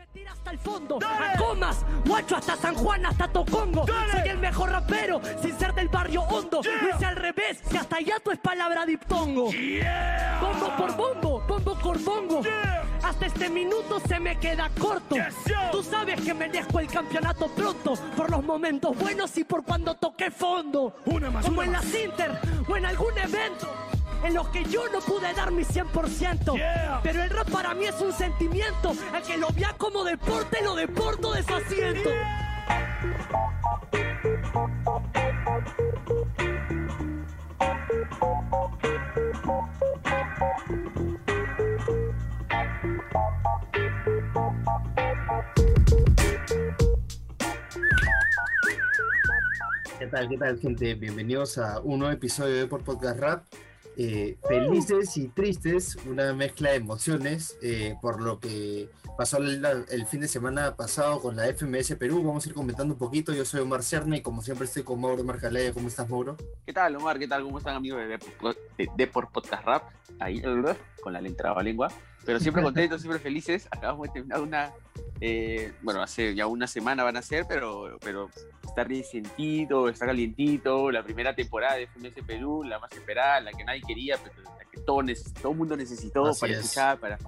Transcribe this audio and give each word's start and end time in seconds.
Repetir 0.00 0.28
hasta 0.28 0.50
el 0.52 0.58
fondo, 0.58 0.98
a 1.04 1.36
comas, 1.36 1.84
guacho 2.06 2.36
hasta 2.36 2.56
San 2.56 2.74
Juan, 2.74 3.04
hasta 3.04 3.28
Tocongo. 3.28 3.84
Soy 3.86 4.30
el 4.30 4.38
mejor 4.38 4.70
rapero, 4.70 5.20
sin 5.42 5.58
ser 5.58 5.74
del 5.74 5.90
barrio 5.90 6.22
hondo. 6.22 6.60
Hice 6.60 7.04
al 7.04 7.16
revés, 7.16 7.60
que 7.70 7.76
hasta 7.76 7.96
allá 7.96 8.18
tu 8.18 8.30
es 8.30 8.38
palabra 8.38 8.86
diptongo. 8.86 9.50
Bombo 10.40 10.76
por 10.78 10.96
bombo, 10.96 11.40
bombo 11.46 11.78
por 11.78 11.98
bombo. 12.02 12.42
Hasta 13.02 13.26
este 13.26 13.50
minuto 13.50 14.00
se 14.08 14.18
me 14.18 14.38
queda 14.38 14.70
corto. 14.80 15.16
Tú 15.70 15.82
sabes 15.82 16.18
que 16.22 16.32
merezco 16.32 16.80
el 16.80 16.86
campeonato 16.86 17.48
pronto, 17.48 17.92
por 18.16 18.30
los 18.30 18.42
momentos 18.42 18.96
buenos 18.96 19.36
y 19.36 19.44
por 19.44 19.64
cuando 19.64 19.96
toqué 19.96 20.30
fondo. 20.30 20.94
Como 21.44 21.62
en 21.62 21.72
la 21.72 21.82
Inter 21.82 22.40
o 22.66 22.74
en 22.74 22.86
algún 22.86 23.18
evento 23.18 23.68
en 24.24 24.34
los 24.34 24.48
que 24.48 24.64
yo 24.64 24.88
no 24.92 25.00
pude 25.00 25.32
dar 25.34 25.50
mi 25.50 25.62
100%. 25.64 27.00
Pero 27.02 27.22
el 27.22 27.30
rap 27.30 27.50
para 27.50 27.74
mí 27.74 27.86
es 27.86 28.00
un 28.00 28.12
sentimiento, 28.12 28.92
el 29.14 29.22
que 29.22 29.38
lo 29.38 29.48
vea 29.50 29.74
como 29.76 30.04
deporte, 30.04 30.62
lo 30.62 30.74
deporto 30.74 31.32
de 31.32 31.42
su 31.42 31.54
asiento. 31.54 32.10
¿Qué 49.98 50.06
tal, 50.06 50.28
qué 50.28 50.38
tal, 50.38 50.58
gente? 50.58 50.94
Bienvenidos 50.94 51.58
a 51.58 51.80
un 51.80 52.00
nuevo 52.00 52.12
episodio 52.12 52.56
de 52.56 52.66
Por 52.66 52.82
Podcast 52.82 53.20
Rap. 53.20 53.44
Eh, 54.02 54.38
felices 54.48 55.14
y 55.18 55.28
tristes, 55.28 55.94
una 56.06 56.32
mezcla 56.32 56.70
de 56.70 56.76
emociones 56.76 57.58
eh, 57.60 57.96
por 58.00 58.22
lo 58.22 58.40
que 58.40 58.88
pasó 59.18 59.36
el, 59.36 59.62
el, 59.90 60.06
fin 60.06 60.22
de 60.22 60.28
semana 60.28 60.74
pasado 60.74 61.20
con 61.20 61.36
la 61.36 61.44
FMS 61.52 61.96
Perú. 61.96 62.22
Vamos 62.24 62.46
a 62.46 62.48
ir 62.48 62.54
comentando 62.54 62.94
un 62.94 62.98
poquito. 62.98 63.34
Yo 63.34 63.44
soy 63.44 63.60
Omar 63.60 63.82
Cerna 63.82 64.16
y 64.16 64.22
como 64.22 64.40
siempre 64.40 64.64
estoy 64.64 64.84
con 64.84 65.02
Mauro 65.02 65.22
Marcalaya. 65.22 65.74
¿Cómo 65.74 65.88
estás, 65.88 66.08
Mauro? 66.08 66.38
¿Qué 66.64 66.72
tal, 66.72 66.96
Omar? 66.96 67.18
¿Qué 67.18 67.28
tal? 67.28 67.42
¿Cómo 67.42 67.58
están, 67.58 67.76
amigos 67.76 68.00
de, 68.00 68.08
de, 68.78 68.88
de 68.96 69.06
Por 69.06 69.30
Podcast 69.30 69.66
Rap? 69.66 69.90
Ahí, 70.18 70.40
con 71.02 71.12
la 71.12 71.20
lenta 71.20 71.62
lengua. 71.62 71.92
Pero 72.24 72.40
siempre 72.40 72.62
contentos, 72.62 73.00
siempre 73.00 73.20
felices. 73.20 73.66
Acabamos 73.70 74.08
de 74.08 74.12
terminar 74.14 74.40
una, 74.40 74.72
eh, 75.20 75.72
bueno, 75.82 76.02
hace 76.02 76.34
ya 76.34 76.46
una 76.46 76.66
semana 76.66 77.04
van 77.04 77.16
a 77.16 77.22
ser, 77.22 77.46
pero, 77.48 77.98
pero 78.00 78.30
está 78.66 78.84
recientito, 78.84 79.88
está 79.88 80.06
calientito. 80.06 80.90
La 80.90 81.02
primera 81.02 81.34
temporada 81.34 81.76
de 81.76 81.86
FMS 81.86 82.24
Perú, 82.26 82.62
la 82.64 82.78
más 82.78 82.92
esperada, 82.92 83.40
la 83.40 83.52
que 83.52 83.64
nadie 83.64 83.82
quería, 83.86 84.16
pero 84.22 84.42
la 84.42 84.64
que 84.70 84.80
todo, 84.80 85.02
todo 85.40 85.52
el 85.52 85.58
mundo 85.58 85.76
necesitó 85.76 86.26
Así 86.26 86.40
para 86.40 86.52
es. 86.52 86.58
escuchar, 86.60 86.98
para, 86.98 87.18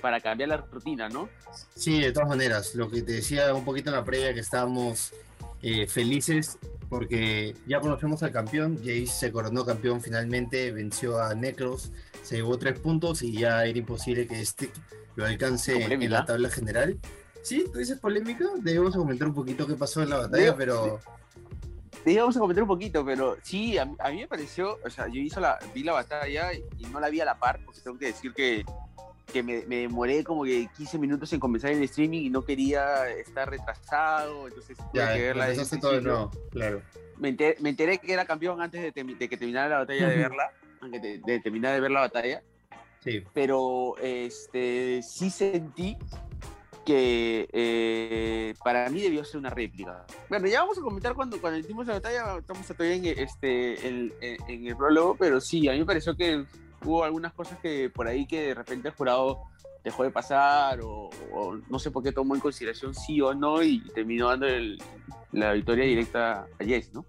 para 0.00 0.20
cambiar 0.20 0.48
la 0.50 0.56
rutina, 0.58 1.08
¿no? 1.08 1.28
Sí, 1.74 2.00
de 2.00 2.12
todas 2.12 2.28
maneras. 2.28 2.74
Lo 2.74 2.90
que 2.90 3.02
te 3.02 3.12
decía 3.12 3.52
un 3.54 3.64
poquito 3.64 3.90
en 3.90 3.96
la 3.96 4.04
previa, 4.04 4.34
que 4.34 4.40
estábamos 4.40 5.12
eh, 5.62 5.86
felices 5.86 6.58
porque 6.88 7.54
ya 7.66 7.80
conocemos 7.80 8.22
al 8.22 8.32
campeón. 8.32 8.78
Jace 8.78 9.06
se 9.06 9.32
coronó 9.32 9.64
campeón 9.64 10.00
finalmente, 10.00 10.72
venció 10.72 11.20
a 11.20 11.34
Necros, 11.34 11.92
se 12.28 12.36
llevó 12.36 12.58
tres 12.58 12.78
puntos 12.78 13.22
y 13.22 13.32
ya 13.32 13.64
era 13.64 13.78
imposible 13.78 14.26
que 14.26 14.44
Stick 14.44 14.70
lo 15.16 15.24
alcance 15.24 15.82
en 15.82 16.10
la 16.10 16.26
tabla 16.26 16.50
general. 16.50 16.98
Sí, 17.40 17.64
tú 17.72 17.78
dices 17.78 17.98
polémica. 17.98 18.44
Debemos 18.58 18.94
comentar 18.94 19.28
un 19.28 19.34
poquito 19.34 19.66
qué 19.66 19.76
pasó 19.76 20.02
en 20.02 20.10
la 20.10 20.18
batalla, 20.18 20.54
pero. 20.54 21.00
Debemos 22.04 22.36
comentar 22.36 22.64
un 22.64 22.68
poquito, 22.68 23.02
pero 23.02 23.38
sí, 23.42 23.78
a, 23.78 23.88
a, 24.00 24.10
mí 24.10 24.20
me 24.20 24.28
pareció, 24.28 24.78
o 24.84 24.90
sea, 24.90 25.08
yo 25.08 25.20
hizo 25.22 25.40
la, 25.40 25.58
vi 25.74 25.82
la 25.82 25.92
batalla 25.92 26.52
y, 26.52 26.84
no 26.92 27.00
la 27.00 27.08
vi 27.08 27.20
a 27.20 27.24
la 27.24 27.38
par, 27.38 27.60
porque 27.64 27.80
tengo 27.80 27.98
que 27.98 28.06
decir 28.06 28.34
que 28.34 28.64
que 29.32 29.42
me, 29.42 29.64
me, 29.66 29.76
demoré 29.76 30.24
como 30.24 30.44
que 30.44 30.68
15 30.76 30.98
minutos 30.98 31.30
en 31.34 31.40
comenzar 31.40 31.70
el 31.70 31.82
streaming 31.82 32.22
y 32.22 32.30
no 32.30 32.42
quería 32.42 33.10
estar 33.10 33.48
retrasado, 33.48 34.48
entonces 34.48 34.76
ya, 34.94 35.14
que 35.14 35.22
verla 35.22 35.48
todo 35.80 35.92
de 35.92 36.00
nuevo, 36.00 36.30
claro. 36.50 36.82
Me 37.18 37.30
enteré, 37.30 37.56
me 37.60 37.70
enteré, 37.70 37.98
que 37.98 38.12
era 38.12 38.24
campeón 38.24 38.62
antes 38.62 38.94
de, 38.94 39.04
de 39.04 39.28
que 39.28 39.36
terminara 39.36 39.68
la 39.68 39.78
batalla 39.78 40.08
de 40.08 40.16
verla, 40.16 40.52
antes 40.80 41.02
de, 41.02 41.18
de, 41.18 41.40
terminar 41.40 41.74
de 41.74 41.80
ver 41.80 41.90
la 41.90 42.00
batalla. 42.00 42.42
Sí. 43.02 43.22
Pero 43.32 43.96
este, 43.98 45.00
sí 45.02 45.30
sentí 45.30 45.96
que 46.84 47.48
eh, 47.52 48.54
para 48.64 48.88
mí 48.88 49.02
debió 49.02 49.22
ser 49.22 49.38
una 49.38 49.50
réplica. 49.50 50.06
Bueno, 50.28 50.46
ya 50.48 50.62
vamos 50.62 50.78
a 50.78 50.80
comentar 50.80 51.14
cuando, 51.14 51.40
cuando 51.40 51.58
hicimos 51.58 51.86
la 51.86 51.94
batalla, 51.94 52.38
estamos 52.38 52.66
todavía 52.66 52.96
en, 52.96 53.18
este, 53.18 53.86
el, 53.86 54.14
en, 54.20 54.36
en 54.48 54.66
el 54.66 54.76
prólogo, 54.76 55.14
pero 55.14 55.40
sí, 55.40 55.68
a 55.68 55.72
mí 55.72 55.80
me 55.80 55.84
pareció 55.84 56.16
que 56.16 56.46
hubo 56.84 57.04
algunas 57.04 57.34
cosas 57.34 57.58
que 57.58 57.90
por 57.90 58.08
ahí 58.08 58.26
que 58.26 58.40
de 58.40 58.54
repente 58.54 58.88
el 58.88 58.94
jurado 58.94 59.42
dejó 59.84 60.02
de 60.02 60.10
pasar 60.10 60.80
o, 60.80 61.10
o 61.32 61.56
no 61.68 61.78
sé 61.78 61.90
por 61.90 62.02
qué 62.02 62.12
tomó 62.12 62.34
en 62.34 62.40
consideración 62.40 62.94
sí 62.94 63.20
o 63.20 63.34
no 63.34 63.62
y 63.62 63.80
terminó 63.94 64.28
dando 64.28 64.46
el, 64.46 64.82
la 65.32 65.52
victoria 65.52 65.84
directa 65.84 66.46
a 66.58 66.64
Yes, 66.64 66.92
¿no? 66.92 67.04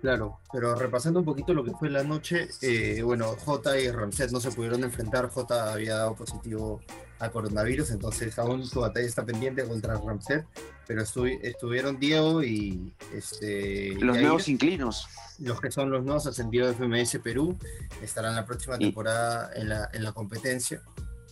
Claro, 0.00 0.38
pero 0.52 0.76
repasando 0.76 1.18
un 1.18 1.24
poquito 1.24 1.52
lo 1.52 1.64
que 1.64 1.72
fue 1.72 1.90
la 1.90 2.04
noche, 2.04 2.48
eh, 2.62 3.02
bueno, 3.02 3.34
J 3.44 3.80
y 3.80 3.90
Ramset 3.90 4.30
no 4.30 4.38
se 4.38 4.52
pudieron 4.52 4.84
enfrentar, 4.84 5.28
J 5.28 5.72
había 5.72 5.96
dado 5.96 6.14
positivo 6.14 6.80
a 7.18 7.30
coronavirus, 7.30 7.90
entonces 7.90 8.38
aún 8.38 8.64
su 8.64 8.80
batalla 8.80 9.06
está 9.06 9.24
pendiente 9.24 9.64
contra 9.64 9.98
Ramset, 9.98 10.46
pero 10.86 11.02
estu 11.02 11.26
estuvieron 11.26 11.98
Diego 11.98 12.44
y 12.44 12.94
este... 13.12 13.94
Los 13.94 14.14
Yair, 14.14 14.26
nuevos 14.26 14.48
inclinos. 14.48 15.08
Los 15.40 15.60
que 15.60 15.72
son 15.72 15.90
los 15.90 16.04
nuevos 16.04 16.26
ascendidos 16.28 16.78
de 16.78 16.86
FMS 16.86 17.18
Perú, 17.18 17.58
estarán 18.00 18.36
la 18.36 18.46
próxima 18.46 18.78
temporada 18.78 19.50
y... 19.56 19.62
en, 19.62 19.68
la, 19.68 19.90
en 19.92 20.04
la 20.04 20.12
competencia. 20.12 20.80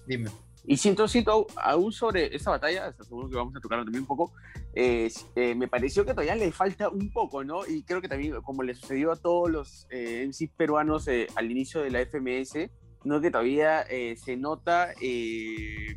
Dime. 0.09 0.31
Y 0.66 0.77
siento, 0.77 1.06
siento 1.06 1.47
aún 1.56 1.93
sobre 1.93 2.34
esa 2.34 2.50
batalla, 2.50 2.93
seguro 3.00 3.31
que 3.31 3.37
vamos 3.37 3.54
a 3.54 3.60
tocarlo 3.60 3.84
también 3.84 4.03
un 4.03 4.09
poco, 4.09 4.32
eh, 4.75 5.10
eh, 5.37 5.54
me 5.54 5.69
pareció 5.69 6.04
que 6.04 6.10
todavía 6.10 6.34
le 6.34 6.50
falta 6.50 6.88
un 6.88 7.10
poco, 7.12 7.44
¿no? 7.44 7.65
Y 7.66 7.82
creo 7.84 8.00
que 8.00 8.09
también, 8.09 8.41
como 8.43 8.65
le 8.65 8.75
sucedió 8.75 9.12
a 9.12 9.16
todos 9.16 9.49
los 9.49 9.87
eh, 9.91 10.27
MCs 10.27 10.50
peruanos 10.56 11.06
eh, 11.06 11.28
al 11.37 11.50
inicio 11.50 11.82
de 11.82 11.91
la 11.91 12.00
FMS, 12.00 12.69
¿no? 13.04 13.21
Que 13.21 13.31
todavía 13.31 13.82
eh, 13.82 14.16
se 14.16 14.37
nota 14.37 14.93
que 14.99 15.97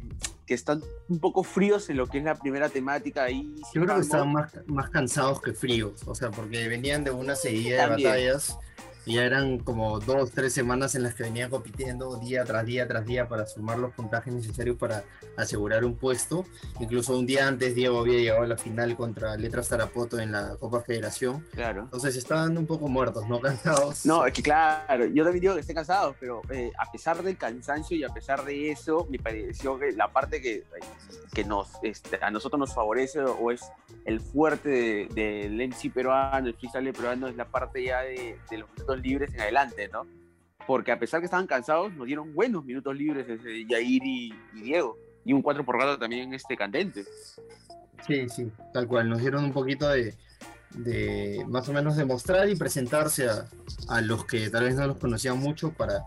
están 0.53 0.81
un 1.07 1.19
poco 1.19 1.44
fríos 1.44 1.90
en 1.90 1.97
lo 1.97 2.07
que 2.07 2.19
es 2.19 2.24
la 2.24 2.36
primera 2.36 2.69
temática 2.69 3.24
ahí. 3.24 3.56
Yo 3.74 3.84
creo 3.84 3.96
que 3.96 4.01
estaban 4.01 4.31
más, 4.31 4.53
más 4.68 4.90
cansados 4.91 5.41
que 5.41 5.53
fríos, 5.53 6.07
o 6.07 6.13
sea, 6.13 6.30
porque 6.30 6.68
venían 6.68 7.03
de 7.03 7.12
una 7.12 7.36
seguida 7.36 7.84
de 7.84 8.03
batallas 8.03 8.57
ya 9.06 9.24
eran 9.24 9.60
como 9.60 10.00
dos, 10.00 10.32
tres 10.32 10.54
semanas 10.54 10.96
en 10.96 11.04
las 11.04 11.16
que 11.16 11.24
venían 11.24 11.50
compitiendo 11.50 12.18
día 12.18 12.44
tras 12.46 12.66
día 12.66 12.88
tras 12.88 13.06
día 13.06 13.28
para 13.28 13.46
sumar 13.46 13.80
los 13.80 13.94
puntajes 13.94 14.34
necesarios 14.34 14.78
para 14.78 15.04
asegurar 15.38 15.86
un 15.86 15.96
puesto. 15.96 16.46
Incluso 16.80 17.18
un 17.18 17.26
día 17.26 17.48
antes 17.48 17.76
Diego 17.76 18.00
había 18.00 18.20
llegado 18.20 18.44
a 18.44 18.48
la 18.48 18.58
final 18.58 18.96
contra 18.96 19.36
Letras 19.38 19.70
Tarapoto 19.70 20.20
en 20.20 20.32
la 20.32 20.56
Copa 20.60 20.82
Federación. 20.82 21.46
Claro. 21.54 21.84
Entonces 21.84 22.16
estaban 22.16 22.58
un 22.58 22.66
poco 22.66 22.88
muertos, 22.88 23.28
¿no? 23.28 23.40
Cansados. 23.50 24.06
No, 24.06 24.26
es 24.26 24.34
que 24.34 24.44
claro, 24.44 25.06
yo 25.06 25.24
también 25.24 25.42
digo 25.42 25.54
que 25.56 25.62
estén 25.62 25.76
cansados, 25.76 26.16
pero 26.20 26.42
eh, 26.50 26.72
a 26.78 26.92
pesar 26.92 27.22
del 27.24 27.38
cansancio 27.38 27.98
y 27.98 28.04
a 28.04 28.10
pesar 28.10 28.44
de 28.46 28.72
eso, 28.72 29.08
me 29.10 29.20
pareció 29.20 29.80
que 29.80 29.92
la 29.94 30.12
parte 30.12 30.42
que, 30.42 30.64
que 31.34 31.44
nos, 31.44 31.70
este, 31.84 32.20
a 32.22 32.30
nosotros 32.31 32.60
nos 32.60 32.74
favorece 32.74 33.20
o 33.22 33.52
es 33.52 33.62
el 34.06 34.20
fuerte 34.20 34.70
del 34.70 35.10
de, 35.16 35.50
de 35.50 35.68
MC 35.68 35.92
peruano, 35.94 36.48
el 36.48 36.56
freestyle 36.56 36.94
peruano, 36.94 37.28
es 37.28 37.36
la 37.36 37.46
parte 37.46 37.84
ya 37.84 38.02
de, 38.02 38.38
de 38.50 38.58
los 38.58 38.70
libres 38.97 39.33
en 39.33 39.41
adelante, 39.41 39.89
¿no? 39.89 40.07
Porque 40.66 40.91
a 40.91 41.00
pesar 41.00 41.19
que 41.19 41.25
estaban 41.25 41.47
cansados, 41.47 41.94
nos 41.94 42.07
dieron 42.07 42.33
buenos 42.33 42.63
minutos 42.63 42.95
libres 42.95 43.27
ese 43.27 43.66
Yair 43.66 44.03
y, 44.03 44.33
Diego. 44.53 44.97
Y 45.25 45.33
un 45.33 45.41
4 45.41 45.66
por 45.66 45.77
gato 45.77 46.00
también 46.00 46.33
este 46.33 46.55
candente. 46.55 47.03
Sí, 48.07 48.29
sí, 48.29 48.51
tal 48.73 48.88
cual. 48.88 49.09
Nos 49.09 49.19
dieron 49.19 49.44
un 49.44 49.51
poquito 49.51 49.89
de, 49.89 50.16
de 50.72 51.44
más 51.47 51.67
o 51.69 51.73
menos 51.73 51.97
demostrar 51.97 52.50
y 52.50 52.55
presentarse 52.55 53.27
a, 53.29 53.47
a, 53.89 54.01
los 54.01 54.25
que 54.25 54.50
tal 54.50 54.63
vez 54.63 54.75
no 54.75 54.88
los 54.88 54.97
conocían 54.97 55.38
mucho 55.38 55.73
para, 55.73 56.06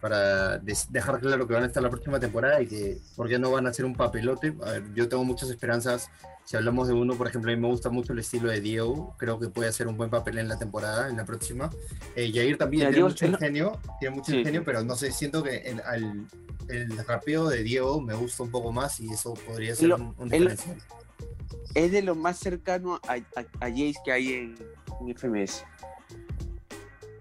para 0.00 0.58
dejar 0.58 1.20
claro 1.20 1.46
que 1.46 1.54
van 1.54 1.62
a 1.62 1.66
estar 1.66 1.82
la 1.82 1.88
próxima 1.88 2.18
temporada 2.18 2.60
y 2.60 2.66
que 2.66 2.98
por 3.14 3.28
qué 3.28 3.38
no 3.38 3.52
van 3.52 3.66
a 3.66 3.70
hacer 3.70 3.84
un 3.84 3.94
papelote. 3.94 4.52
A 4.64 4.72
ver, 4.72 4.94
yo 4.94 5.08
tengo 5.08 5.24
muchas 5.24 5.48
esperanzas. 5.48 6.10
Si 6.44 6.56
hablamos 6.56 6.88
de 6.88 6.94
uno, 6.94 7.14
por 7.14 7.28
ejemplo, 7.28 7.50
a 7.50 7.54
mí 7.54 7.60
me 7.60 7.68
gusta 7.68 7.88
mucho 7.88 8.12
el 8.12 8.18
estilo 8.18 8.50
de 8.50 8.60
Diego. 8.60 9.14
Creo 9.18 9.38
que 9.38 9.48
puede 9.48 9.68
hacer 9.68 9.86
un 9.86 9.96
buen 9.96 10.10
papel 10.10 10.38
en 10.38 10.48
la 10.48 10.58
temporada, 10.58 11.08
en 11.08 11.16
la 11.16 11.24
próxima. 11.24 11.70
Eh, 12.16 12.30
Jair 12.32 12.58
también 12.58 12.80
tiene 12.80 12.94
Diego, 12.94 13.08
mucho 13.08 13.26
ingenio, 13.26 13.78
tiene 14.00 14.16
mucho 14.16 14.32
sí. 14.32 14.38
ingenio, 14.38 14.64
pero 14.64 14.82
no 14.84 14.96
sé, 14.96 15.12
siento 15.12 15.42
que 15.42 15.58
el, 15.58 15.80
al, 15.80 16.26
el 16.68 17.06
rapeo 17.06 17.48
de 17.48 17.62
Diego 17.62 18.00
me 18.00 18.14
gusta 18.14 18.42
un 18.42 18.50
poco 18.50 18.72
más 18.72 18.98
y 19.00 19.10
eso 19.10 19.34
podría 19.34 19.74
ser 19.74 19.88
lo, 19.88 19.96
un, 19.96 20.14
un 20.18 20.28
diferencial. 20.28 20.76
Es 21.74 21.92
de 21.92 22.02
lo 22.02 22.14
más 22.14 22.38
cercano 22.38 23.00
a, 23.06 23.14
a, 23.14 23.40
a 23.60 23.70
Jace 23.70 23.94
que 24.04 24.12
hay 24.12 24.32
en, 24.32 24.54
en 25.00 25.16
FMS. 25.16 25.64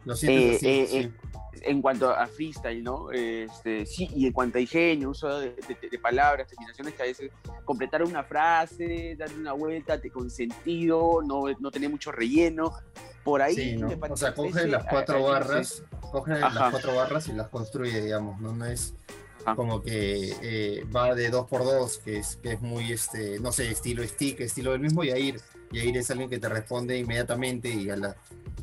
Lo 0.03 0.15
siento, 0.15 0.56
eh, 0.56 0.57
sí, 0.59 0.68
eh, 0.68 0.88
sí 0.89 1.12
en 1.61 1.81
cuanto 1.81 2.09
a 2.09 2.27
freestyle, 2.27 2.83
¿no? 2.83 3.11
Este, 3.11 3.85
sí, 3.85 4.09
y 4.15 4.27
en 4.27 4.33
cuanto 4.33 4.57
a 4.57 4.61
ingenio, 4.61 5.09
uso 5.09 5.39
de, 5.39 5.49
de, 5.49 5.89
de, 5.89 5.99
palabras, 5.99 6.47
terminaciones 6.47 6.93
que 6.93 7.03
a 7.03 7.05
veces 7.05 7.31
completar 7.65 8.03
una 8.03 8.23
frase, 8.23 9.15
darle 9.17 9.37
una 9.37 9.53
vuelta 9.53 9.99
con 10.11 10.29
sentido, 10.29 11.21
no, 11.25 11.43
no 11.59 11.71
tener 11.71 11.89
mucho 11.89 12.11
relleno. 12.11 12.73
Por 13.23 13.41
ahí 13.41 13.53
sí, 13.53 13.77
¿no? 13.77 13.87
me 13.87 13.97
parece. 13.97 14.13
O 14.13 14.17
sea, 14.17 14.33
coge 14.33 14.67
las 14.67 14.85
cuatro 14.85 15.23
barras, 15.23 15.83
coge 16.11 16.39
las 16.39 16.71
cuatro 16.71 16.95
barras 16.95 17.27
y 17.27 17.33
las 17.33 17.49
construye, 17.49 18.01
digamos, 18.01 18.41
¿no? 18.41 18.55
No 18.55 18.65
es 18.65 18.95
como 19.55 19.81
que 19.81 20.33
eh, 20.41 20.85
va 20.95 21.15
de 21.15 21.29
2 21.29 21.47
por 21.47 21.63
2 21.63 21.97
que 21.99 22.17
es, 22.17 22.35
que 22.37 22.53
es 22.53 22.61
muy, 22.61 22.91
este, 22.91 23.39
no 23.39 23.51
sé, 23.51 23.71
estilo 23.71 24.03
stick, 24.03 24.39
estilo 24.41 24.71
del 24.71 24.81
mismo, 24.81 25.03
y 25.03 25.07
Yair. 25.07 25.41
Yair 25.71 25.97
es 25.97 26.11
alguien 26.11 26.29
que 26.29 26.39
te 26.39 26.49
responde 26.49 26.97
inmediatamente 26.97 27.69
y 27.69 27.89
a 27.89 27.95
la, 27.95 28.15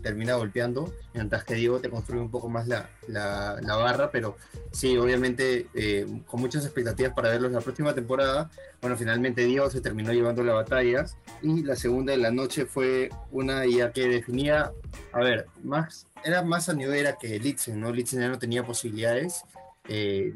termina 0.03 0.35
golpeando, 0.35 0.93
mientras 1.15 1.45
que 1.45 1.55
Diego 1.55 1.81
te 1.81 1.91
construye 1.91 2.21
un 2.21 2.31
poco 2.31 2.49
más 2.49 2.67
la, 2.69 2.89
la, 3.07 3.77
barra, 3.77 4.11
pero 4.11 4.37
sí, 4.73 4.97
obviamente 4.97 5.67
eh, 5.75 6.07
con 6.27 6.41
muchas 6.41 6.65
expectativas 6.65 7.13
para 7.15 7.31
verlos 7.31 7.53
la 7.53 7.61
próxima 7.61 7.95
temporada. 7.95 8.51
Bueno, 8.81 8.97
finalmente 8.97 9.45
Diego 9.45 9.69
se 9.71 9.81
terminó 9.81 10.13
llevando 10.13 10.43
la 10.43 10.55
batalla 10.55 11.05
y 11.43 11.63
la 11.63 11.77
segunda 11.77 12.13
de 12.13 12.19
la 12.19 12.31
noche 12.31 12.67
fue 12.67 13.11
una 13.31 13.67
ya 13.67 13.93
que 13.93 14.09
definía, 14.09 14.73
a 15.13 15.19
ver, 15.21 15.47
más, 15.63 16.07
era 16.25 16.43
más 16.43 16.69
a 16.69 16.75
New 16.75 16.93
Era 16.93 17.17
que 17.17 17.39
Litzen, 17.39 17.81
¿no? 17.81 17.93
Litzen 17.93 18.21
ya 18.21 18.29
no 18.29 18.39
tenía 18.39 18.65
posibilidades, 18.65 19.45
eh, 19.89 20.33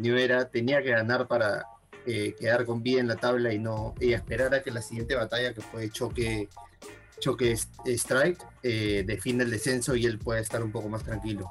tenía 0.50 0.82
que 0.82 0.90
ganar 0.90 1.28
para 1.28 1.66
eh, 2.06 2.34
quedar 2.38 2.64
con 2.64 2.82
vida 2.82 3.00
en 3.00 3.06
la 3.06 3.16
tabla 3.16 3.52
y 3.52 3.60
no 3.60 3.94
y 4.00 4.12
esperar 4.12 4.52
a 4.54 4.62
que 4.62 4.72
la 4.72 4.82
siguiente 4.82 5.14
batalla 5.14 5.54
que 5.54 5.60
fue 5.60 5.88
choque 5.90 6.48
choque 7.22 7.56
strike 7.86 8.44
eh, 8.62 9.04
define 9.06 9.44
el 9.44 9.50
descenso 9.50 9.94
y 9.94 10.06
él 10.06 10.19
puede 10.19 10.40
estar 10.40 10.62
un 10.62 10.72
poco 10.72 10.88
más 10.88 11.04
tranquilo. 11.04 11.50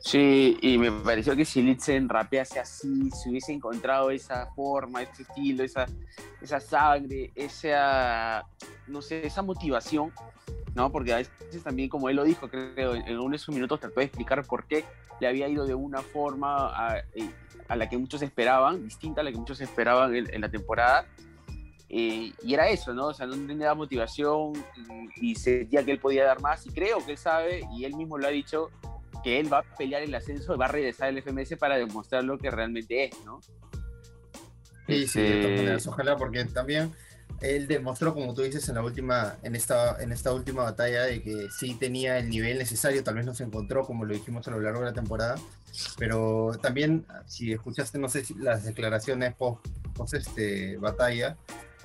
Sí, 0.00 0.58
y 0.60 0.78
me 0.78 0.90
pareció 0.90 1.36
que 1.36 1.44
si 1.44 1.62
Litzen 1.62 2.08
rapease 2.08 2.58
así, 2.58 3.10
si 3.10 3.30
hubiese 3.30 3.52
encontrado 3.52 4.10
esa 4.10 4.46
forma, 4.56 5.02
ese 5.02 5.22
estilo, 5.22 5.62
esa, 5.62 5.86
esa 6.40 6.58
sangre, 6.58 7.30
esa, 7.36 8.44
no 8.88 9.00
sé, 9.00 9.24
esa 9.24 9.42
motivación, 9.42 10.12
¿no? 10.74 10.90
Porque 10.90 11.12
a 11.12 11.18
veces 11.18 11.62
también, 11.62 11.88
como 11.88 12.08
él 12.08 12.16
lo 12.16 12.24
dijo, 12.24 12.48
creo, 12.48 12.96
en 12.96 13.18
uno 13.18 13.30
de 13.30 13.38
sus 13.38 13.54
minutos 13.54 13.78
trató 13.78 14.00
de 14.00 14.06
explicar 14.06 14.44
por 14.44 14.66
qué 14.66 14.84
le 15.20 15.28
había 15.28 15.46
ido 15.46 15.66
de 15.66 15.74
una 15.74 16.02
forma 16.02 16.72
a, 16.74 16.98
eh, 17.14 17.30
la 17.68 17.88
que 17.88 17.96
muchos 17.96 18.22
esperaban, 18.22 18.82
distinta 18.82 19.20
a 19.20 19.24
la 19.24 19.30
que 19.30 19.38
muchos 19.38 19.60
esperaban 19.60 20.14
en 20.14 20.40
la 20.40 20.50
temporada, 20.50 21.06
eh, 21.94 22.32
y 22.42 22.54
era 22.54 22.70
eso, 22.70 22.94
¿no? 22.94 23.08
O 23.08 23.14
sea, 23.14 23.26
no 23.26 23.34
tenía 23.46 23.74
motivación 23.74 24.54
y, 25.20 25.34
sentía 25.34 25.84
que 25.84 25.92
él 25.92 25.98
podía 25.98 26.24
dar 26.24 26.40
más. 26.40 26.66
Y 26.66 26.70
creo 26.70 27.04
que 27.04 27.12
él 27.12 27.18
sabe, 27.18 27.68
y 27.76 27.84
él 27.84 27.94
mismo 27.94 28.16
lo 28.16 28.26
ha 28.26 28.30
dicho, 28.30 28.70
que 29.22 29.38
él 29.38 29.52
va 29.52 29.58
a 29.58 29.62
pelear 29.76 30.02
el 30.02 30.14
ascenso, 30.14 30.56
va 30.56 30.64
a 30.64 30.68
regresar 30.68 31.08
al 31.08 31.18
FMS 31.22 31.58
para 31.58 31.76
demostrar 31.76 32.24
lo 32.24 32.38
que 32.38 32.50
realmente 32.50 33.04
es, 33.04 33.22
¿no? 33.26 33.40
Sí, 34.86 35.06
sí, 35.06 35.20
de 35.20 35.28
todas 35.28 35.44
este 35.44 35.56
maneras, 35.56 35.86
ojalá, 35.86 36.16
porque 36.16 36.44
también 36.46 36.92
él 37.42 37.66
demostró, 37.68 38.14
como 38.14 38.32
tú 38.32 38.40
dices, 38.40 38.66
en 38.70 38.76
la 38.76 38.82
última, 38.82 39.36
en 39.42 39.54
esta, 39.54 40.02
en 40.02 40.12
esta 40.12 40.32
última 40.32 40.62
batalla, 40.62 41.02
de 41.02 41.22
que 41.22 41.48
sí 41.50 41.74
tenía 41.74 42.16
el 42.18 42.30
nivel 42.30 42.56
necesario, 42.56 43.04
tal 43.04 43.16
vez 43.16 43.26
no 43.26 43.34
se 43.34 43.44
encontró, 43.44 43.84
como 43.84 44.06
lo 44.06 44.14
dijimos 44.14 44.48
a 44.48 44.50
lo 44.52 44.60
largo 44.60 44.80
de 44.80 44.86
la 44.86 44.92
temporada, 44.94 45.34
pero 45.98 46.52
también, 46.62 47.04
si 47.26 47.52
escuchaste, 47.52 47.98
no 47.98 48.08
sé 48.08 48.24
si 48.24 48.32
las 48.32 48.64
declaraciones 48.64 49.34
post, 49.34 49.66
post 49.94 50.14
este, 50.14 50.78
batalla, 50.78 51.36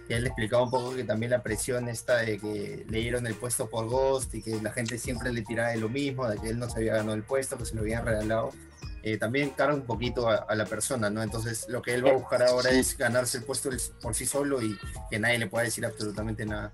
que 0.07 0.15
él 0.15 0.25
explicaba 0.25 0.63
un 0.63 0.71
poco 0.71 0.95
que 0.95 1.03
también 1.03 1.31
la 1.31 1.43
presión 1.43 1.89
esta 1.89 2.17
de 2.17 2.39
que 2.39 2.85
le 2.87 2.99
dieron 2.99 3.27
el 3.27 3.35
puesto 3.35 3.69
por 3.69 3.87
Ghost 3.87 4.33
y 4.35 4.41
que 4.41 4.61
la 4.61 4.71
gente 4.71 4.97
siempre 4.97 5.31
le 5.33 5.41
tiraba 5.41 5.69
de 5.69 5.77
lo 5.77 5.89
mismo, 5.89 6.27
de 6.27 6.37
que 6.37 6.49
él 6.49 6.59
no 6.59 6.69
se 6.69 6.79
había 6.79 6.93
ganado 6.93 7.13
el 7.13 7.23
puesto, 7.23 7.57
que 7.57 7.65
se 7.65 7.75
lo 7.75 7.81
habían 7.81 8.05
regalado, 8.05 8.51
eh, 9.03 9.17
también 9.17 9.51
carga 9.51 9.75
un 9.75 9.85
poquito 9.85 10.29
a, 10.29 10.55
la 10.55 10.65
persona, 10.65 11.09
¿no? 11.09 11.21
Entonces 11.21 11.67
lo 11.69 11.81
que 11.81 11.93
él 11.93 12.05
va 12.05 12.11
a 12.11 12.13
buscar 12.13 12.41
ahora 12.43 12.71
es 12.71 12.97
ganarse 12.97 13.39
el 13.39 13.43
puesto 13.43 13.69
por 14.01 14.15
sí 14.15 14.25
solo 14.25 14.61
y 14.61 14.77
que 15.09 15.19
nadie 15.19 15.39
le 15.39 15.47
pueda 15.47 15.65
decir 15.65 15.85
absolutamente 15.85 16.45
nada. 16.45 16.71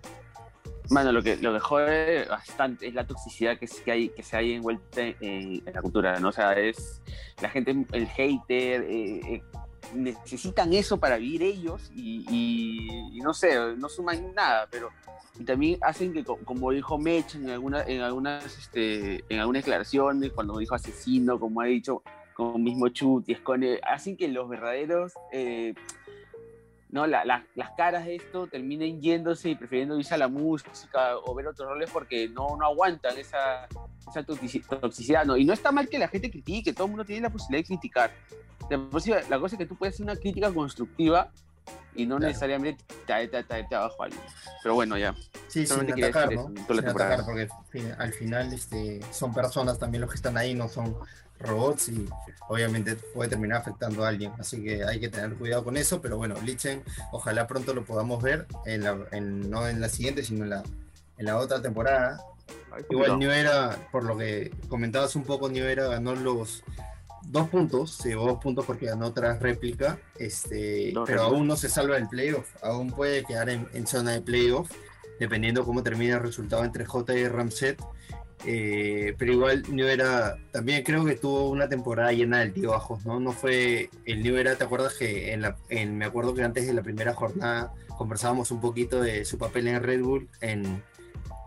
Bueno, 0.89 1.11
lo 1.11 1.23
que 1.23 1.37
lo 1.37 1.53
que 1.53 1.59
jode 1.59 2.25
bastante 2.25 2.87
es 2.87 2.93
la 2.93 3.07
toxicidad 3.07 3.57
que, 3.57 3.67
que 3.67 3.91
hay 3.91 4.09
que 4.09 4.21
se 4.21 4.35
hay 4.35 4.53
envuelta 4.53 5.01
en, 5.01 5.63
la 5.65 5.81
cultura, 5.81 6.19
¿no? 6.19 6.29
O 6.29 6.31
sea, 6.31 6.53
es 6.53 7.01
la 7.41 7.49
gente, 7.49 7.85
el 7.91 8.07
hater, 8.07 8.83
eh, 8.83 9.21
eh 9.25 9.43
necesitan 9.93 10.73
eso 10.73 10.97
para 10.97 11.17
vivir 11.17 11.43
ellos 11.43 11.91
y, 11.95 13.19
no 13.23 13.33
sé, 13.33 13.75
no 13.77 13.89
suman 13.89 14.33
nada, 14.33 14.67
pero 14.69 14.89
también 15.45 15.79
hacen 15.81 16.13
que, 16.13 16.23
como 16.23 16.71
dijo 16.71 16.97
Mech 16.97 17.35
en, 17.35 17.49
alguna, 17.49 17.83
en, 17.83 18.01
algunas, 18.01 18.45
este, 18.45 19.23
en 19.29 19.39
algunas 19.39 19.63
declaraciones, 19.63 20.31
cuando 20.31 20.57
dijo 20.57 20.75
asesino, 20.75 21.39
como 21.39 21.61
ha 21.61 21.65
dicho, 21.65 22.03
como 22.33 22.57
mismo 22.57 22.89
Chut 22.89 23.27
hacen 23.83 24.17
que 24.17 24.27
los 24.27 24.49
verdaderos, 24.49 25.13
eh, 25.31 25.73
no, 26.93 27.07
las 27.07 27.71
caras 27.75 28.05
de 28.05 28.17
esto 28.17 28.45
terminen 28.45 29.01
yéndose 29.01 29.49
y 29.49 29.55
prefiriendo 29.55 29.97
irse 29.97 30.13
a 30.13 30.17
la 30.17 30.27
música 30.27 31.17
o 31.25 31.33
ver 31.33 31.47
otros 31.47 31.67
roles 31.67 31.89
porque 31.91 32.29
no, 32.29 32.55
no 32.55 32.67
aguantan 32.67 33.17
esa, 33.17 33.67
esa 34.07 34.23
toxicidad. 34.23 35.25
¿no? 35.25 35.35
Y 35.35 35.43
no 35.43 35.53
está 35.53 35.71
mal 35.71 35.89
que 35.89 35.97
la 35.97 36.07
gente 36.07 36.29
critique, 36.29 36.71
todo 36.71 36.85
el 36.85 36.91
mundo 36.91 37.03
tiene 37.03 37.21
la 37.21 37.31
posibilidad 37.31 37.63
de 37.63 37.67
criticar, 37.67 38.11
la 38.69 39.39
cosa 39.39 39.55
es 39.55 39.57
que 39.57 39.65
tú 39.65 39.75
puedes 39.75 39.95
hacer 39.95 40.03
una 40.03 40.15
crítica 40.15 40.53
constructiva 40.53 41.31
y 41.95 42.05
no 42.05 42.19
necesariamente 42.19 42.83
te 43.05 43.75
abajo 43.75 44.03
a 44.03 44.05
alguien. 44.05 44.23
Pero 44.61 44.75
bueno, 44.75 44.97
ya. 44.97 45.15
Sí, 45.47 45.65
sin 45.65 45.91
atacar, 45.91 46.33
¿no? 46.33 46.51
sin 46.67 46.79
atacar, 46.79 47.25
porque 47.25 47.47
al 47.97 48.13
final 48.13 48.53
este, 48.53 48.99
son 49.11 49.33
personas 49.33 49.77
también 49.77 50.01
los 50.01 50.09
que 50.09 50.15
están 50.15 50.37
ahí, 50.37 50.53
no 50.53 50.67
son 50.67 50.95
robots 51.39 51.89
y 51.89 52.07
obviamente 52.47 52.95
puede 52.95 53.29
terminar 53.29 53.59
afectando 53.59 54.05
a 54.05 54.09
alguien. 54.09 54.31
Así 54.39 54.63
que 54.63 54.83
hay 54.83 54.99
que 54.99 55.09
tener 55.09 55.35
cuidado 55.35 55.63
con 55.63 55.77
eso. 55.77 56.01
Pero 56.01 56.17
bueno, 56.17 56.35
Lichen, 56.43 56.83
ojalá 57.11 57.47
pronto 57.47 57.73
lo 57.73 57.83
podamos 57.85 58.21
ver, 58.21 58.47
en 58.65 58.83
la, 58.83 58.97
no 59.19 59.67
en 59.67 59.81
la 59.81 59.89
siguiente, 59.89 60.23
sino 60.23 60.43
en 60.43 60.51
la, 60.51 60.63
en 61.17 61.25
la 61.25 61.37
otra 61.37 61.61
temporada. 61.61 62.23
Igual 62.89 63.19
New 63.19 63.29
Era, 63.29 63.77
por 63.91 64.03
lo 64.03 64.17
que 64.17 64.51
comentabas 64.67 65.15
un 65.15 65.23
poco, 65.23 65.49
New 65.49 65.65
Era 65.65 65.87
ganó 65.87 66.15
los 66.15 66.63
dos 67.27 67.49
puntos, 67.49 67.91
se 67.91 68.09
llevó 68.09 68.27
dos 68.27 68.39
puntos 68.39 68.65
porque 68.65 68.87
ganó 68.87 69.07
otra 69.07 69.37
réplica, 69.39 69.97
este, 70.17 70.93
pero 71.05 71.23
aún 71.23 71.47
no 71.47 71.55
se 71.55 71.69
salva 71.69 71.97
el 71.97 72.07
playoff, 72.07 72.47
aún 72.61 72.91
puede 72.91 73.23
quedar 73.23 73.49
en, 73.49 73.87
zona 73.87 74.11
de 74.11 74.21
playoff, 74.21 74.71
dependiendo 75.19 75.63
cómo 75.63 75.83
termine 75.83 76.13
el 76.13 76.19
resultado 76.19 76.63
entre 76.63 76.85
J 76.85 77.13
y 77.15 77.27
Ramset. 77.27 77.81
Eh, 78.45 79.15
pero 79.17 79.31
igual 79.31 79.63
New 79.69 79.87
Era 79.87 80.35
también 80.51 80.83
creo 80.83 81.05
que 81.05 81.15
tuvo 81.15 81.49
una 81.49 81.69
temporada 81.69 82.11
llena 82.11 82.39
de 82.39 82.43
altibajos, 82.43 83.05
¿no? 83.05 83.17
No 83.21 83.31
fue 83.31 83.89
el 84.03 84.21
New 84.21 84.35
Era, 84.35 84.57
¿te 84.57 84.65
acuerdas 84.65 84.95
que 84.95 85.31
en 85.31 85.41
la, 85.41 85.55
en, 85.69 85.97
me 85.97 86.03
acuerdo 86.03 86.33
que 86.33 86.43
antes 86.43 86.67
de 86.67 86.73
la 86.73 86.83
primera 86.83 87.13
jornada 87.13 87.71
conversábamos 87.97 88.51
un 88.51 88.59
poquito 88.59 89.01
de 89.01 89.23
su 89.23 89.37
papel 89.37 89.69
en 89.69 89.81
Red 89.81 90.01
Bull 90.01 90.27
en, 90.41 90.83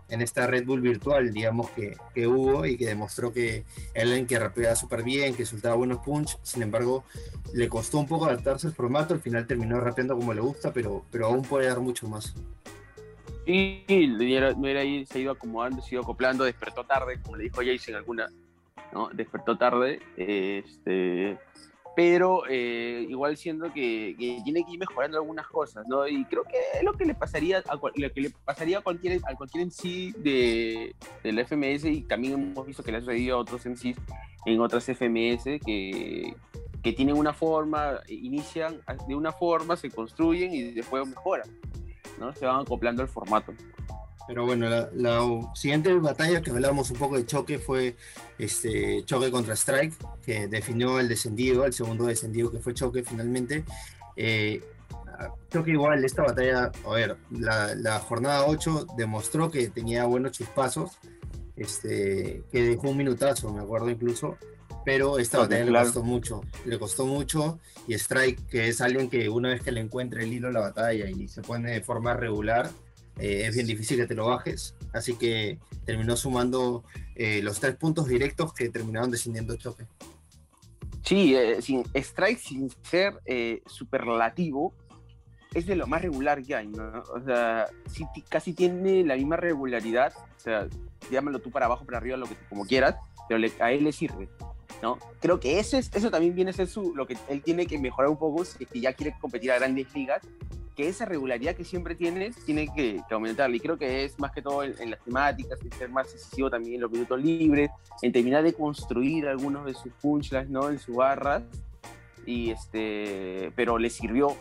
en 0.09 0.21
esta 0.21 0.47
Red 0.47 0.65
Bull 0.65 0.81
virtual, 0.81 1.31
digamos, 1.31 1.69
que, 1.71 1.97
que 2.13 2.27
hubo 2.27 2.65
y 2.65 2.77
que 2.77 2.87
demostró 2.87 3.33
que 3.33 3.65
Ellen 3.93 4.25
que 4.25 4.39
rapeaba 4.39 4.75
súper 4.75 5.03
bien, 5.03 5.35
que 5.35 5.45
soltaba 5.45 5.75
buenos 5.75 5.99
punch, 5.99 6.37
sin 6.43 6.63
embargo, 6.63 7.03
le 7.53 7.67
costó 7.67 7.99
un 7.99 8.07
poco 8.07 8.25
adaptarse 8.25 8.67
al 8.67 8.73
formato, 8.73 9.13
al 9.13 9.21
final 9.21 9.47
terminó 9.47 9.79
rapeando 9.79 10.15
como 10.15 10.33
le 10.33 10.41
gusta, 10.41 10.71
pero, 10.71 11.05
pero 11.11 11.27
aún 11.27 11.41
puede 11.41 11.67
dar 11.67 11.79
mucho 11.79 12.07
más. 12.07 12.33
Sí, 13.45 13.85
no 13.87 14.67
era 14.67 14.81
ahí, 14.81 15.05
se 15.05 15.21
ido 15.21 15.31
acomodando, 15.31 15.81
se 15.81 15.95
ido 15.95 16.03
acoplando, 16.03 16.43
despertó 16.43 16.83
tarde, 16.83 17.21
como 17.21 17.37
le 17.37 17.45
dijo 17.45 17.61
Jason 17.65 17.95
alguna, 17.95 18.29
¿no? 18.91 19.09
Despertó 19.13 19.57
tarde, 19.57 20.01
este, 20.17 21.37
pero 21.97 22.43
eh, 22.47 23.07
igual 23.09 23.35
siendo 23.37 23.73
que, 23.73 24.13
tiene 24.43 24.63
que 24.63 24.73
ir 24.73 24.77
mejorando 24.77 25.17
algunas 25.17 25.47
cosas, 25.47 25.83
¿no? 25.87 26.07
Y 26.07 26.25
creo 26.25 26.43
que 26.43 26.55
es 26.77 26.83
lo 26.83 26.93
que 26.93 27.05
le 27.05 27.15
pasaría 27.15 27.63
a, 27.67 27.73
lo 27.73 28.13
que 28.13 28.21
le 28.21 28.29
pasaría 28.29 28.77
a 28.77 28.81
cualquier, 28.81 29.19
a 29.25 29.33
cualquier 29.33 29.65
MC 29.65 30.13
de, 30.15 30.95
del 31.23 31.39
FMS 31.43 31.85
y 31.85 32.01
también 32.01 32.33
hemos 32.33 32.67
visto 32.67 32.83
que 32.83 32.91
le 32.91 32.99
ha 32.99 33.01
sucedido 33.01 33.37
a 33.37 33.39
otros 33.39 33.65
MCs 33.65 33.97
en 34.45 34.61
otras 34.61 34.85
FMS 34.85 35.59
que, 35.65 36.35
que 36.83 36.93
tienen 36.93 37.17
una 37.17 37.33
forma, 37.33 37.99
inician 38.09 38.79
de 39.07 39.15
una 39.15 39.31
forma, 39.31 39.75
se 39.75 39.89
construyen 39.89 40.53
y 40.53 40.73
después 40.73 41.07
mejoran, 41.07 41.49
¿no? 42.19 42.31
Se 42.31 42.45
van 42.45 42.61
acoplando 42.61 43.01
al 43.01 43.07
formato. 43.07 43.53
Pero 44.27 44.45
bueno, 44.45 44.69
la, 44.69 45.21
siguiente 45.55 45.93
batalla 45.93 46.41
que 46.41 46.51
hablábamos 46.51 46.91
un 46.91 46.97
poco 46.97 47.15
de 47.17 47.25
choque 47.25 47.59
fue 47.59 47.95
este 48.37 49.03
choque 49.05 49.31
contra 49.31 49.55
Strike, 49.55 49.95
que 50.25 50.47
definió 50.47 50.99
el 50.99 51.07
descendido, 51.07 51.65
el 51.65 51.73
segundo 51.73 52.05
descendido 52.05 52.51
que 52.51 52.59
fue 52.59 52.73
choque 52.73 53.03
finalmente. 53.03 53.63
Eh, 54.17 54.61
creo 55.49 55.63
que 55.63 55.71
igual 55.71 56.03
esta 56.03 56.23
batalla, 56.23 56.71
a 56.85 56.93
ver, 56.93 57.17
la, 57.31 57.99
jornada 57.99 58.45
8 58.45 58.87
demostró 58.97 59.49
que 59.49 59.69
tenía 59.69 60.03
buenos 60.05 60.33
chispazos, 60.33 60.97
este, 61.55 62.43
que 62.51 62.61
dejó 62.63 62.89
un 62.89 62.97
minutazo, 62.97 63.51
me 63.53 63.61
acuerdo 63.61 63.89
incluso, 63.89 64.37
pero 64.83 65.19
esta 65.19 65.39
batalla 65.39 65.65
le 65.65 65.71
costó 65.71 66.03
mucho, 66.03 66.41
le 66.65 66.77
costó 66.77 67.05
mucho 67.05 67.59
y 67.87 67.93
Strike, 67.93 68.47
que 68.47 68.67
es 68.67 68.81
alguien 68.81 69.09
que 69.09 69.29
una 69.29 69.49
vez 69.49 69.61
que 69.61 69.71
le 69.71 69.81
encuentre 69.81 70.23
el 70.23 70.33
hilo 70.33 70.51
la 70.51 70.59
batalla 70.59 71.09
y 71.09 71.27
se 71.27 71.41
pone 71.41 71.71
de 71.71 71.81
forma 71.81 72.13
regular, 72.13 72.69
eh, 73.19 73.45
es 73.45 73.55
bien 73.55 73.67
difícil 73.67 73.97
que 73.97 74.07
te 74.07 74.15
lo 74.15 74.27
bajes, 74.27 74.75
así 74.93 75.15
que 75.15 75.59
terminó 75.85 76.15
sumando 76.15 76.83
eh, 77.15 77.41
los 77.41 77.59
tres 77.59 77.75
puntos 77.75 78.07
directos 78.07 78.53
que 78.53 78.69
terminaron 78.69 79.11
descendiendo 79.11 79.55
choque. 79.55 79.85
Sí, 81.03 81.35
eh, 81.35 81.61
sin, 81.61 81.83
Strike 81.93 82.39
sin 82.39 82.69
ser 82.83 83.19
superlativo 83.65 84.73
es 85.53 85.65
de 85.65 85.75
lo 85.75 85.87
más 85.87 86.01
regular 86.01 86.43
que 86.43 86.55
hay, 86.55 86.67
¿no? 86.67 87.03
O 87.13 87.21
sea, 87.23 87.67
casi 88.29 88.53
tiene 88.53 89.03
la 89.03 89.15
misma 89.15 89.37
regularidad, 89.37 90.13
o 90.15 90.39
sea, 90.39 90.67
llámalo 91.09 91.39
tú 91.39 91.49
para 91.49 91.65
abajo, 91.65 91.85
para 91.85 91.97
arriba, 91.97 92.17
lo 92.17 92.27
que 92.27 92.35
como 92.49 92.65
quieras, 92.65 92.95
pero 93.27 93.43
a 93.59 93.71
él 93.71 93.83
le 93.83 93.91
sirve. 93.91 94.29
¿no? 94.81 94.99
Creo 95.19 95.39
que 95.39 95.59
eso, 95.59 95.77
es, 95.77 95.89
eso 95.95 96.11
también 96.11 96.35
viene 96.35 96.51
a 96.51 96.53
ser 96.53 96.67
su, 96.67 96.93
lo 96.95 97.07
que 97.07 97.17
él 97.29 97.41
tiene 97.41 97.65
que 97.65 97.79
mejorar 97.79 98.11
un 98.11 98.17
poco 98.17 98.45
si 98.45 98.65
ya 98.79 98.93
quiere 98.93 99.15
competir 99.19 99.51
a 99.51 99.57
grandes 99.57 99.91
ligas, 99.95 100.21
que 100.77 100.87
esa 100.87 101.05
regularidad 101.05 101.55
que 101.55 101.63
siempre 101.63 101.95
tiene, 101.95 102.31
tiene 102.45 102.67
que, 102.73 103.01
aumentarla. 103.09 103.55
Y 103.55 103.59
creo 103.59 103.79
que 103.79 104.05
es 104.05 104.17
más 104.19 104.31
que 104.31 104.43
todo 104.43 104.63
en, 104.63 104.91
las 104.91 105.03
temáticas, 105.03 105.59
en 105.59 105.71
ser 105.71 105.89
más 105.89 106.13
decisivo 106.13 106.51
también 106.51 106.75
en 106.75 106.81
los 106.81 106.91
minutos 106.91 107.19
libres, 107.19 107.71
en 108.03 108.11
terminar 108.11 108.43
de 108.43 108.53
construir 108.53 109.27
algunos 109.27 109.65
de 109.65 109.73
sus 109.73 109.91
punchlines, 109.93 110.49
¿no? 110.51 110.69
En 110.69 110.77
sus 110.77 110.95
barras. 110.95 111.41
Y 112.27 112.51
este, 112.51 113.51
pero 113.55 113.79
le 113.79 113.89
sirvió 113.89 114.37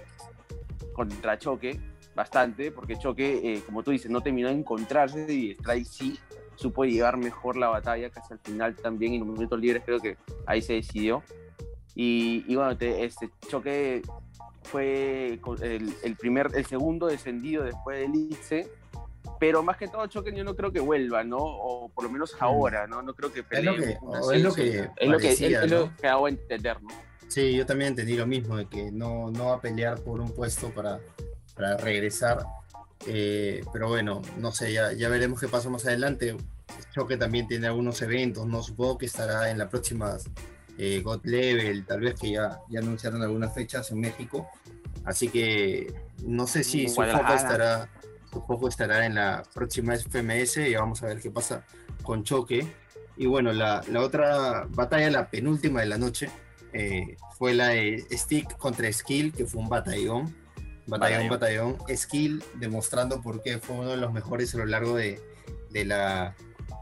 contra 0.92 1.38
Choque 1.38 1.80
bastante, 2.14 2.70
porque 2.70 2.98
Choque, 2.98 3.54
eh, 3.54 3.62
como 3.64 3.82
tú 3.82 3.92
dices, 3.92 4.10
no 4.10 4.20
terminó 4.20 4.48
de 4.48 4.54
encontrarse 4.54 5.32
y 5.32 5.52
Strike 5.52 5.86
sí 5.86 6.18
supo 6.56 6.84
llevar 6.84 7.16
mejor 7.16 7.56
la 7.56 7.68
batalla, 7.68 8.10
casi 8.10 8.34
al 8.34 8.40
final 8.40 8.76
también, 8.76 9.14
y 9.14 9.16
en 9.16 9.26
los 9.26 9.38
minutos 9.38 9.58
libres 9.58 9.82
creo 9.86 10.00
que 10.00 10.18
ahí 10.44 10.60
se 10.60 10.74
decidió. 10.74 11.22
Y, 11.94 12.44
y 12.46 12.56
bueno, 12.56 12.76
este 12.78 13.30
Choque 13.48 14.02
fue 14.76 15.40
el, 15.62 15.94
el, 16.02 16.16
primer, 16.16 16.50
el 16.54 16.66
segundo 16.66 17.06
descendido 17.06 17.64
después 17.64 17.98
del 17.98 18.14
ICE, 18.14 18.70
pero 19.40 19.62
más 19.62 19.78
que 19.78 19.88
todo 19.88 20.06
Choque 20.06 20.34
yo 20.36 20.44
no 20.44 20.54
creo 20.54 20.70
que 20.70 20.80
vuelva, 20.80 21.24
¿no? 21.24 21.38
O 21.38 21.88
por 21.88 22.04
lo 22.04 22.10
menos 22.10 22.34
mm. 22.34 22.44
ahora, 22.44 22.86
¿no? 22.86 23.00
No 23.00 23.14
creo 23.14 23.32
que 23.32 23.42
pelee. 23.42 23.62
Es 23.62 23.76
lo 23.78 23.82
que, 23.82 23.90
es 23.92 24.42
lo 24.42 24.54
que, 24.54 24.90
es 24.96 25.08
lo 25.08 25.18
que, 25.18 25.30
es, 25.30 25.70
lo 25.70 25.96
que 25.96 26.06
hago 26.06 26.28
entender, 26.28 26.82
¿no? 26.82 26.90
Sí, 27.26 27.56
yo 27.56 27.64
también 27.64 27.88
entendí 27.88 28.16
lo 28.16 28.26
mismo, 28.26 28.58
de 28.58 28.66
que 28.66 28.92
no, 28.92 29.30
no 29.30 29.46
va 29.46 29.54
a 29.54 29.60
pelear 29.62 29.98
por 30.02 30.20
un 30.20 30.30
puesto 30.30 30.68
para, 30.70 31.00
para 31.54 31.78
regresar. 31.78 32.44
Eh, 33.06 33.64
pero 33.72 33.88
bueno, 33.88 34.20
no 34.36 34.52
sé, 34.52 34.74
ya, 34.74 34.92
ya 34.92 35.08
veremos 35.08 35.40
qué 35.40 35.48
pasa 35.48 35.70
más 35.70 35.86
adelante. 35.86 36.36
Choque 36.94 37.16
también 37.16 37.48
tiene 37.48 37.66
algunos 37.66 38.02
eventos, 38.02 38.46
no 38.46 38.62
supongo 38.62 38.98
que 38.98 39.06
estará 39.06 39.50
en 39.50 39.56
la 39.56 39.70
próxima 39.70 40.18
eh, 40.78 41.00
God 41.02 41.24
Level, 41.24 41.84
tal 41.84 42.00
vez 42.00 42.14
que 42.18 42.32
ya, 42.32 42.60
ya 42.68 42.80
anunciaron 42.80 43.22
algunas 43.22 43.54
fechas 43.54 43.90
en 43.90 44.00
México. 44.00 44.48
Así 45.04 45.28
que 45.28 45.94
no 46.24 46.46
sé 46.46 46.64
si 46.64 46.88
su 46.88 46.96
foco, 46.96 47.34
estará, 47.34 47.88
su 48.32 48.42
foco 48.42 48.68
estará 48.68 49.06
en 49.06 49.14
la 49.14 49.42
próxima 49.54 49.94
FMS 49.96 50.58
y 50.58 50.74
vamos 50.74 51.02
a 51.02 51.06
ver 51.06 51.20
qué 51.20 51.30
pasa 51.30 51.64
con 52.02 52.24
Choque. 52.24 52.66
Y 53.16 53.26
bueno, 53.26 53.52
la, 53.52 53.82
la 53.90 54.00
otra 54.00 54.66
batalla, 54.68 55.10
la 55.10 55.30
penúltima 55.30 55.80
de 55.80 55.86
la 55.86 55.96
noche, 55.96 56.28
eh, 56.72 57.16
fue 57.38 57.54
la 57.54 57.68
de 57.68 58.04
Stick 58.12 58.56
contra 58.58 58.92
Skill, 58.92 59.32
que 59.32 59.46
fue 59.46 59.62
un 59.62 59.68
batallón. 59.68 60.34
Batallón, 60.86 61.28
batallón. 61.28 61.76
Skill 61.94 62.44
demostrando 62.54 63.22
por 63.22 63.42
qué 63.42 63.58
fue 63.58 63.76
uno 63.76 63.90
de 63.90 63.96
los 63.96 64.12
mejores 64.12 64.54
a 64.54 64.58
lo 64.58 64.66
largo 64.66 64.96
de, 64.96 65.20
de, 65.70 65.84
la, 65.84 66.34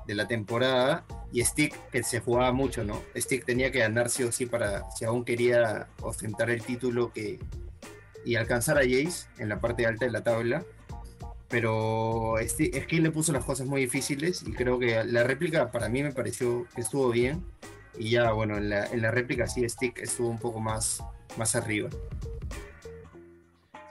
de 0.07 0.15
la 0.15 0.27
temporada. 0.27 1.05
Y 1.33 1.43
Stick, 1.45 1.75
que 1.91 2.03
se 2.03 2.21
jugaba 2.21 2.53
mucho, 2.53 2.85
¿no? 2.85 3.03
Stick 3.17 3.45
tenía 3.45 3.73
que 3.73 3.81
ganar 3.81 4.11
sí 4.11 4.23
o 4.23 4.33
sí 4.33 4.47
para, 4.47 4.91
si 4.93 5.05
aún 5.05 5.25
quería 5.25 5.89
ostentar 6.01 6.51
el 6.51 6.63
título 6.63 7.13
que, 7.13 7.39
y 8.25 8.37
alcanzar 8.37 8.79
a 8.79 8.83
Jace 8.83 9.29
en 9.39 9.49
la 9.49 9.61
parte 9.61 9.87
alta 9.87 10.05
de 10.05 10.13
la 10.13 10.23
tabla. 10.23 10.65
Pero 11.49 12.35
Skill 12.47 13.03
le 13.03 13.11
puso 13.11 13.33
las 13.33 13.45
cosas 13.45 13.67
muy 13.67 13.83
difíciles 13.83 14.43
y 14.47 14.53
creo 14.53 14.79
que 14.79 15.05
la 15.05 15.23
réplica 15.23 15.71
para 15.71 15.89
mí 15.89 16.03
me 16.03 16.13
pareció 16.13 16.67
que 16.75 16.81
estuvo 16.81 17.11
bien 17.11 17.45
y 17.97 18.11
ya, 18.11 18.33
bueno, 18.33 18.57
en 18.57 18.71
la, 18.71 18.87
en 18.87 19.03
la 19.03 19.11
réplica 19.11 19.47
sí, 19.47 19.69
Stick 19.69 19.99
estuvo 19.99 20.29
un 20.29 20.39
poco 20.39 20.61
más, 20.61 21.03
más 21.37 21.55
arriba. 21.55 21.91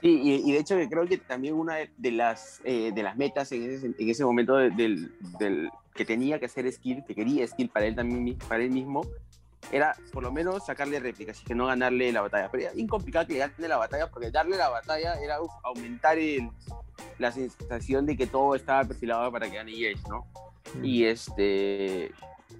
Sí, 0.02 0.20
y, 0.22 0.52
de 0.52 0.60
hecho 0.60 0.76
creo 0.90 1.08
que 1.08 1.18
también 1.18 1.54
una 1.54 1.78
de 1.96 2.12
las, 2.12 2.60
eh, 2.66 2.92
de 2.94 3.04
las 3.04 3.16
metas 3.16 3.50
en 3.54 3.72
ese, 3.72 3.86
en 3.98 4.10
ese 4.10 4.26
momento 4.26 4.58
del, 4.58 5.14
que 5.94 6.06
tenía 6.06 6.40
que 6.40 6.46
hacer 6.46 6.72
Skill, 6.72 7.04
que 7.06 7.16
quería 7.16 7.48
Skill 7.48 7.70
para 7.70 7.86
él 7.86 7.96
también, 7.96 8.38
para 8.48 8.64
él 8.64 8.72
mismo, 8.72 9.02
era 9.72 9.96
por 10.12 10.24
lo 10.24 10.32
menos 10.32 10.66
sacarle 10.66 11.00
réplicas 11.00 11.42
y 11.42 11.46
que 11.46 11.56
no 11.56 11.68
ganarle 11.68 12.12
la 12.12 12.22
batalla. 12.22 12.50
Pero 12.52 12.64
era 12.64 12.74
incomplicado 12.76 13.28
que 13.28 13.34
le 13.34 13.40
gane 13.40 13.68
la 13.68 13.78
batalla 13.78 14.10
porque 14.10 14.32
darle 14.32 14.58
la 14.58 14.70
batalla 14.70 15.16
era 15.16 15.38
aumentar 15.64 16.18
el, 16.18 16.50
la 17.20 17.32
sensación 17.32 18.06
de 18.06 18.18
que 18.18 18.28
todo 18.28 18.56
estaba 18.56 18.84
perfilado 18.84 19.32
para 19.32 19.50
que 19.50 19.58
gane 19.58 19.74
¿no? 20.10 20.26
Mm. 20.76 20.86
Y 20.86 21.06
este, 21.06 22.12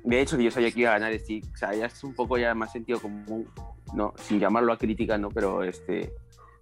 de 0.04 0.22
hecho, 0.22 0.38
yo 0.38 0.52
sabía 0.52 0.72
que 0.72 0.82
iba 0.82 0.90
a 0.90 1.00
ganar 1.00 1.18
Stick, 1.20 1.46
o 1.54 1.58
sea, 1.58 1.74
ya 1.74 1.86
es 1.86 2.04
un 2.04 2.14
poco 2.14 2.38
ya 2.38 2.54
más 2.54 2.72
sentido 2.72 3.00
común, 3.00 3.48
¿no? 3.94 4.14
Sin 4.18 4.40
llamarlo 4.40 4.74
a 4.74 4.78
crítica, 4.78 5.18
¿no? 5.18 5.30
Pero, 5.30 5.64
este, 5.64 6.14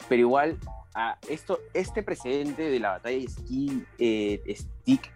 pero 0.07 0.21
igual, 0.21 0.57
a 0.93 1.17
esto, 1.27 1.59
este 1.73 2.03
precedente 2.03 2.63
de 2.63 2.79
la 2.79 2.91
batalla 2.91 3.17
de 3.17 3.27
Skill, 3.27 3.87
eh, 3.97 4.55
Stick, 4.55 5.11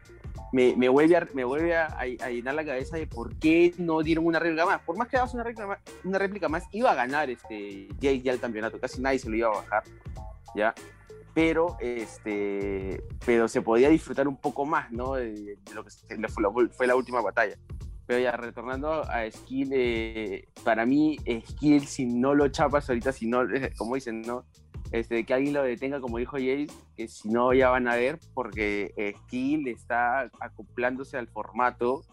me, 0.51 0.75
me, 0.75 0.89
vuelve, 0.89 1.17
a, 1.17 1.27
me 1.33 1.43
vuelve 1.43 1.75
a, 1.75 2.05
llenar 2.29 2.55
la 2.55 2.65
cabeza 2.65 2.97
de 2.97 3.07
por 3.07 3.35
qué 3.37 3.73
no 3.77 4.01
dieron 4.01 4.25
una 4.25 4.39
réplica 4.39 4.65
más. 4.65 4.81
Por 4.81 4.97
más 4.97 5.07
que 5.07 5.17
hagas 5.17 5.33
una 5.33 5.43
réplica 5.43 5.67
más, 5.67 5.79
una 6.03 6.17
réplica 6.17 6.49
más 6.49 6.63
iba 6.71 6.91
a 6.91 6.95
ganar 6.95 7.29
este 7.29 7.87
Jay 8.01 8.21
ya 8.21 8.31
el 8.31 8.39
campeonato, 8.39 8.79
casi 8.79 9.01
nadie 9.01 9.19
se 9.19 9.29
lo 9.29 9.35
iba 9.35 9.47
a 9.49 9.61
bajar, 9.61 9.83
¿ya? 10.55 10.73
Pero, 11.33 11.77
este, 11.81 13.03
pero 13.25 13.47
se 13.49 13.61
podía 13.61 13.89
disfrutar 13.89 14.27
un 14.27 14.37
poco 14.37 14.65
más, 14.65 14.91
¿no? 14.91 15.15
De, 15.15 15.57
lo 15.73 15.83
que 15.83 15.89
fue, 16.69 16.87
la 16.87 16.95
última 16.95 17.21
batalla. 17.21 17.57
Pero 18.07 18.19
ya 18.19 18.31
retornando 18.31 19.03
a 19.09 19.29
Skill, 19.29 19.71
eh, 19.73 20.47
para 20.63 20.85
mí 20.85 21.17
Skill 21.47 21.87
si 21.87 22.05
no 22.05 22.33
lo 22.33 22.47
chapas 22.47 22.87
ahorita, 22.87 23.11
si 23.11 23.27
no, 23.27 23.41
como 23.77 23.95
dicen, 23.95 24.21
¿no? 24.21 24.45
Este, 24.91 25.25
que 25.25 25.33
alguien 25.33 25.53
lo 25.53 25.63
detenga, 25.63 25.99
como 25.99 26.17
dijo 26.17 26.37
Jace, 26.37 26.67
que 26.95 27.07
si 27.07 27.29
no 27.29 27.53
ya 27.53 27.69
van 27.69 27.87
a 27.87 27.95
ver, 27.95 28.19
porque 28.33 29.13
Skill 29.25 29.67
está 29.67 30.29
acoplándose 30.39 31.17
al 31.17 31.27
formato, 31.27 32.03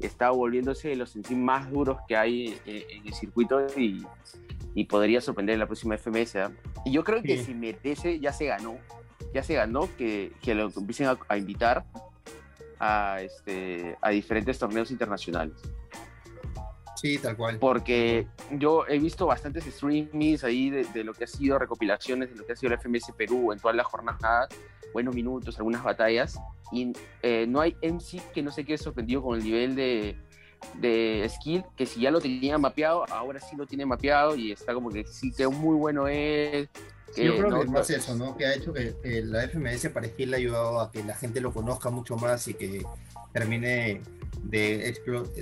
está 0.00 0.30
volviéndose 0.30 0.88
de 0.88 0.96
los 0.96 1.16
en 1.16 1.44
más 1.44 1.70
duros 1.70 1.98
que 2.06 2.16
hay 2.16 2.58
en, 2.66 3.06
el 3.06 3.14
circuito 3.14 3.66
y, 3.76 4.04
y, 4.74 4.84
podría 4.84 5.20
sorprender 5.20 5.54
en 5.54 5.60
la 5.60 5.66
próxima 5.66 5.96
FMS. 5.96 6.36
¿ah? 6.36 6.52
Y 6.84 6.92
yo 6.92 7.04
creo 7.04 7.22
que 7.22 7.42
si 7.42 7.54
merece, 7.54 8.20
ya 8.20 8.32
se 8.32 8.46
ganó, 8.46 8.78
ya 9.34 9.42
se 9.42 9.54
ganó 9.54 9.88
que, 9.96 10.32
que 10.42 10.54
lo 10.54 10.70
empiecen 10.76 11.08
a 11.28 11.36
invitar 11.36 11.84
a, 12.78 13.20
este, 13.22 13.96
a 14.00 14.10
diferentes 14.10 14.58
torneos 14.58 14.90
internacionales. 14.90 15.56
Sí, 16.96 17.18
tal 17.18 17.36
cual. 17.36 17.58
Porque 17.58 18.26
yo 18.52 18.86
he 18.88 18.98
visto 18.98 19.26
bastantes 19.26 19.64
streamings 19.64 20.44
ahí 20.44 20.70
de, 20.70 21.04
lo 21.04 21.14
que 21.14 21.24
ha 21.24 21.26
sido 21.26 21.58
recopilaciones 21.58 22.30
de 22.30 22.36
lo 22.36 22.46
que 22.46 22.52
ha 22.52 22.56
sido 22.56 22.70
la 22.70 22.78
FMS 22.78 23.12
Perú 23.16 23.52
en 23.52 23.58
todas 23.58 23.76
las 23.76 23.86
jornadas, 23.86 24.48
buenos 24.92 25.14
minutos, 25.14 25.56
algunas 25.58 25.84
batallas, 25.84 26.38
y 26.72 26.92
eh, 27.22 27.46
no 27.48 27.60
hay 27.60 27.76
MC 27.82 28.22
que 28.32 28.42
no 28.42 28.50
se 28.50 28.64
quede 28.64 28.78
sorprendido 28.78 29.22
con 29.22 29.38
el 29.38 29.44
nivel 29.44 29.76
de, 29.76 30.16
de 30.74 31.28
skill, 31.28 31.64
que 31.76 31.86
si 31.86 32.00
ya 32.00 32.10
lo 32.10 32.20
tenía 32.20 32.58
mapeado, 32.58 33.04
ahora 33.10 33.40
sí 33.40 33.56
lo 33.56 33.66
tiene 33.66 33.84
mapeado 33.86 34.34
y 34.36 34.52
está 34.52 34.74
como 34.74 34.90
que 34.90 35.04
sí 35.04 35.32
que 35.32 35.46
muy 35.46 35.76
bueno 35.76 36.08
es, 36.08 36.68
yo 37.14 37.36
creo 37.36 37.60
que 37.60 37.64
es 37.64 37.70
más 37.70 37.90
eso, 37.90 38.14
¿no? 38.14 38.36
Que 38.36 38.46
ha 38.46 38.54
hecho 38.54 38.72
que, 38.72 38.94
la 39.24 39.48
FMS 39.48 39.82
Skill 39.82 40.30
le 40.30 40.36
ha 40.36 40.38
ayudado 40.38 40.80
a 40.80 40.90
que 40.90 41.02
la 41.04 41.14
gente 41.14 41.40
lo 41.40 41.52
conozca 41.52 41.90
mucho 41.90 42.16
más 42.16 42.48
y 42.48 42.54
que 42.54 42.84
termine 43.32 44.00
de, 44.42 44.94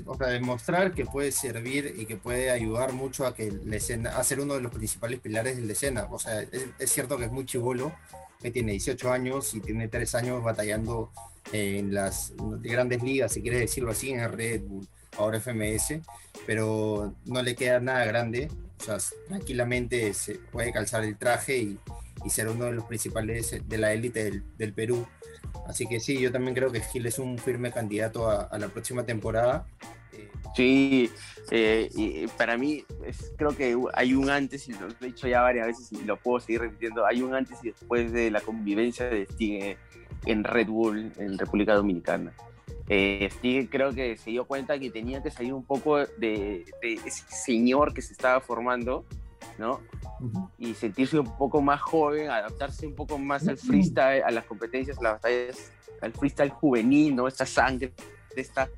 o 0.06 0.16
sea, 0.16 0.28
demostrar 0.28 0.92
que 0.92 1.04
puede 1.04 1.32
servir 1.32 1.94
y 1.96 2.06
que 2.06 2.16
puede 2.16 2.50
ayudar 2.50 2.92
mucho 2.92 3.26
a 3.26 3.34
que 3.34 3.52
la 3.64 3.76
escena, 3.76 4.16
a 4.16 4.24
ser 4.24 4.40
uno 4.40 4.54
de 4.54 4.60
los 4.60 4.72
principales 4.72 5.20
pilares 5.20 5.56
de 5.56 5.62
la 5.62 5.72
escena. 5.72 6.06
O 6.10 6.18
sea, 6.18 6.42
es, 6.42 6.90
cierto 6.90 7.16
que 7.16 7.24
es 7.24 7.32
muy 7.32 7.44
chivolo, 7.44 7.92
que 8.40 8.50
tiene 8.50 8.72
18 8.72 9.12
años 9.12 9.54
y 9.54 9.60
tiene 9.60 9.88
3 9.88 10.14
años 10.14 10.42
batallando 10.42 11.10
en 11.52 11.92
las 11.92 12.32
grandes 12.38 13.02
ligas, 13.02 13.32
si 13.32 13.42
quieres 13.42 13.60
decirlo 13.60 13.90
así, 13.90 14.10
en 14.10 14.32
Red 14.32 14.62
Bull, 14.62 14.86
ahora 15.18 15.40
FMS, 15.40 16.00
pero 16.46 17.14
no 17.26 17.42
le 17.42 17.54
queda 17.54 17.80
nada 17.80 18.04
grande 18.04 18.48
o 18.80 18.82
sea, 18.82 18.98
tranquilamente 19.28 20.12
se 20.14 20.36
puede 20.36 20.72
calzar 20.72 21.04
el 21.04 21.16
traje 21.16 21.58
y, 21.58 21.78
ser 22.28 22.48
uno 22.48 22.64
de 22.64 22.72
los 22.72 22.84
principales 22.84 23.54
de 23.68 23.78
la 23.78 23.92
élite 23.92 24.42
del, 24.56 24.72
Perú. 24.72 25.06
Así 25.68 25.86
que 25.86 26.00
sí, 26.00 26.18
yo 26.18 26.32
también 26.32 26.54
creo 26.54 26.72
que 26.72 26.80
Gil 26.80 27.04
es 27.04 27.18
un 27.18 27.36
firme 27.36 27.70
candidato 27.70 28.30
a, 28.30 28.58
la 28.58 28.68
próxima 28.68 29.04
temporada. 29.04 29.66
Sí, 30.56 31.10
eh, 31.50 31.90
y 31.94 32.26
para 32.28 32.56
mí 32.56 32.82
creo 33.36 33.54
que 33.54 33.76
hay 33.92 34.14
un 34.14 34.30
antes, 34.30 34.68
y 34.68 34.72
lo 34.72 34.88
he 34.88 35.06
dicho 35.06 35.28
ya 35.28 35.42
varias 35.42 35.66
veces 35.66 35.92
y 35.92 36.04
lo 36.04 36.16
puedo 36.16 36.40
seguir 36.40 36.62
repitiendo, 36.62 37.04
hay 37.04 37.20
un 37.20 37.34
antes 37.34 37.58
y 37.62 37.72
después 37.72 38.10
de 38.10 38.30
la 38.30 38.40
convivencia 38.40 39.06
de 39.06 39.26
Stig 39.26 39.76
en 40.24 40.44
Red 40.44 40.68
Bull 40.68 41.12
en 41.18 41.36
República 41.36 41.74
Dominicana 41.74 42.32
eh, 42.88 43.68
creo 43.70 43.92
que 43.92 44.16
se 44.16 44.30
dio 44.30 44.44
cuenta 44.44 44.78
que 44.78 44.90
tenía 44.90 45.22
que 45.22 45.30
salir 45.30 45.54
un 45.54 45.64
poco 45.64 45.98
de, 45.98 46.64
ese 46.82 47.24
señor 47.28 47.94
que 47.94 48.02
se 48.02 48.12
estaba 48.12 48.40
formando, 48.40 49.04
¿no? 49.58 49.80
Y 50.58 50.74
sentirse 50.74 51.18
un 51.18 51.36
poco 51.36 51.62
más 51.62 51.80
joven, 51.80 52.30
adaptarse 52.30 52.86
un 52.86 52.94
poco 52.94 53.18
más 53.18 53.48
al 53.48 53.56
freestyle, 53.56 54.22
a 54.22 54.30
las 54.30 54.44
competencias, 54.44 54.98
a 54.98 55.02
las 55.02 55.12
batallas, 55.14 55.72
al 56.02 56.12
freestyle 56.12 56.50
juvenil, 56.50 57.16
¿no? 57.16 57.26
Esta 57.26 57.46
sangre, 57.46 57.92
esta, 58.36 58.68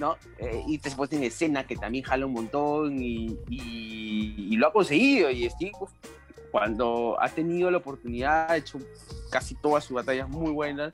¿no? 0.00 0.16
Eh, 0.38 0.64
y 0.66 0.78
después 0.78 1.08
tiene 1.08 1.26
escena 1.26 1.66
que 1.66 1.76
también 1.76 2.04
jala 2.04 2.26
un 2.26 2.32
montón 2.32 3.00
y, 3.00 3.38
y, 3.48 4.56
lo 4.56 4.68
ha 4.68 4.72
conseguido. 4.72 5.30
Y 5.30 5.48
Steve, 5.48 5.72
cuando 6.50 7.16
ha 7.20 7.28
tenido 7.28 7.70
la 7.70 7.78
oportunidad, 7.78 8.50
ha 8.50 8.56
hecho 8.56 8.78
casi 9.30 9.54
todas 9.54 9.84
sus 9.84 9.94
batallas 9.94 10.28
muy 10.28 10.52
buenas 10.52 10.92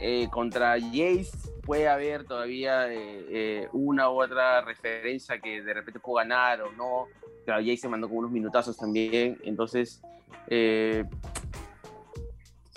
eh, 0.00 0.28
contra 0.30 0.78
Jace 0.80 1.30
puede 1.62 1.88
haber 1.88 2.24
todavía 2.24 2.86
eh, 2.90 3.68
una 3.72 4.10
u 4.10 4.22
otra 4.22 4.62
referencia 4.62 5.38
que 5.40 5.62
de 5.62 5.74
repente 5.74 6.00
pueda 6.00 6.24
ganar 6.24 6.62
o 6.62 6.72
no. 6.72 7.06
Claro, 7.44 7.60
Jace 7.60 7.76
se 7.78 7.88
mandó 7.88 8.08
con 8.08 8.18
unos 8.18 8.30
minutazos 8.30 8.76
también. 8.76 9.38
Entonces, 9.44 10.02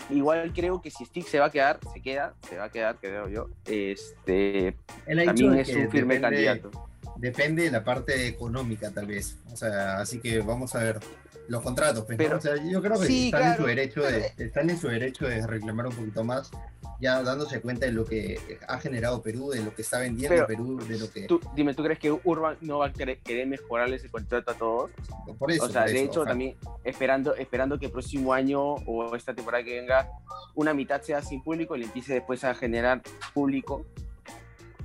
igual 0.10 0.52
creo 0.54 0.82
que 0.82 0.92
si 0.92 1.06
Stick 1.06 1.26
se 1.26 1.40
va 1.40 1.48
a 1.48 1.52
quedar, 1.52 1.80
se 1.94 2.02
queda, 2.02 2.34
se 2.48 2.58
va 2.58 2.66
a 2.66 2.70
quedar, 2.70 2.98
creo 3.00 3.28
yo. 3.30 3.50
Este, 3.66 4.76
también 5.06 5.54
es 5.56 5.76
un 5.76 5.90
firme 5.90 6.20
candidato. 6.20 6.72
Depende 7.18 7.64
de 7.64 7.72
la 7.72 7.84
parte 7.84 8.28
económica, 8.28 8.92
tal 8.92 9.08
vez. 9.08 9.38
O 9.52 9.56
sea, 9.56 9.98
así 10.00 10.20
que 10.20 10.40
vamos 10.40 10.76
a 10.76 10.80
ver 10.80 11.00
los 11.48 11.62
contratos. 11.62 12.06
Pues, 12.06 12.18
pero, 12.18 12.40
yo 12.40 12.82
creo 12.82 13.00
que 13.00 13.26
están, 13.26 13.52
en 13.52 13.58
su 13.58 13.64
derecho 13.66 14.02
de, 14.02 14.32
están 14.38 14.70
en 14.70 14.78
su 14.78 14.88
derecho 14.88 15.28
de 15.28 15.46
reclamar 15.46 15.88
un 15.88 15.96
poquito 15.96 16.24
más, 16.24 16.52
ya 17.00 17.22
dándose 17.22 17.62
cuenta 17.62 17.86
de 17.86 17.92
lo 17.92 18.06
que 18.06 18.60
ha 18.68 18.80
generado 18.80 19.22
Perú, 19.22 19.50
de 19.52 19.64
lo 19.64 19.74
que 19.76 19.82
está 19.82 20.00
vendiendo 20.00 20.46
Perú, 20.48 20.80
de 20.88 21.00
lo 21.00 21.12
que... 21.12 21.28
dime, 21.56 21.74
¿tú 21.74 21.84
crees 21.84 22.00
que 22.00 22.12
Urban 22.12 22.58
no 22.62 22.80
va 22.80 22.88
a 22.88 22.94
querer, 22.94 23.20
mejorarle 23.48 23.98
ese 23.98 24.10
contrato 24.10 24.52
a 24.52 24.54
todos? 24.54 24.92
Por 25.38 25.52
eso, 25.52 25.66
o 25.66 25.70
sea, 25.70 25.86
de 25.86 26.02
hecho, 26.02 26.24
también 26.24 26.56
esperando, 26.84 27.36
esperando 27.36 27.78
que 27.78 27.88
el 27.88 27.92
próximo 27.92 28.34
año 28.34 28.62
o 28.62 29.16
esta 29.16 29.34
temporada 29.34 29.64
que 29.64 29.80
venga, 29.80 30.10
una 30.56 30.74
mitad 30.74 31.02
sea 31.02 31.22
sin 31.22 31.44
público 31.44 31.76
y 31.76 31.80
le 31.80 31.86
empiece 31.86 32.14
después 32.14 32.44
a 32.44 32.54
generar 32.54 33.02
público 33.34 33.86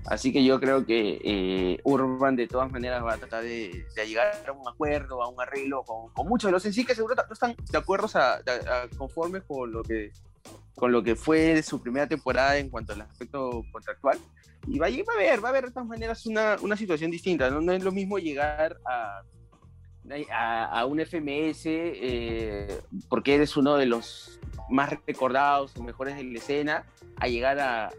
Así 0.08 0.32
que 0.32 0.42
yo 0.42 0.58
creo 0.58 0.86
que 0.86 1.20
eh, 1.22 1.80
Urban 1.84 2.34
de 2.34 2.46
todas 2.46 2.70
maneras 2.70 3.04
va 3.04 3.14
a 3.14 3.18
tratar 3.18 3.42
de, 3.42 3.84
llegar 4.06 4.32
a 4.46 4.52
un 4.52 4.66
acuerdo, 4.66 5.22
a 5.22 5.28
un 5.28 5.38
arreglo 5.38 5.82
con, 5.84 6.26
muchos 6.26 6.48
de 6.48 6.52
los 6.52 6.64
en 6.64 6.72
sí 6.72 6.84
que 6.84 6.94
seguro 6.94 7.14
no 7.14 7.32
están 7.32 7.54
de 7.70 7.78
acuerdo, 7.78 8.08
a, 8.14 8.40
conformes 8.96 9.42
con 9.46 9.70
lo 9.70 9.82
que 9.82 10.10
con 10.74 10.92
lo 10.92 11.02
que 11.02 11.14
fue 11.14 11.62
su 11.62 11.82
primera 11.82 12.06
temporada 12.06 12.56
en 12.56 12.70
cuanto 12.70 12.92
al 12.92 13.02
aspecto 13.02 13.64
contractual. 13.70 14.16
Y 14.66 14.78
va, 14.78 14.86
a 14.86 15.14
haber, 15.14 15.42
va 15.42 15.48
a 15.48 15.50
haber 15.50 15.66
de 15.66 15.72
todas 15.72 15.88
maneras 15.88 16.24
una, 16.24 16.56
una 16.62 16.76
situación 16.76 17.10
distinta. 17.10 17.50
¿no? 17.50 17.72
es 17.72 17.82
lo 17.82 17.92
mismo 17.92 18.18
llegar 18.18 18.78
a, 18.86 19.22
a, 20.32 20.84
un 20.86 21.00
FMS 21.00 21.62
eh, 21.66 22.80
porque 23.08 23.34
eres 23.34 23.56
uno 23.56 23.76
de 23.76 23.86
los 23.86 24.40
más 24.68 24.90
recordados 25.06 25.76
o 25.76 25.82
mejores 25.82 26.16
de 26.16 26.24
la 26.24 26.38
escena 26.38 26.84
a 27.16 27.26
llegar 27.26 27.58
a, 27.58 27.90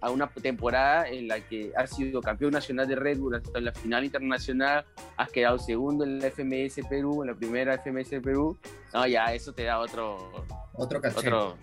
a, 0.00 0.10
una 0.10 0.28
temporada 0.28 1.08
en 1.08 1.28
la 1.28 1.40
que 1.40 1.72
has 1.76 1.94
sido 1.94 2.20
campeón 2.20 2.52
nacional 2.52 2.86
de 2.88 2.96
Red 2.96 3.18
Bull 3.18 3.36
hasta 3.36 3.60
la 3.60 3.72
final 3.72 4.04
internacional, 4.04 4.84
has 5.16 5.30
quedado 5.30 5.58
segundo 5.58 6.04
en 6.04 6.18
la 6.18 6.30
FMS 6.30 6.86
Perú, 6.88 7.22
en 7.22 7.30
la 7.30 7.34
primera 7.34 7.78
FMS 7.78 8.20
Perú, 8.22 8.58
no, 8.92 9.06
ya 9.06 9.32
eso 9.32 9.52
te 9.52 9.64
da 9.64 9.78
otro 9.78 10.30
otro 10.74 11.00
caché, 11.00 11.18
otro, 11.18 11.56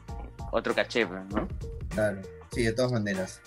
otro 0.51 0.74
caché 0.74 1.06
pues, 1.06 1.22
¿no? 1.34 1.48
Claro, 1.90 2.22
sí, 2.51 2.63
de 2.63 2.74
todas 2.74 2.92
maneras. 2.92 3.42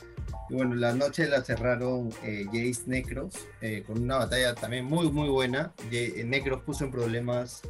Y 0.50 0.54
bueno, 0.54 0.74
la 0.74 0.92
noche 0.92 1.26
la 1.26 1.42
cerraron 1.42 2.10
eh, 2.22 2.44
Jace 2.46 2.82
Necros 2.86 3.34
eh, 3.60 3.82
con 3.86 4.02
una 4.02 4.18
batalla 4.18 4.54
también 4.54 4.84
muy, 4.84 5.10
muy 5.10 5.28
buena. 5.28 5.72
Eh, 5.90 6.22
Necros 6.26 6.62
puso 6.62 6.84
en 6.84 6.90
problemas 6.90 7.62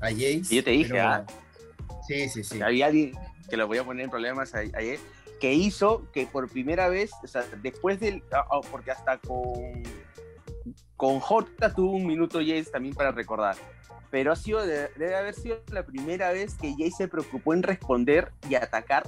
a 0.00 0.10
Jace. 0.10 0.42
Yo 0.50 0.64
te 0.64 0.70
dije, 0.72 0.98
ah, 0.98 1.24
sí, 2.06 2.28
sí, 2.28 2.42
sí. 2.42 2.60
Había 2.60 2.86
alguien 2.86 3.12
que 3.48 3.56
lo 3.56 3.66
voy 3.66 3.78
a 3.78 3.84
poner 3.84 4.04
en 4.04 4.10
problemas 4.10 4.54
ayer, 4.54 4.98
que 5.40 5.54
hizo 5.54 6.10
que 6.12 6.26
por 6.26 6.50
primera 6.50 6.88
vez, 6.88 7.10
o 7.22 7.26
sea, 7.26 7.44
después 7.62 8.00
del, 8.00 8.22
ah, 8.32 8.60
porque 8.70 8.90
hasta 8.90 9.18
con, 9.18 9.82
con 10.96 11.20
J 11.20 11.74
tuvo 11.74 11.92
un 11.92 12.06
minuto 12.06 12.40
Jace 12.40 12.64
también 12.64 12.94
para 12.94 13.12
recordar, 13.12 13.56
pero 14.10 14.32
ha 14.32 14.36
sido, 14.36 14.66
debe 14.66 15.14
haber 15.14 15.34
sido 15.34 15.62
la 15.70 15.84
primera 15.84 16.32
vez 16.32 16.54
que 16.54 16.72
Jace 16.72 16.90
se 16.98 17.08
preocupó 17.08 17.54
en 17.54 17.62
responder 17.62 18.32
y 18.48 18.56
atacar 18.56 19.04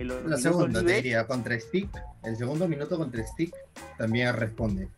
en 0.00 0.08
los 0.08 0.24
La 0.24 0.36
segunda, 0.36 0.84
te 0.84 0.94
diría, 0.94 1.26
contra 1.26 1.58
Stick, 1.58 1.90
el 2.22 2.36
segundo 2.36 2.66
minuto 2.66 2.96
contra 2.96 3.26
Stick 3.26 3.54
también 3.98 4.34
responde. 4.34 4.88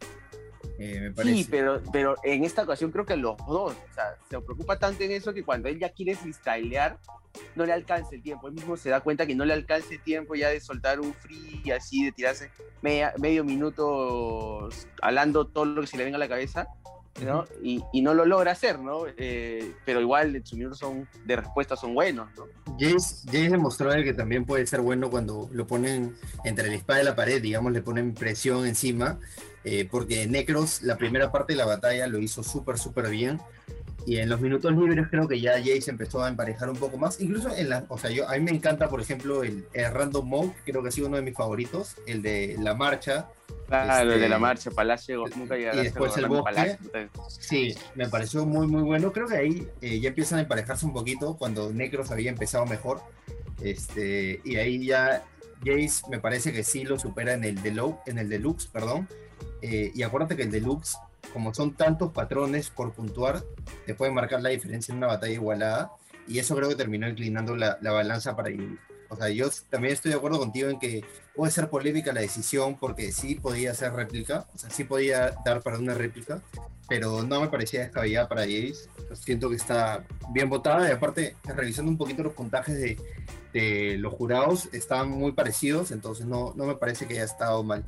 Eh, 0.79 1.13
sí, 1.23 1.47
pero, 1.51 1.81
pero 1.93 2.17
en 2.23 2.45
esta 2.45 2.63
ocasión 2.63 2.91
creo 2.91 3.05
que 3.05 3.17
los 3.17 3.37
dos, 3.39 3.73
o 3.73 3.95
sea, 3.95 4.17
se 4.29 4.41
preocupa 4.41 4.79
tanto 4.79 5.03
en 5.05 5.13
eso 5.13 5.33
que 5.33 5.45
cuando 5.45 5.69
él 5.69 5.79
ya 5.79 5.91
quiere 5.91 6.15
freestylear, 6.15 6.99
no 7.55 7.67
le 7.67 7.73
alcance 7.73 8.17
el 8.17 8.23
tiempo. 8.23 8.49
Él 8.49 8.55
mismo 8.55 8.77
se 8.77 8.91
da 8.91 9.01
cuenta 9.01 9.27
que 9.27 9.35
no 9.35 9.45
le 9.45 9.55
alcance 9.55 9.95
el 9.95 10.03
tiempo 10.03 10.35
ya 10.35 10.49
de 10.49 10.61
soltar 10.61 11.01
un 11.01 11.15
free 11.15 11.71
así, 11.71 12.05
de 12.05 12.13
tirarse 12.13 12.51
medio 12.81 13.45
minuto 13.45 14.69
hablando 15.01 15.47
todo 15.47 15.65
lo 15.65 15.81
que 15.81 15.87
se 15.87 15.97
le 15.97 16.05
venga 16.05 16.17
a 16.17 16.21
la 16.21 16.29
cabeza. 16.29 16.69
¿No? 17.21 17.45
y, 17.63 17.83
y, 17.93 18.03
no 18.03 18.15
lo 18.15 18.25
logra 18.25 18.53
hacer, 18.53 18.79
¿no? 18.79 19.05
Eh, 19.17 19.75
pero 19.85 20.01
igual 20.01 20.43
sus 20.45 20.79
son, 20.79 21.09
de 21.25 21.37
respuesta 21.37 21.77
son 21.77 21.95
buenos, 21.95 22.29
¿no? 22.37 22.47
Jace, 22.79 23.27
Jace 23.27 23.51
demostró 23.51 23.91
que 23.91 24.15
también 24.15 24.45
puede 24.45 24.67
ser 24.67 24.81
bueno 24.81 25.11
cuando 25.11 25.49
lo 25.53 25.67
ponen 25.67 26.17
entre 26.45 26.69
la 26.69 26.75
espada 26.75 27.03
y 27.03 27.05
la 27.05 27.15
pared, 27.15 27.41
digamos, 27.41 27.73
le 27.73 27.83
ponen 27.83 28.15
presión 28.15 28.67
encima, 28.67 29.19
eh, 29.65 29.87
porque 29.91 30.27
Necros, 30.27 30.83
la 30.83 30.97
primera 30.97 31.31
parte 31.31 31.53
de 31.53 31.59
la 31.59 31.67
batalla, 31.67 32.07
lo 32.07 32.19
hizo 32.19 32.43
súper, 32.43 32.79
súper 32.79 33.11
bien 33.11 33.41
y 34.07 34.17
en 34.19 34.29
los 34.29 34.41
minutos 34.41 34.73
libres 34.73 35.07
creo 35.11 35.29
que 35.29 35.41
ya 35.41 35.59
Jace 35.59 35.91
empezó 35.91 36.23
a 36.23 36.29
emparejar 36.29 36.69
un 36.69 36.77
poco 36.77 36.97
más. 36.97 37.21
Incluso 37.21 37.55
en 37.55 37.69
la, 37.69 37.85
o 37.89 37.99
sea, 37.99 38.11
yo 38.11 38.29
a 38.29 38.33
mí 38.35 38.41
me 38.41 38.51
encanta, 38.51 38.89
por 38.89 39.01
ejemplo, 39.01 39.45
el, 39.45 39.65
Random 39.73 40.27
Mode, 40.27 40.53
creo 40.65 40.83
que 40.83 40.89
ha 40.89 40.93
sido 40.93 41.09
uno 41.09 41.17
de 41.17 41.23
mis 41.23 41.35
favoritos, 41.35 41.97
el 42.07 42.23
de 42.23 42.57
la 42.59 42.75
marcha. 42.75 43.29
Ah, 43.71 44.03
el 44.03 44.09
de 44.09 44.19
la 44.19 44.27
este, 44.27 44.39
marcha, 44.39 44.71
Palacio, 44.71 45.25
nunca 45.37 45.57
Y 45.57 45.63
después 45.63 46.17
el 46.17 46.27
bosque. 46.27 46.79
sí, 47.29 47.75
me 47.95 48.09
pareció 48.09 48.45
muy, 48.45 48.67
muy 48.67 48.83
bueno. 48.83 49.13
Creo 49.13 49.27
que 49.27 49.37
ahí 49.37 49.69
eh, 49.81 50.01
ya 50.01 50.09
empiezan 50.09 50.39
a 50.41 50.43
emparejarse 50.43 50.85
un 50.85 50.93
poquito 50.93 51.37
cuando 51.37 51.73
Necros 51.73 52.11
había 52.11 52.31
empezado 52.31 52.67
mejor. 52.67 53.01
Este, 53.63 54.41
y 54.45 54.57
ahí 54.57 54.85
ya 54.85 55.25
Jace 55.65 56.03
me 56.11 56.19
parece 56.19 56.53
que 56.53 56.65
sí 56.65 56.85
lo 56.85 56.99
supera 56.99 57.35
en 57.35 57.45
el, 57.45 57.63
Deluxe, 57.63 58.01
en 58.07 58.19
el 58.19 58.29
Deluxe, 58.29 58.67
perdón. 58.67 59.09
Eh, 59.63 59.93
y 59.95 60.03
acuérdate 60.03 60.35
que 60.35 60.43
el 60.43 60.51
Deluxe 60.51 60.97
como 61.33 61.55
son 61.55 61.75
tantos 61.75 62.13
patrones 62.13 62.71
por 62.71 62.93
puntuar, 62.93 63.43
te 63.87 63.95
puede 63.95 64.13
marcar 64.13 64.43
la 64.43 64.51
diferencia 64.51 64.93
en 64.93 64.99
una 64.99 65.09
batalla 65.09 65.33
igualada. 65.33 65.93
Y 66.29 66.39
eso 66.39 66.55
creo 66.55 66.69
que 66.69 66.77
terminó 66.77 67.09
inclinando 67.09 67.57
la, 67.57 67.79
balanza 67.81 68.37
para 68.37 68.51
ir. 68.51 68.79
O 69.09 69.17
sea, 69.17 69.29
yo 69.29 69.51
también 69.69 69.93
estoy 69.93 70.11
de 70.11 70.17
acuerdo 70.17 70.39
contigo 70.39 70.71
en 70.71 70.79
que 70.79 71.05
puede 71.35 71.53
ser 71.53 71.69
polémica 71.69 72.13
la 72.13 72.21
decisión 72.21 72.79
porque 72.79 73.13
sí 73.13 73.35
podía 73.35 73.75
ser 73.75 73.93
réplica, 73.93 74.47
o 74.55 74.59
sea, 74.59 74.71
sí 74.71 74.85
podía 74.85 75.35
dar 75.45 75.61
para 75.61 75.79
una 75.79 75.93
réplica, 75.93 76.41
pero 76.89 77.23
no 77.23 77.41
me 77.43 77.49
parecía 77.49 77.81
descabellada 77.81 78.29
para 78.29 78.43
Jace. 78.43 78.89
Siento 79.15 79.51
que 79.51 79.57
está 79.57 80.05
bien 80.33 80.49
votada 80.49 80.89
y 80.89 80.93
aparte, 80.93 81.37
revisando 81.45 81.91
un 81.91 81.99
poquito 81.99 82.23
los 82.23 82.33
puntajes 82.33 82.75
de, 82.75 82.99
de 83.53 83.99
los 83.99 84.15
jurados, 84.15 84.69
están 84.73 85.11
muy 85.11 85.33
parecidos, 85.33 85.91
entonces 85.91 86.25
no, 86.27 86.55
no 86.57 86.65
me 86.65 86.77
parece 86.77 87.07
que 87.07 87.15
haya 87.15 87.25
estado 87.25 87.63
mal. 87.63 87.85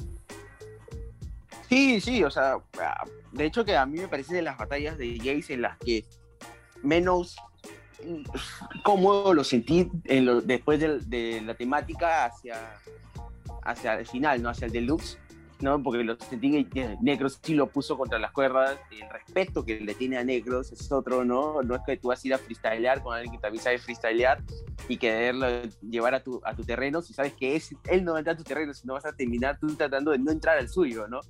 Sí, 1.68 2.00
sí, 2.00 2.22
o 2.22 2.31
sea, 2.31 2.59
ah, 2.81 3.05
de 3.33 3.46
hecho 3.46 3.64
que 3.64 3.77
a 3.77 3.87
mí 3.87 3.98
me 3.98 4.09
parece 4.09 4.35
de 4.35 4.42
las 4.42 4.59
batallas 4.59 4.98
de 4.98 5.18
Jace 5.18 5.55
en 5.55 5.62
las 5.62 5.79
que 5.79 6.05
menos 6.83 7.37
cómodo 8.83 9.35
lo 9.35 9.44
sentí 9.44 9.90
después 10.44 10.81
de, 10.81 11.40
la 11.42 11.55
temática 11.55 12.27
hacia, 12.27 12.57
hacia 13.62 13.98
el 13.98 14.07
final, 14.07 14.42
¿no? 14.42 14.50
Hacia 14.50 14.66
el 14.66 14.72
deluxe, 14.72 15.18
¿no? 15.61 15.83
Porque 15.83 16.05
lo 16.05 16.16
sentí 16.16 16.64
que 16.64 16.96
Negros 17.00 17.40
sí 17.42 17.55
lo 17.55 17.68
puso 17.68 17.96
contra 17.96 18.18
las 18.18 18.33
cuerdas, 18.33 18.79
el 18.90 19.09
respeto 19.09 19.64
que 19.64 19.81
le 19.81 19.94
tiene 19.94 20.18
a 20.18 20.24
Negros 20.24 20.72
es 20.72 20.90
otro, 20.92 21.24
¿no? 21.24 21.62
No 21.62 21.77
es 21.77 21.83
que 21.87 21.96
tú 21.96 22.09
vas 22.09 22.22
a 22.22 22.29
ir 22.29 22.35
a 22.35 22.38
freestylear 22.38 23.03
con 23.03 23.14
alguien 23.14 23.33
que 23.33 23.40
también 23.40 23.62
sabe 23.62 23.79
freestylear 23.79 24.42
y 24.88 24.96
quererlo 24.96 25.46
llevar 25.81 26.14
a 26.14 26.22
tu, 26.22 26.40
a 26.44 26.55
tu 26.55 26.62
terreno 26.62 27.00
si 27.00 27.14
sabes 27.14 27.33
que 27.33 27.57
es, 27.57 27.74
él 27.88 28.05
no 28.05 28.12
va 28.12 28.18
a 28.18 28.20
entrar 28.20 28.35
a 28.35 28.38
tu 28.38 28.44
terreno, 28.44 28.74
sino 28.74 28.94
vas 28.94 29.07
a 29.07 29.12
terminar 29.12 29.59
tú 29.59 29.74
tratando 29.74 30.11
de 30.11 30.18
no 30.18 30.31
entrar 30.31 30.59
al 30.59 30.68
suyo, 30.68 31.09
¿no? 31.09 31.20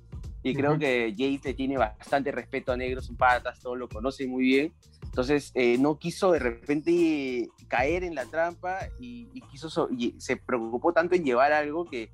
Y 0.45 0.53
creo 0.53 0.77
que 0.77 1.11
Jace 1.17 1.49
le 1.49 1.53
tiene 1.55 1.75
bastante 1.75 2.31
respeto 2.31 2.71
a 2.71 2.77
negros, 2.77 3.07
son 3.07 3.15
patas, 3.15 3.59
todo 3.59 3.75
lo 3.75 3.89
conoce 3.89 4.27
muy 4.27 4.43
bien. 4.43 4.73
Entonces, 5.05 5.51
eh, 5.55 5.79
no 5.79 5.97
quiso 5.97 6.31
de 6.31 6.37
repente 6.37 7.49
caer 7.67 8.03
en 8.03 8.13
la 8.13 8.25
trampa 8.25 8.77
y, 8.99 9.25
quiso 9.49 9.89
y 9.89 10.13
se 10.19 10.37
preocupó 10.37 10.93
tanto 10.93 11.15
en 11.15 11.23
llevar 11.23 11.51
algo 11.51 11.85
que, 11.85 12.11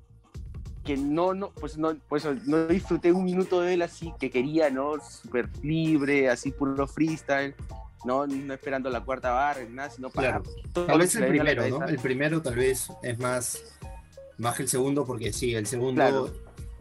que 0.82 0.96
no, 0.96 1.34
no, 1.34 1.50
pues 1.50 1.76
no, 1.76 1.94
pues 2.08 2.24
no 2.46 2.66
disfruté 2.68 3.12
un 3.12 3.24
minuto 3.24 3.60
de 3.60 3.74
él 3.74 3.82
así 3.82 4.14
que 4.18 4.30
quería, 4.30 4.70
¿no? 4.70 4.94
Súper 4.98 5.50
libre, 5.62 6.30
así 6.30 6.52
puro 6.52 6.86
freestyle. 6.86 7.54
No, 8.06 8.26
no 8.26 8.54
esperando 8.54 8.88
la 8.88 9.02
cuarta 9.02 9.30
barra, 9.32 9.62
nada, 9.68 9.90
sino 9.90 10.08
para. 10.08 10.40
Tal 10.72 10.98
vez 10.98 11.14
el 11.16 11.28
primero, 11.28 11.68
¿no? 11.68 11.86
El 11.86 11.98
primero 11.98 12.40
tal 12.40 12.56
vez 12.56 12.88
es 13.02 13.18
más, 13.18 13.78
más 14.38 14.56
que 14.56 14.62
el 14.62 14.70
segundo, 14.70 15.04
porque 15.04 15.34
sí, 15.34 15.54
el 15.54 15.66
segundo 15.66 16.32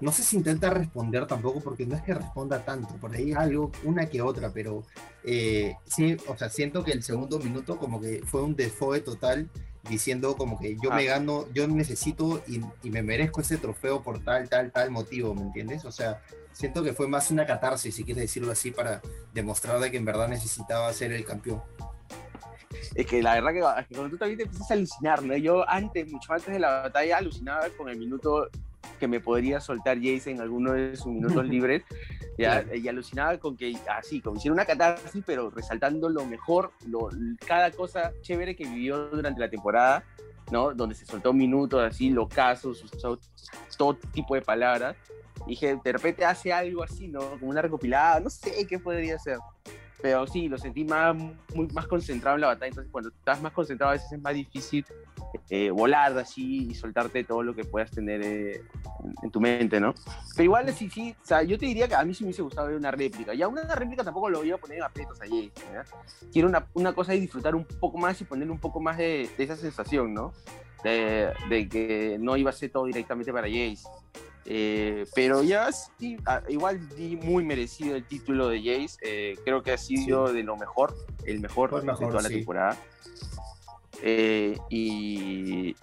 no 0.01 0.11
sé 0.11 0.23
si 0.23 0.35
intenta 0.35 0.69
responder 0.69 1.27
tampoco, 1.27 1.61
porque 1.61 1.85
no 1.85 1.95
es 1.95 2.01
que 2.01 2.13
responda 2.13 2.65
tanto, 2.65 2.95
por 2.95 3.15
ahí 3.15 3.33
algo, 3.33 3.71
una 3.83 4.07
que 4.07 4.21
otra, 4.21 4.51
pero 4.51 4.83
eh, 5.23 5.75
sí, 5.85 6.17
o 6.27 6.35
sea, 6.35 6.49
siento 6.49 6.83
que 6.83 6.91
el 6.91 7.03
segundo 7.03 7.39
minuto 7.39 7.77
como 7.77 8.01
que 8.01 8.21
fue 8.25 8.41
un 8.41 8.55
desfogue 8.55 9.01
total, 9.01 9.49
diciendo 9.87 10.35
como 10.35 10.59
que 10.59 10.75
yo 10.81 10.91
me 10.91 11.07
ah. 11.07 11.13
gano, 11.13 11.45
yo 11.53 11.67
necesito 11.67 12.43
y, 12.47 12.61
me 12.89 13.01
merezco 13.03 13.41
ese 13.41 13.57
trofeo 13.57 14.01
por 14.01 14.23
tal, 14.23 14.49
tal, 14.49 14.71
tal 14.71 14.91
motivo, 14.91 15.33
¿me 15.33 15.41
entiendes? 15.41 15.85
O 15.85 15.91
sea, 15.91 16.21
siento 16.51 16.83
que 16.83 16.93
fue 16.93 17.07
más 17.07 17.31
una 17.31 17.45
catarsis, 17.45 17.95
si 17.95 18.03
quieres 18.03 18.23
decirlo 18.23 18.51
así, 18.51 18.71
para 18.71 19.01
demostrar 19.33 19.79
de 19.79 19.91
que 19.91 19.97
en 19.97 20.05
verdad 20.05 20.27
necesitaba 20.27 20.91
ser 20.93 21.11
el 21.11 21.25
campeón. 21.25 21.61
es 22.95 23.05
que 23.05 23.21
la 23.21 23.35
verdad 23.35 23.51
que, 23.51 23.81
es 23.81 23.87
que 23.87 23.95
cuando 23.95 24.11
tú 24.11 24.17
también 24.17 24.37
te 24.37 24.43
empiezas 24.45 24.69
a 24.71 24.73
alucinar, 24.73 25.23
¿no? 25.23 25.37
Yo 25.37 25.67
antes, 25.69 26.11
mucho 26.11 26.33
antes 26.33 26.53
de 26.53 26.59
la 26.59 26.81
batalla, 26.81 27.17
alucinaba 27.17 27.69
con 27.77 27.89
el 27.89 27.97
minuto 27.97 28.49
que 29.01 29.07
me 29.07 29.19
podría 29.19 29.59
soltar 29.59 29.97
Jace 29.97 30.29
en 30.29 30.41
alguno 30.41 30.73
de 30.73 30.95
sus 30.95 31.07
minutos 31.07 31.43
libres, 31.49 31.83
¿ya? 32.37 32.63
y 32.71 32.87
alucinaba 32.87 33.35
con 33.39 33.57
que, 33.57 33.75
así, 33.89 34.21
como 34.21 34.37
hiciera 34.37 34.53
una 34.53 34.63
catarsis, 34.63 35.23
pero 35.25 35.49
resaltando 35.49 36.07
lo 36.07 36.23
mejor, 36.25 36.71
lo, 36.87 37.09
cada 37.47 37.71
cosa 37.71 38.13
chévere 38.21 38.55
que 38.55 38.63
vivió 38.63 39.07
durante 39.07 39.39
la 39.39 39.49
temporada, 39.49 40.03
¿no? 40.51 40.75
Donde 40.75 40.93
se 40.93 41.07
soltó 41.07 41.33
minutos 41.33 41.81
así, 41.83 42.11
locazos, 42.11 42.83
usó 42.83 43.19
todo 43.75 43.95
tipo 44.13 44.35
de 44.35 44.43
palabras. 44.43 44.95
Y 45.47 45.51
dije, 45.51 45.79
de 45.83 45.91
repente 45.91 46.23
hace 46.23 46.53
algo 46.53 46.83
así, 46.83 47.07
¿no? 47.07 47.39
Como 47.39 47.49
una 47.49 47.63
recopilada, 47.63 48.19
no 48.19 48.29
sé 48.29 48.67
qué 48.67 48.77
podría 48.77 49.17
ser. 49.17 49.39
Pero 50.01 50.25
sí, 50.27 50.49
lo 50.49 50.57
sentí 50.57 50.83
más, 50.83 51.15
muy, 51.53 51.67
más 51.73 51.87
concentrado 51.87 52.35
en 52.35 52.41
la 52.41 52.47
batalla. 52.47 52.69
Entonces, 52.69 52.91
cuando 52.91 53.09
estás 53.09 53.41
más 53.41 53.53
concentrado, 53.53 53.91
a 53.91 53.93
veces 53.93 54.11
es 54.11 54.21
más 54.21 54.33
difícil 54.33 54.85
eh, 55.49 55.69
volar 55.69 56.17
así 56.17 56.69
y 56.69 56.75
soltarte 56.75 57.23
todo 57.23 57.43
lo 57.43 57.55
que 57.55 57.63
puedas 57.63 57.91
tener 57.91 58.21
eh, 58.23 58.63
en 59.21 59.31
tu 59.31 59.39
mente, 59.39 59.79
¿no? 59.79 59.93
Pero 60.35 60.43
igual, 60.43 60.73
sí, 60.73 60.89
sí, 60.89 61.15
o 61.21 61.25
sea, 61.25 61.43
yo 61.43 61.57
te 61.57 61.65
diría 61.65 61.87
que 61.87 61.95
a 61.95 62.03
mí 62.03 62.13
sí 62.13 62.23
me 62.23 62.29
hubiese 62.29 62.41
gustado 62.41 62.67
ver 62.67 62.77
una 62.77 62.91
réplica. 62.91 63.33
Ya 63.33 63.47
una 63.47 63.63
réplica 63.75 64.03
tampoco 64.03 64.29
lo 64.29 64.39
voy 64.39 64.51
a 64.51 64.57
poner 64.57 64.77
en 64.77 64.83
aprietos 64.83 65.21
allí. 65.21 65.51
Quiero 66.31 66.47
una, 66.47 66.65
una, 66.73 66.93
cosa 66.93 67.13
y 67.15 67.19
disfrutar 67.19 67.55
un 67.55 67.65
poco 67.65 67.97
más 67.97 68.19
y 68.21 68.25
ponerle 68.25 68.51
un 68.51 68.59
poco 68.59 68.79
más 68.79 68.97
de, 68.97 69.29
de 69.37 69.43
esa 69.43 69.55
sensación, 69.55 70.13
¿no? 70.13 70.33
De, 70.83 71.31
de, 71.49 71.69
que 71.69 72.17
no 72.19 72.35
iba 72.37 72.49
a 72.49 72.53
ser 72.53 72.71
todo 72.71 72.85
directamente 72.85 73.31
para 73.31 73.47
Jace. 73.47 73.83
Eh, 74.45 75.05
pero 75.13 75.43
ya 75.43 75.71
sí, 75.71 76.17
igual 76.49 76.89
di 76.95 77.15
muy 77.15 77.43
merecido 77.43 77.95
el 77.95 78.05
título 78.05 78.49
de 78.49 78.59
Jace. 78.59 78.97
Eh, 79.01 79.37
creo 79.43 79.61
que 79.61 79.71
ha 79.71 79.77
sido 79.77 80.33
de 80.33 80.43
lo 80.43 80.57
mejor, 80.57 80.95
el 81.25 81.39
mejor, 81.39 81.81
de 81.81 81.93
toda 81.93 82.21
la 82.21 82.29
temporada. 82.29 82.77
Eh, 84.01 84.57
y, 84.69 85.75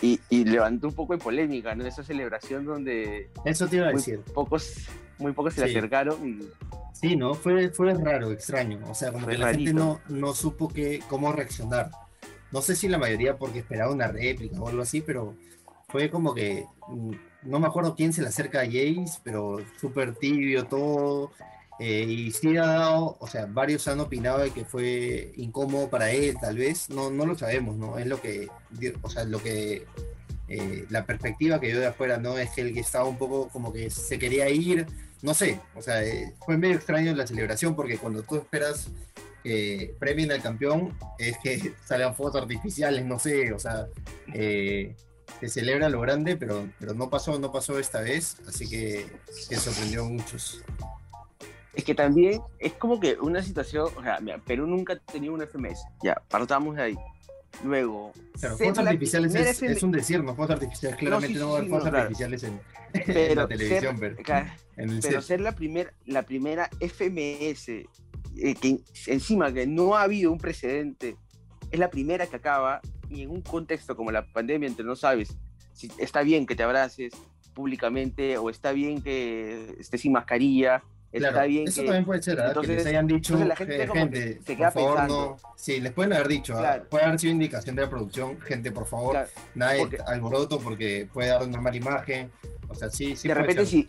y, 0.00 0.44
levantó 0.44 0.88
un 0.88 0.94
poco 0.94 1.12
de 1.12 1.18
polémica, 1.18 1.74
¿no? 1.74 1.86
Esa 1.86 2.02
celebración 2.02 2.64
donde. 2.64 3.30
Eso 3.44 3.68
te 3.68 3.76
iba 3.76 3.88
a 3.88 3.92
decir. 3.92 4.20
Pocos, 4.32 4.88
muy 5.18 5.32
pocos 5.32 5.54
se 5.54 5.60
le 5.60 5.70
acercaron. 5.70 6.26
Y... 6.26 6.48
Sí, 6.94 7.16
¿no? 7.16 7.34
Fue, 7.34 7.68
fue 7.70 7.92
raro, 7.94 8.30
extraño. 8.32 8.80
O 8.88 8.94
sea, 8.94 9.12
como 9.12 9.26
que 9.26 9.38
la 9.38 9.52
gente 9.52 9.74
no, 9.74 10.00
no 10.08 10.34
supo 10.34 10.68
que, 10.68 11.00
cómo 11.08 11.32
reaccionar. 11.32 11.90
No 12.50 12.62
sé 12.62 12.74
si 12.74 12.88
la 12.88 12.98
mayoría 12.98 13.36
porque 13.36 13.60
esperaba 13.60 13.92
una 13.92 14.08
réplica 14.08 14.60
o 14.60 14.68
algo 14.68 14.82
así, 14.82 15.00
pero 15.00 15.34
fue 15.88 16.10
como 16.10 16.34
que 16.34 16.66
mm, 16.88 17.12
no 17.42 17.58
me 17.58 17.66
acuerdo 17.66 17.94
quién 17.94 18.12
se 18.12 18.22
le 18.22 18.28
acerca 18.28 18.60
a 18.60 18.66
Jace, 18.66 19.20
pero 19.24 19.58
súper 19.80 20.14
tibio 20.14 20.66
todo. 20.66 21.32
Eh, 21.78 22.04
y 22.06 22.30
sí 22.30 22.58
ha 22.58 22.66
dado, 22.66 23.16
o 23.20 23.26
sea, 23.26 23.46
varios 23.46 23.88
han 23.88 24.00
opinado 24.00 24.40
de 24.40 24.50
que 24.50 24.66
fue 24.66 25.32
incómodo 25.36 25.88
para 25.88 26.10
él, 26.10 26.36
tal 26.38 26.58
vez, 26.58 26.90
no, 26.90 27.10
no 27.10 27.24
lo 27.24 27.38
sabemos, 27.38 27.74
¿no? 27.76 27.96
Es 27.96 28.06
lo 28.06 28.20
que, 28.20 28.48
o 29.00 29.08
sea, 29.08 29.24
lo 29.24 29.42
que, 29.42 29.86
eh, 30.48 30.84
la 30.90 31.06
perspectiva 31.06 31.58
que 31.58 31.70
yo 31.70 31.80
de 31.80 31.86
afuera, 31.86 32.18
¿no? 32.18 32.36
Es 32.36 32.50
que 32.50 32.60
el 32.60 32.74
que 32.74 32.80
estaba 32.80 33.06
un 33.06 33.16
poco 33.16 33.48
como 33.48 33.72
que 33.72 33.88
se 33.88 34.18
quería 34.18 34.50
ir, 34.50 34.86
no 35.22 35.32
sé, 35.32 35.58
o 35.74 35.80
sea, 35.80 36.04
eh, 36.04 36.34
fue 36.44 36.58
medio 36.58 36.74
extraño 36.74 37.14
la 37.14 37.26
celebración 37.26 37.74
porque 37.74 37.96
cuando 37.96 38.22
tú 38.24 38.36
esperas 38.36 38.90
que 39.42 39.94
premien 39.98 40.32
al 40.32 40.42
campeón, 40.42 40.94
es 41.18 41.38
que 41.38 41.72
salgan 41.86 42.14
fotos 42.14 42.42
artificiales, 42.42 43.06
no 43.06 43.18
sé, 43.18 43.54
o 43.54 43.58
sea, 43.58 43.86
se 45.40 45.48
celebra 45.48 45.88
lo 45.88 46.00
grande, 46.00 46.36
pero, 46.36 46.68
pero 46.78 46.94
no 46.94 47.08
pasó, 47.08 47.38
no 47.38 47.50
pasó 47.50 47.78
esta 47.78 48.00
vez, 48.00 48.36
así 48.46 48.68
que, 48.68 49.06
que 49.48 49.56
sorprendió 49.56 50.02
a 50.02 50.08
muchos. 50.08 50.62
Es 51.72 51.84
que 51.84 51.94
también 51.94 52.42
es 52.58 52.72
como 52.74 53.00
que 53.00 53.14
una 53.14 53.42
situación, 53.42 53.88
o 53.96 54.02
sea, 54.02 54.20
mira, 54.20 54.38
Perú 54.38 54.66
nunca 54.66 54.94
ha 54.94 54.98
tenido 54.98 55.34
un 55.34 55.42
FMS, 55.42 55.80
ya, 56.02 56.20
partamos 56.28 56.76
de 56.76 56.82
ahí. 56.82 56.96
Luego, 57.64 58.12
claro, 58.38 58.56
fuegos 58.56 58.78
artificiales 58.78 59.34
es, 59.34 59.62
es, 59.62 59.82
un 59.82 59.90
decir, 59.90 60.22
no 60.22 60.34
fuegos 60.34 60.54
artificiales, 60.54 60.98
claramente 60.98 61.38
no, 61.38 61.48
va 61.48 61.54
a 61.54 61.58
haber 61.58 61.68
fuegos 61.68 61.88
artificiales 61.88 62.42
en, 62.44 62.60
en, 62.94 63.36
la 63.36 63.48
televisión, 63.48 63.98
ser, 63.98 64.16
pero, 64.16 64.46
en 64.76 65.00
pero 65.00 65.22
ser 65.22 65.40
la, 65.40 65.52
primer, 65.52 65.94
la 66.06 66.22
primera 66.22 66.70
FMS, 66.80 67.68
eh, 67.68 67.86
que 68.60 68.80
encima 69.06 69.52
que 69.52 69.66
no 69.66 69.96
ha 69.96 70.02
habido 70.02 70.30
un 70.30 70.38
precedente, 70.38 71.16
es 71.70 71.78
la 71.78 71.90
primera 71.90 72.26
que 72.26 72.36
acaba 72.36 72.80
y 73.10 73.22
en 73.22 73.30
un 73.30 73.42
contexto 73.42 73.96
como 73.96 74.10
la 74.10 74.24
pandemia, 74.24 74.68
entre 74.68 74.84
no 74.84 74.96
sabes 74.96 75.36
si 75.72 75.90
está 75.98 76.22
bien 76.22 76.46
que 76.46 76.54
te 76.54 76.62
abraces 76.62 77.12
públicamente 77.54 78.38
o 78.38 78.50
está 78.50 78.72
bien 78.72 79.02
que 79.02 79.76
estés 79.78 80.00
sin 80.00 80.12
mascarilla. 80.12 80.82
está 81.12 81.44
bien 81.44 81.66
eso 81.66 81.82
también 81.82 82.04
puede 82.04 82.22
ser, 82.22 82.40
¿ah? 82.40 82.54
que 82.60 82.66
les 82.66 82.86
hayan 82.86 83.06
dicho, 83.06 83.36
la 83.36 83.56
gente, 83.56 83.88
gente 83.88 84.40
se 84.44 84.56
queda 84.56 84.70
por 84.70 84.82
favor, 84.82 85.08
no. 85.08 85.36
Sí, 85.56 85.80
les 85.80 85.92
pueden 85.92 86.12
haber 86.12 86.28
dicho, 86.28 86.56
¿ah? 86.56 86.82
puede 86.88 87.04
haber 87.04 87.18
sido 87.18 87.32
indicación 87.32 87.76
de 87.76 87.82
la 87.82 87.90
producción, 87.90 88.40
gente, 88.40 88.70
por 88.70 88.86
favor, 88.86 89.26
nada 89.54 89.72
de 89.72 89.98
alboroto 90.06 90.60
porque 90.60 91.08
puede 91.12 91.28
dar 91.28 91.42
una 91.42 91.60
mala 91.60 91.76
imagen. 91.76 92.30
O 92.68 92.74
sea, 92.74 92.88
sí, 92.88 93.16
sí. 93.16 93.26
De 93.26 93.34
repente, 93.34 93.66
si, 93.66 93.88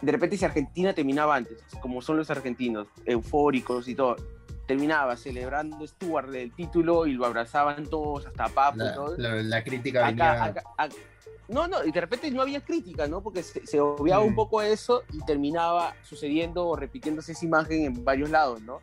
de 0.00 0.12
repente, 0.12 0.36
si 0.38 0.44
Argentina 0.44 0.94
terminaba 0.94 1.36
antes, 1.36 1.58
como 1.80 2.00
son 2.00 2.16
los 2.16 2.30
argentinos, 2.30 2.88
eufóricos 3.04 3.88
y 3.88 3.94
todo, 3.94 4.16
terminaba 4.66 5.16
celebrando 5.16 5.86
Stuart 5.86 6.34
el 6.34 6.52
título 6.52 7.06
y 7.06 7.12
lo 7.12 7.26
abrazaban 7.26 7.86
todos, 7.86 8.26
hasta 8.26 8.48
Papo 8.48 8.78
la, 8.78 8.90
y 8.90 8.94
todo. 8.94 9.16
La, 9.16 9.64
crítica 9.64 10.06
venía... 10.06 10.54
no, 11.48 11.66
no, 11.66 11.84
y 11.84 11.90
de 11.90 12.00
repente 12.00 12.30
no 12.30 12.42
había 12.42 12.60
crítica, 12.60 13.06
¿no? 13.06 13.22
Porque 13.22 13.42
se, 13.42 13.80
obviaba 13.80 14.22
un 14.22 14.34
poco 14.34 14.62
eso 14.62 15.02
y 15.12 15.24
terminaba 15.24 15.94
sucediendo 16.02 16.66
o 16.66 16.76
repitiéndose 16.76 17.32
esa 17.32 17.44
imagen 17.44 17.84
en 17.84 18.04
varios 18.04 18.30
lados, 18.30 18.62
¿no? 18.62 18.80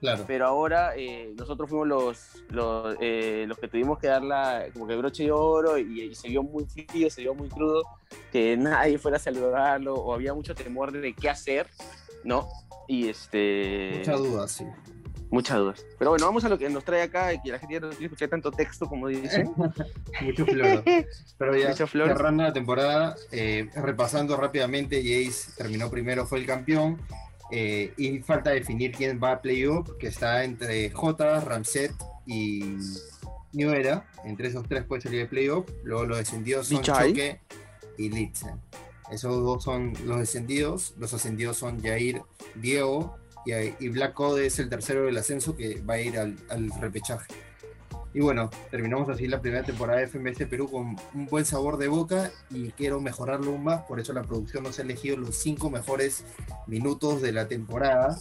Claro. 0.00 0.24
Pero 0.26 0.46
ahora 0.46 0.96
eh, 0.96 1.34
nosotros 1.36 1.68
fuimos 1.68 1.86
los, 1.86 2.42
los, 2.48 2.96
eh, 3.00 3.44
los, 3.46 3.58
que 3.58 3.68
tuvimos 3.68 3.98
que 3.98 4.06
dar 4.06 4.22
la, 4.22 4.64
como 4.72 4.86
que 4.86 4.96
broche 4.96 5.24
de 5.24 5.30
oro 5.30 5.76
y, 5.76 6.14
se 6.14 6.28
vio 6.28 6.42
muy 6.42 6.64
frío, 6.64 7.10
se 7.10 7.20
vio 7.20 7.34
muy 7.34 7.50
crudo, 7.50 7.84
que 8.32 8.56
nadie 8.56 8.96
fuera 8.96 9.18
a 9.18 9.20
saludarlo 9.20 9.94
o 9.94 10.14
había 10.14 10.32
mucho 10.32 10.54
temor 10.54 10.90
de 10.90 11.12
qué 11.12 11.28
hacer, 11.28 11.66
¿no? 12.24 12.48
Y 12.88 13.08
este... 13.08 13.96
Mucha 13.98 14.16
duda, 14.16 14.48
sí. 14.48 14.64
Muchas 15.30 15.58
dudas. 15.58 15.86
Pero 15.98 16.10
bueno, 16.10 16.26
vamos 16.26 16.44
a 16.44 16.48
lo 16.48 16.58
que 16.58 16.68
nos 16.68 16.84
trae 16.84 17.02
acá, 17.02 17.30
que 17.40 17.52
la 17.52 17.58
gente 17.58 17.74
ya 17.74 17.80
no 17.80 17.90
tiene 17.90 18.06
escuchar 18.06 18.28
tanto 18.28 18.50
texto 18.50 18.86
como 18.86 19.06
dicen. 19.06 19.52
Mucho 20.22 20.44
flor. 20.44 20.82
Pero 21.38 21.56
ya 21.56 21.74
cerrando 21.74 22.42
la 22.42 22.52
temporada, 22.52 23.14
eh, 23.30 23.70
repasando 23.76 24.36
rápidamente, 24.36 25.00
Jace 25.02 25.52
terminó 25.56 25.88
primero, 25.88 26.26
fue 26.26 26.40
el 26.40 26.46
campeón. 26.46 27.00
Eh, 27.52 27.92
y 27.96 28.18
falta 28.20 28.50
definir 28.50 28.92
quién 28.92 29.20
va 29.22 29.32
a 29.32 29.40
playoff, 29.40 29.90
que 29.98 30.08
está 30.08 30.44
entre 30.44 30.90
J, 30.90 31.40
Ramset 31.40 31.92
y 32.26 32.76
New 33.52 33.70
Era. 33.70 34.06
Entre 34.24 34.48
esos 34.48 34.66
tres 34.68 34.84
puede 34.84 35.02
salir 35.02 35.20
el 35.20 35.28
playoff. 35.28 35.68
Luego 35.84 36.06
los 36.06 36.18
descendidos 36.18 36.66
son 36.68 36.82
Choque 36.82 37.40
y 37.96 38.08
Litzen. 38.08 38.60
Esos 39.12 39.42
dos 39.42 39.62
son 39.62 39.94
los 40.06 40.18
descendidos. 40.18 40.94
Los 40.98 41.14
ascendidos 41.14 41.56
son 41.56 41.80
Jair, 41.82 42.22
Diego 42.56 43.19
y, 43.44 43.88
Black 43.88 44.14
Code 44.14 44.46
es 44.46 44.58
el 44.58 44.68
tercero 44.68 45.04
del 45.04 45.16
ascenso 45.16 45.56
que 45.56 45.80
va 45.80 45.94
a 45.94 46.00
ir 46.00 46.18
al, 46.18 46.36
repechaje. 46.80 47.32
Y 48.12 48.20
bueno, 48.20 48.50
terminamos 48.70 49.08
así 49.08 49.28
la 49.28 49.40
primera 49.40 49.62
temporada 49.62 50.00
de 50.00 50.08
FMS 50.08 50.48
Perú 50.48 50.68
con 50.68 50.96
un 51.14 51.26
buen 51.26 51.44
sabor 51.44 51.76
de 51.76 51.86
boca 51.86 52.32
y 52.50 52.70
quiero 52.70 53.00
mejorarlo 53.00 53.52
aún 53.52 53.62
más, 53.62 53.82
por 53.82 54.00
eso 54.00 54.12
la 54.12 54.24
producción 54.24 54.64
nos 54.64 54.80
ha 54.80 54.82
elegido 54.82 55.16
los 55.16 55.36
cinco 55.36 55.70
mejores 55.70 56.24
minutos 56.66 57.22
de 57.22 57.32
la 57.32 57.46
temporada. 57.46 58.18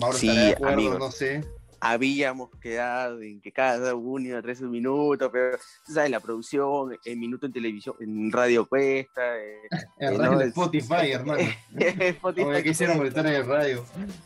Mauro 0.00 0.16
sí, 0.16 0.34
de 0.34 0.52
acuerdo, 0.52 0.98
no 0.98 1.10
sé 1.10 1.44
habíamos 1.80 2.50
quedado 2.60 3.20
en 3.22 3.40
que 3.40 3.52
cada 3.52 3.94
uno 3.94 4.26
iba 4.26 4.38
a 4.38 4.42
traer 4.42 4.62
un 4.64 4.70
minuto, 4.70 5.30
pero 5.30 5.58
sabes, 5.86 6.10
la 6.10 6.20
producción, 6.20 6.96
el 7.04 7.16
minuto 7.16 7.46
en 7.46 7.52
televisión, 7.52 7.96
en 8.00 8.30
radio 8.32 8.66
cuesta. 8.66 9.38
Eh, 9.38 9.60
en 9.98 10.18
radio 10.18 10.40
Spotify, 10.42 11.12
hermano. 11.12 11.42
Spotify. 11.78 12.62
quisiera 12.62 12.94
molestar 12.94 13.26
en 13.26 13.34
el 13.34 13.46
radio. 13.46 13.84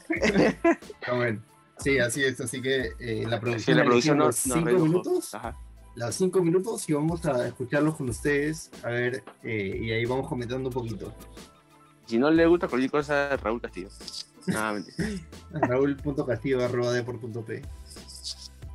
bueno, 1.17 1.43
sí, 1.79 1.99
así 1.99 2.23
es, 2.23 2.41
así 2.41 2.61
que 2.61 2.93
eh, 2.99 3.25
la 3.27 3.41
producción, 3.41 3.77
la 3.77 3.85
producción 3.85 4.19
nos, 4.19 4.37
cinco 4.37 4.71
minutos. 4.71 5.35
Ajá. 5.35 5.57
Los 5.97 6.15
cinco 6.15 6.43
minutos 6.43 6.89
y 6.89 6.93
vamos 6.93 7.27
a 7.27 7.49
escucharlos 7.49 7.97
con 7.97 8.09
ustedes, 8.09 8.71
a 8.85 8.91
ver, 8.91 9.25
eh, 9.43 9.81
y 9.83 9.91
ahí 9.91 10.05
vamos 10.05 10.29
comentando 10.29 10.69
un 10.69 10.73
poquito. 10.73 11.13
Si 12.07 12.17
no 12.17 12.31
le 12.31 12.47
gusta 12.47 12.69
cualquier 12.69 12.91
cosa, 12.91 13.37
Raúl 13.37 13.61
Castillo. 13.61 13.89
Raúl.castillo.p. 15.53 17.63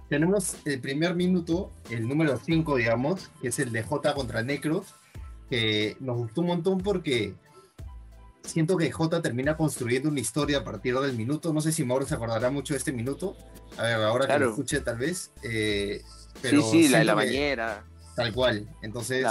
Tenemos 0.10 0.56
el 0.66 0.80
primer 0.80 1.16
minuto, 1.16 1.72
el 1.90 2.08
número 2.08 2.38
5, 2.38 2.76
digamos, 2.76 3.30
que 3.42 3.48
es 3.48 3.60
el 3.60 3.72
de 3.72 3.84
J 3.84 4.14
contra 4.14 4.44
Necros, 4.44 4.94
que 5.50 5.98
nos 6.00 6.18
gustó 6.18 6.42
un 6.42 6.48
montón 6.48 6.80
porque 6.80 7.34
siento 8.44 8.78
que 8.78 8.92
J 8.92 9.22
termina 9.22 9.58
construyendo 9.58 10.10
una 10.10 10.20
historia 10.20 10.60
a 10.60 10.64
partir 10.64 10.98
del 11.00 11.16
minuto. 11.16 11.54
No 11.54 11.62
sé 11.62 11.72
si 11.72 11.84
Mauro 11.84 12.06
se 12.06 12.14
acordará 12.14 12.52
mucho 12.52 12.74
de 12.74 12.78
este 12.78 12.92
minuto. 12.92 13.36
A 13.78 13.84
ver, 13.84 13.96
ahora 13.96 14.28
que 14.28 14.40
lo 14.40 14.50
escuche, 14.50 14.82
tal 14.82 14.98
vez. 14.98 15.32
Eh, 15.44 16.04
pero 16.42 16.62
sí, 16.62 16.84
sí, 16.84 16.90
la 16.90 17.00
de 17.00 17.06
la 17.06 17.16
bañera. 17.16 17.86
Tal 18.16 18.34
cual. 18.34 18.70
Entonces, 18.82 19.26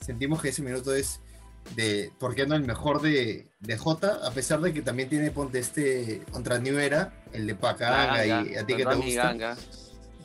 sentimos 0.00 0.40
que 0.40 0.48
ese 0.48 0.62
minuto 0.62 0.94
es 0.94 1.20
de, 1.74 2.12
¿por 2.18 2.34
qué 2.34 2.46
no 2.46 2.54
el 2.54 2.64
mejor 2.64 3.00
de, 3.00 3.48
de 3.60 3.76
J? 3.76 4.20
A 4.26 4.30
pesar 4.30 4.60
de 4.60 4.72
que 4.72 4.82
también 4.82 5.08
tiene, 5.08 5.30
ponte 5.30 5.58
este, 5.58 6.22
contra 6.30 6.58
New 6.58 6.78
Era, 6.78 7.12
el 7.32 7.46
de 7.46 7.54
Pacanga 7.54 8.26
y 8.26 8.56
a 8.56 8.66
ti 8.66 8.74
que 8.74 8.84
te 8.84 8.94
gusta. 8.94 9.56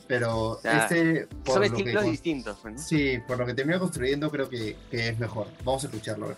pero 0.06 0.60
este... 0.62 1.28
Son 1.46 1.64
estilos 1.64 2.04
distintos. 2.04 2.58
¿no? 2.64 2.78
Sí, 2.78 3.18
por 3.26 3.38
lo 3.38 3.46
que 3.46 3.54
termina 3.54 3.78
construyendo 3.78 4.30
creo 4.30 4.48
que, 4.48 4.76
que 4.90 5.08
es 5.08 5.18
mejor. 5.18 5.48
Vamos 5.64 5.84
a 5.84 5.86
escucharlo. 5.86 6.26
A 6.26 6.28
ver. 6.28 6.36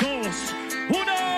Dos, 0.00 0.54
uno. 0.90 1.30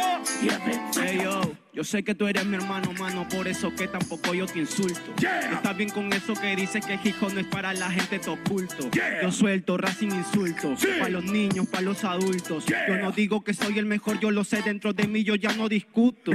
Hey, 0.94 1.20
yo. 1.22 1.40
Yo 1.74 1.84
sé 1.84 2.04
que 2.04 2.14
tú 2.14 2.28
eres 2.28 2.44
mi 2.44 2.56
hermano, 2.56 2.92
mano, 2.92 3.26
por 3.30 3.48
eso 3.48 3.74
que 3.74 3.88
tampoco 3.88 4.34
yo 4.34 4.44
te 4.44 4.58
insulto. 4.58 5.00
Estás 5.16 5.74
bien 5.74 5.88
con 5.88 6.12
eso 6.12 6.34
que 6.34 6.54
dices 6.54 6.84
que 6.84 6.98
hijo 7.08 7.30
no 7.30 7.40
es 7.40 7.46
para 7.46 7.72
la 7.72 7.90
gente 7.90 8.18
te 8.18 8.28
oculto. 8.28 8.90
Yo 9.22 9.32
suelto, 9.32 9.78
sin 9.98 10.12
insultos, 10.12 10.84
para 10.98 11.08
los 11.08 11.24
niños, 11.24 11.66
para 11.66 11.84
los 11.84 12.04
adultos. 12.04 12.66
Yo 12.66 12.98
no 12.98 13.10
digo 13.10 13.42
que 13.42 13.54
soy 13.54 13.78
el 13.78 13.86
mejor, 13.86 14.20
yo 14.20 14.30
lo 14.30 14.44
sé 14.44 14.60
dentro 14.60 14.92
de 14.92 15.08
mí, 15.08 15.24
yo 15.24 15.34
ya 15.34 15.54
no 15.54 15.66
discuto. 15.70 16.32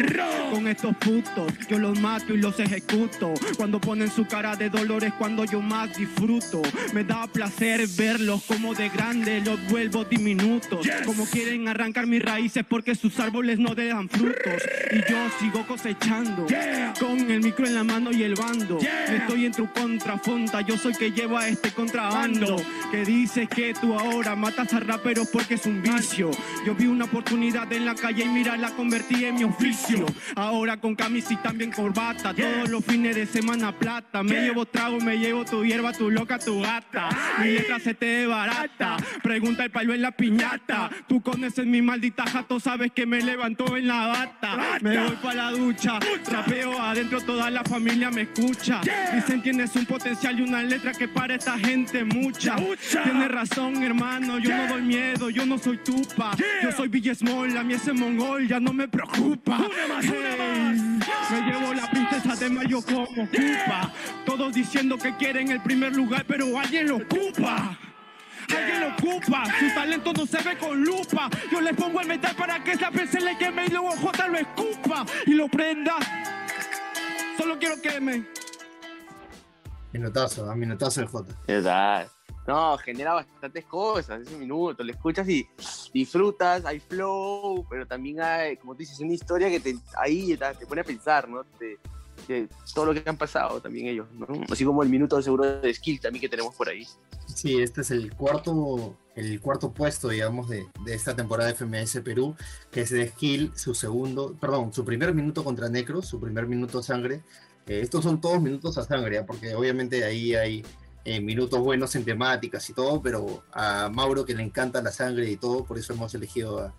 Con 0.52 0.68
estos 0.68 0.98
putos, 0.98 1.54
yo 1.70 1.78
los 1.78 2.00
mato 2.00 2.34
y 2.34 2.38
los 2.38 2.60
ejecuto. 2.60 3.36
Cuando 3.58 3.80
ponen 3.80 4.10
su 4.10 4.26
cara 4.26 4.56
de 4.56 4.72
dolor 4.72 5.04
es 5.04 5.14
cuando 5.14 5.46
yo 5.46 5.62
más 5.62 5.96
disfruto. 5.96 6.64
Me 6.96 7.04
da 7.04 7.28
placer 7.28 7.88
verlos 7.96 8.42
como 8.42 8.74
de 8.74 8.90
grande 8.90 9.42
los 9.42 9.64
vuelvo 9.68 10.04
diminutos. 10.04 10.88
Como 11.06 11.28
quieren 11.28 11.68
arrancar 11.68 12.08
mis 12.08 12.24
raíces 12.24 12.66
porque 12.68 12.96
sus 12.96 13.20
árboles 13.20 13.60
no 13.60 13.76
dejan 13.76 14.10
frutos. 14.10 14.64
Y 14.92 15.12
yo 15.12 15.27
sigo 15.40 15.66
cosechando. 15.66 16.46
Con 17.00 17.30
el 17.32 17.42
micro 17.42 17.66
en 17.66 17.76
la 17.76 17.84
mano 17.84 18.12
y 18.12 18.24
el 18.24 18.36
bando. 18.36 18.80
Estoy 18.80 19.46
en 19.46 19.52
tu 19.52 19.72
contrafonda, 19.72 20.62
yo 20.62 20.78
soy 20.78 20.94
que 20.94 21.12
lleva 21.12 21.48
este 21.48 21.72
contrabando. 21.72 22.58
Que 22.92 23.04
dices 23.04 23.48
que 23.50 23.74
tú 23.74 23.98
ahora 23.98 24.36
matas 24.36 24.74
a 24.74 24.80
raperos 24.80 25.28
porque 25.32 25.56
es 25.56 25.66
un 25.66 25.82
vicio. 25.82 26.32
Yo 26.66 26.76
vi 26.76 26.88
una 26.88 27.06
oportunidad 27.06 27.72
en 27.74 27.86
la 27.86 27.96
calle 27.96 28.24
y 28.24 28.30
mira, 28.30 28.58
la 28.58 28.72
convertí 28.72 29.26
en 29.26 29.36
mi 29.36 29.44
oficio. 29.44 30.06
Ahora 30.36 30.78
con 30.78 30.96
camisa 30.96 31.34
y 31.34 31.38
también 31.38 31.72
corbata. 31.72 32.34
Todos 32.34 32.70
los 32.70 32.84
fines 32.86 33.16
de 33.16 33.26
semana 33.26 33.72
plata. 33.72 34.24
Me 34.24 34.42
llevo 34.42 34.66
trago, 34.66 35.00
me 35.00 35.18
llevo 35.18 35.46
tu 35.46 35.64
hierba, 35.64 35.94
tu 35.94 36.10
loca, 36.10 36.40
tu 36.40 36.62
gata. 36.62 37.10
Mi 37.40 37.52
letra 37.52 37.80
se 37.80 37.94
te 37.94 38.26
barata. 38.28 38.98
Pregunta 39.22 39.64
el 39.64 39.72
palo 39.72 39.94
en 39.94 40.02
la 40.02 40.12
piñata. 40.12 40.90
Tú 41.08 41.22
conoces 41.22 41.66
mi 41.66 41.82
maldita 41.82 42.26
jato, 42.26 42.60
sabes 42.60 42.92
que 42.92 43.06
me 43.06 43.22
levantó 43.22 43.78
en 43.78 43.88
la 43.88 44.08
bata. 44.08 44.80
Me 44.82 44.98
voy 44.98 45.17
pa' 45.18 45.34
la 45.34 45.52
ducha, 45.52 46.00
trapeo 46.24 46.80
adentro, 46.80 47.22
toda 47.22 47.50
la 47.50 47.64
familia 47.64 48.10
me 48.12 48.22
escucha. 48.24 48.82
Dicen 49.14 49.42
tienes 49.42 49.76
un 49.76 49.86
potencial 49.86 50.40
y 50.40 50.42
una 50.42 50.64
letra 50.64 50.92
que 50.92 51.08
para 51.08 51.36
esta 51.36 51.58
gente 51.58 52.04
mucha. 52.04 52.56
Tienes 52.56 53.30
razón, 53.30 53.84
hermano, 53.84 54.40
yo 54.40 54.56
no 54.56 54.68
doy 54.68 54.82
miedo, 54.82 55.30
yo 55.30 55.46
no 55.46 55.58
soy 55.58 55.78
tupa. 55.78 56.32
Yo 56.62 56.72
soy 56.72 56.88
Villasmol, 56.88 57.54
la 57.54 57.64
mía 57.64 57.78
es 57.78 57.94
mongol, 57.94 58.48
ya 58.48 58.60
no 58.60 58.74
me 58.74 58.88
preocupa. 58.88 59.60
me 59.60 61.42
llevo 61.42 61.74
la 61.74 61.90
princesa 61.90 62.36
de 62.36 62.50
Mayo 62.50 62.82
como 62.82 63.04
ocupa. 63.04 63.92
Todos 64.26 64.54
diciendo 64.54 64.98
que 64.98 65.16
quieren 65.16 65.52
el 65.52 65.62
primer 65.62 65.96
lugar, 65.96 66.26
pero 66.28 66.58
alguien 66.60 66.88
lo 66.88 66.98
ocupa 66.98 67.78
alguien 68.56 68.82
lo 68.82 68.88
ocupa. 68.90 69.44
Su 69.60 69.74
talento 69.74 70.14
no 70.14 70.26
se 70.26 70.42
ve 70.44 70.58
con 70.58 70.84
lupa. 70.84 71.30
Yo 71.52 71.62
le 71.62 71.74
pongo 71.74 72.02
el 72.02 72.08
metal 72.08 72.36
para 72.36 72.64
que 72.64 72.74
esa 72.74 72.90
vez 72.90 73.10
se 73.10 73.20
le 73.20 73.38
queme 73.38 73.66
y 73.66 73.70
luego 73.70 73.92
J 73.92 74.28
lo 74.28 74.38
escupa 74.38 75.06
y 75.26 75.34
lo 75.34 75.48
prenda. 75.48 75.96
Solo 77.38 77.58
quiero 77.60 77.82
que 77.82 78.00
me. 78.00 78.26
Minutazo, 79.94 80.50
a 80.50 80.56
minutazo 80.56 81.02
el 81.02 81.08
J. 81.08 81.34
Verdad. 81.48 82.08
No, 82.48 82.78
genera 82.78 83.14
bastantes 83.14 83.66
cosas, 83.66 84.22
ese 84.22 84.38
minuto, 84.38 84.82
lo 84.82 84.92
escuchas 84.92 85.28
y 85.28 85.46
disfrutas, 85.94 86.64
hay 86.64 86.80
flow, 86.80 87.68
pero 87.70 87.86
también 87.86 88.22
hay, 88.22 88.56
como 88.56 88.74
tú 88.74 88.80
dices, 88.80 88.98
una 89.02 89.12
historia 89.12 89.50
que 89.50 89.60
te, 89.60 89.76
ahí 89.98 90.38
te, 90.58 90.66
pone 90.66 90.80
a 90.80 90.86
pensar, 90.86 91.28
¿no? 91.28 91.44
Todo 92.74 92.86
lo 92.86 92.94
que 92.94 93.08
han 93.08 93.18
pasado 93.18 93.62
también 93.62 93.88
ellos, 93.88 94.08
¿no? 94.14 94.28
Así 94.50 94.66
como 94.66 94.84
el 94.84 94.90
minuto 94.90 95.22
seguro 95.22 95.60
de 95.60 95.74
skill 95.74 96.00
también 96.00 96.22
que 96.22 96.30
tenemos 96.30 96.56
por 96.56 96.70
ahí. 96.70 96.86
Sí, 97.34 97.62
este 97.62 97.82
es 97.82 97.92
el 97.92 98.14
cuarto, 98.14 98.98
el 99.16 99.40
cuarto 99.42 99.72
puesto, 99.72 100.10
digamos, 100.10 100.50
de, 100.50 100.68
de 100.86 100.94
esta 100.94 101.16
temporada 101.16 101.50
de 101.50 101.56
FMS 101.56 102.02
Perú, 102.02 102.36
que 102.72 102.82
es 102.82 102.90
de 102.90 103.08
skill, 103.10 103.52
su 103.56 103.76
segundo, 103.76 104.36
perdón, 104.40 104.74
su 104.74 104.84
primer 104.84 105.14
minuto 105.14 105.44
contra 105.44 105.70
Necros, 105.70 106.08
su 106.08 106.20
primer 106.20 106.48
minuto 106.48 106.82
sangre. 106.82 107.24
Eh, 107.68 107.82
estos 107.82 108.04
son 108.04 108.22
todos 108.22 108.42
minutos 108.42 108.78
a 108.78 108.84
sangre, 108.84 109.20
¿ah? 109.20 109.26
porque 109.26 109.54
obviamente 109.54 110.04
ahí 110.04 110.34
hay 110.36 110.66
eh, 111.04 111.22
minutos 111.22 111.60
buenos 111.60 111.96
en 111.96 112.06
temáticas 112.06 112.70
y 112.70 112.74
todo, 112.74 113.02
pero 113.02 113.44
a 113.52 113.90
Mauro 113.90 114.26
que 114.26 114.34
le 114.34 114.44
encanta 114.44 114.82
la 114.82 114.92
sangre 114.92 115.30
y 115.30 115.38
todo, 115.38 115.66
por 115.66 115.78
eso 115.78 115.94
hemos 115.94 116.14
elegido 116.16 116.60
a 116.60 116.74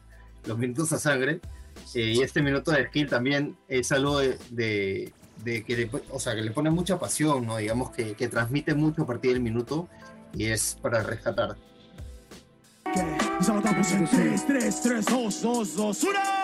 los 0.46 0.58
minutos 0.58 0.92
a 0.92 0.98
sangre. 0.98 1.40
Eh, 1.94 2.14
y 2.16 2.22
este 2.22 2.42
minuto 2.42 2.70
de 2.72 2.86
skill 2.86 3.08
también 3.08 3.56
es 3.68 3.92
algo 3.92 4.18
de, 4.18 4.38
de 4.50 5.12
que 5.44 5.76
le, 5.76 5.90
o 6.10 6.18
sea, 6.18 6.34
que 6.34 6.42
le 6.42 6.50
pone 6.50 6.70
mucha 6.70 6.98
pasión, 6.98 7.46
¿no? 7.46 7.56
Digamos 7.56 7.90
que, 7.90 8.14
que 8.14 8.28
transmite 8.28 8.74
mucho 8.74 9.02
a 9.02 9.06
partir 9.06 9.32
del 9.32 9.40
minuto 9.40 9.88
y 10.34 10.46
es 10.46 10.76
para 10.80 11.02
rescatar. 11.02 11.56
en 13.92 14.46
3, 14.46 14.82
3, 14.82 15.06
2, 15.06 15.42
2, 15.42 15.76
2, 15.76 16.02
1. 16.04 16.37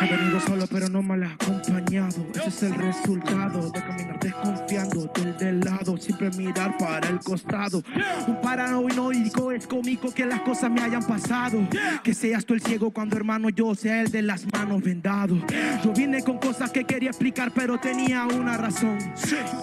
He 0.00 0.06
venido 0.14 0.40
solo 0.40 0.66
pero 0.70 0.88
no 0.88 1.02
mal 1.02 1.22
acompañado. 1.22 2.26
Ese 2.34 2.48
es 2.48 2.62
el 2.64 2.74
resultado 2.74 3.70
de 3.70 3.80
caminar 3.82 4.20
desconfiando 4.20 5.10
del 5.14 5.36
del 5.38 5.60
lado, 5.60 5.96
siempre 5.96 6.30
mirar 6.30 6.76
para 6.76 7.08
el 7.08 7.18
costado. 7.20 7.82
Un 8.26 8.40
paranoico 8.40 9.52
es 9.52 9.66
cómico 9.66 10.12
que 10.12 10.26
las 10.26 10.40
cosas 10.42 10.70
me 10.70 10.82
hayan 10.82 11.02
pasado. 11.02 11.66
Que 12.02 12.12
seas 12.12 12.44
tú 12.44 12.54
el 12.54 12.60
ciego 12.60 12.90
cuando 12.90 13.16
hermano 13.16 13.48
yo 13.48 13.74
sea 13.74 14.02
el 14.02 14.10
de 14.10 14.22
las 14.22 14.46
manos 14.52 14.82
vendado. 14.82 15.38
Yo 15.82 15.92
vine 15.92 16.22
con 16.22 16.38
cosas 16.38 16.70
que 16.70 16.84
quería 16.84 17.10
explicar 17.10 17.52
pero 17.54 17.78
tenía 17.78 18.26
una 18.26 18.56
razón. 18.56 18.98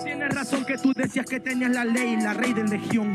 tienes 0.04 0.30
razón 0.34 0.66
que 0.66 0.78
tú 0.78 0.94
decías 0.94 1.26
que 1.26 1.40
tenías 1.40 1.72
la 1.72 1.86
ley, 1.86 2.18
la 2.18 2.34
rey 2.34 2.54
de 2.54 2.64
legión. 2.64 3.12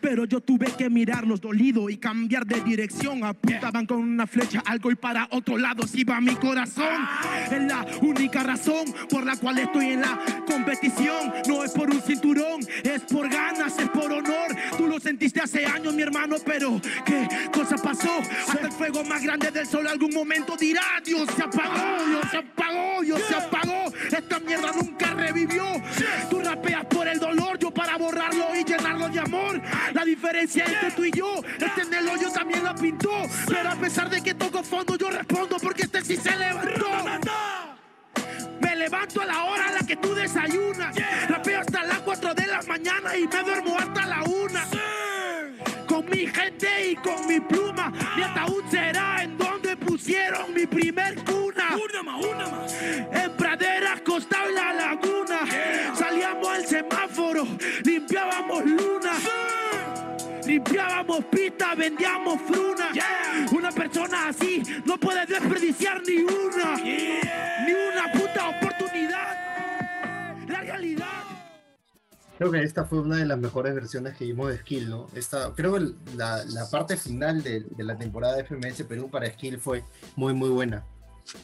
Pero 0.00 0.26
yo 0.26 0.40
tuve 0.40 0.66
que 0.76 0.90
mirarlos 0.90 1.40
dolido 1.40 1.88
y 1.88 1.96
cambiar 1.96 2.44
de 2.44 2.60
dirección. 2.60 3.24
Apuntaban 3.24 3.86
con 3.86 3.98
una 3.98 4.26
flecha 4.26 4.62
algo 4.66 4.90
y 4.90 4.96
para 4.96 5.28
otro 5.30 5.56
lado 5.56 5.86
si 5.86 6.04
va 6.04 6.20
mi 6.20 6.34
corazón. 6.34 6.57
Es 6.62 7.62
la 7.62 7.86
única 8.00 8.42
razón 8.42 8.92
por 9.08 9.24
la 9.24 9.36
cual 9.36 9.58
estoy 9.58 9.92
en 9.92 10.00
la 10.00 10.18
competición. 10.46 11.32
No 11.46 11.62
es 11.62 11.70
por 11.70 11.88
un 11.88 12.02
cinturón, 12.02 12.60
es 12.82 13.02
por 13.02 13.28
ganas, 13.28 13.78
es 13.78 13.88
por 13.90 14.10
honor. 14.12 14.56
Tú 14.76 14.88
lo 14.88 14.98
sentiste 14.98 15.40
hace 15.40 15.64
años, 15.64 15.94
mi 15.94 16.02
hermano, 16.02 16.36
pero 16.44 16.80
¿qué 17.04 17.28
cosa 17.52 17.76
pasó? 17.76 18.10
Hasta 18.48 18.66
el 18.66 18.72
fuego 18.72 19.04
más 19.04 19.22
grande 19.22 19.52
del 19.52 19.66
sol 19.66 19.86
algún 19.86 20.12
momento 20.12 20.56
dirá, 20.56 20.82
Dios 21.04 21.28
se 21.36 21.42
apagó, 21.42 22.04
Dios 22.06 22.30
se 22.30 22.36
apagó, 22.38 23.02
Dios 23.02 23.22
se 23.28 23.34
apagó. 23.34 23.92
Esta 24.10 24.40
mierda 24.40 24.72
nunca 24.72 25.14
revivió. 25.14 25.64
Tú 26.28 26.40
rapeas 26.40 26.86
por 26.86 27.06
el 27.06 27.20
dolor, 27.20 27.58
yo 27.58 27.70
para 27.70 27.96
borrarlo 27.96 28.46
y 28.56 28.64
llenarlo 28.64 29.08
de 29.08 29.20
amor. 29.20 29.60
La 29.94 30.04
diferencia 30.04 30.64
entre 30.64 30.90
tú 30.90 31.04
y 31.04 31.12
yo, 31.12 31.40
este 31.58 31.82
en 31.82 31.94
el 31.94 32.08
hoyo 32.08 32.30
también 32.32 32.64
la 32.64 32.74
pintó. 32.74 33.12
Pero 33.46 33.70
a 33.70 33.76
pesar 33.76 34.10
de 34.10 34.22
que 34.22 34.34
levanto 39.08 39.20
a 39.20 39.26
la 39.26 39.44
hora 39.44 39.68
a 39.68 39.72
la 39.72 39.86
que 39.86 39.96
tú 39.96 40.14
desayunas. 40.14 40.94
Rapeo 41.28 41.60
hasta 41.60 41.84
las 41.84 42.00
4 42.00 42.34
de 42.34 42.46
la 42.46 42.62
mañana 42.62 43.16
y 43.16 43.26
me 43.26 43.42
duermo 43.42 43.78
hasta 43.78 44.06
la 44.06 44.22
1. 44.22 44.60
Con 45.86 46.06
mi 46.10 46.26
gente 46.26 46.90
y 46.90 46.96
con 46.96 47.26
mi 47.26 47.40
pluma. 47.40 47.92
Mi 48.16 48.22
ataúd 48.22 48.64
será 48.70 49.22
en 49.22 49.38
donde 49.38 49.76
pusieron 49.76 50.52
mi 50.54 50.66
primer 50.66 51.16
cuna. 51.24 51.76
En 53.12 53.30
praderas, 53.32 54.00
costa 54.02 54.36
y 54.50 54.54
la 54.54 54.72
laguna. 54.72 55.40
Salíamos 55.94 56.48
al 56.48 56.66
semáforo, 56.66 57.46
limpiábamos 57.84 58.64
luna 58.64 59.12
limpiábamos 60.46 61.24
pistas, 61.26 61.76
vendíamos 61.76 62.40
fruna. 62.42 62.90
Una 63.52 63.70
persona 63.70 64.28
así 64.28 64.62
no 64.86 64.98
puede 64.98 65.26
desperdiciar 65.26 66.00
ni 66.06 66.22
una, 66.22 66.76
ni 66.76 67.20
Creo 72.38 72.52
que 72.52 72.62
esta 72.62 72.84
fue 72.84 73.00
una 73.00 73.16
de 73.16 73.26
las 73.26 73.36
mejores 73.36 73.74
versiones 73.74 74.16
que 74.16 74.24
vimos 74.24 74.48
de 74.48 74.58
Skill, 74.58 74.88
¿no? 74.88 75.08
Esta, 75.12 75.52
creo 75.56 75.74
que 75.74 75.92
la, 76.14 76.44
parte 76.70 76.96
final 76.96 77.42
de, 77.42 77.64
de, 77.68 77.82
la 77.82 77.98
temporada 77.98 78.36
de 78.36 78.44
FMS 78.44 78.84
Perú 78.84 79.10
para 79.10 79.28
Skill 79.28 79.58
fue 79.58 79.82
muy, 80.14 80.34
muy 80.34 80.48
buena. 80.48 80.84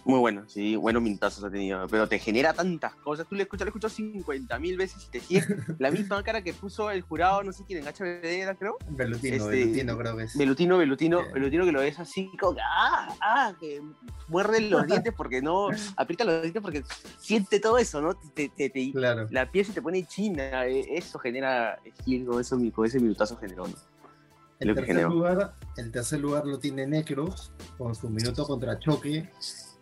Muy 0.05 0.19
bueno, 0.19 0.45
sí, 0.49 0.77
buenos 0.77 1.03
minutazos 1.03 1.45
ha 1.45 1.51
tenido, 1.51 1.87
pero 1.89 2.09
te 2.09 2.19
genera 2.19 2.53
tantas 2.53 2.95
cosas. 2.97 3.27
Tú 3.27 3.35
le 3.35 3.43
escuchas, 3.43 3.67
le 3.67 3.71
escuchas 3.71 3.93
50 3.93 4.59
mil 4.59 4.77
veces 4.77 5.07
y 5.07 5.19
te 5.19 5.23
la 5.79 5.91
misma 5.91 6.23
cara 6.23 6.43
que 6.43 6.55
puso 6.55 6.91
el 6.91 7.03
jurado, 7.03 7.43
no 7.43 7.53
sé 7.53 7.65
quién, 7.67 7.81
en 7.81 7.87
HBD 7.87 8.57
creo. 8.59 8.77
Velutino, 8.89 9.37
este, 9.37 9.65
Velutino 9.65 9.99
creo 9.99 10.17
que 10.17 10.23
es. 10.25 10.37
Velutino, 10.37 10.79
Velutino, 10.79 11.33
Velutino 11.33 11.65
que 11.65 11.73
lo 11.73 11.81
ves 11.81 11.99
así 11.99 12.31
como 12.41 12.55
que, 12.55 12.61
ah, 12.63 13.15
ah, 13.21 13.55
que 13.61 13.83
muerde 14.29 14.61
los 14.63 14.87
dientes 14.87 15.13
porque 15.15 15.43
no, 15.43 15.69
aprieta 15.97 16.25
los 16.25 16.43
dientes 16.43 16.63
porque 16.63 16.85
siente 17.19 17.61
todo 17.61 17.79
eso, 17.79 18.01
¿no? 18.01 18.15
Te, 18.15 18.49
te, 18.49 18.71
te, 18.71 18.93
claro. 18.93 19.29
La 19.31 19.51
piel 19.51 19.67
se 19.67 19.73
te 19.73 19.83
pone 19.83 20.05
china, 20.07 20.67
e, 20.67 20.97
eso 20.97 21.19
genera, 21.19 21.79
eso, 22.07 22.85
ese 22.85 23.01
minutazo 23.01 23.37
generó, 23.37 23.67
¿no? 23.67 23.75
El 24.61 24.75
tercer, 24.75 25.05
lugar, 25.05 25.55
el 25.77 25.91
tercer 25.91 26.21
lugar 26.21 26.47
lo 26.47 26.59
tiene 26.59 26.87
Necros 26.87 27.53
con 27.77 27.95
su 27.95 28.09
minuto 28.09 28.47
contra 28.47 28.79
Choque 28.79 29.29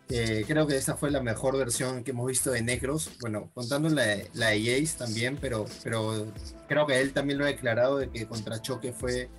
Eh, 0.09 0.43
creo 0.47 0.67
que 0.67 0.75
esta 0.75 0.95
fue 0.95 1.11
la 1.11 1.21
mejor 1.21 1.57
versión 1.57 2.03
que 2.03 2.11
hemos 2.11 2.27
visto 2.27 2.51
de 2.51 2.61
Necros. 2.61 3.11
Bueno, 3.21 3.49
contando 3.53 3.89
la, 3.89 4.17
la 4.33 4.49
de 4.49 4.59
Jace 4.59 4.97
también, 4.97 5.37
pero, 5.39 5.65
pero 5.83 6.27
creo 6.67 6.85
que 6.85 6.99
él 6.99 7.13
también 7.13 7.39
lo 7.39 7.45
ha 7.45 7.47
declarado 7.47 7.97
de 7.97 8.09
que 8.09 8.27
contra 8.27 8.61
Choque 8.61 8.91
fue 8.91 9.29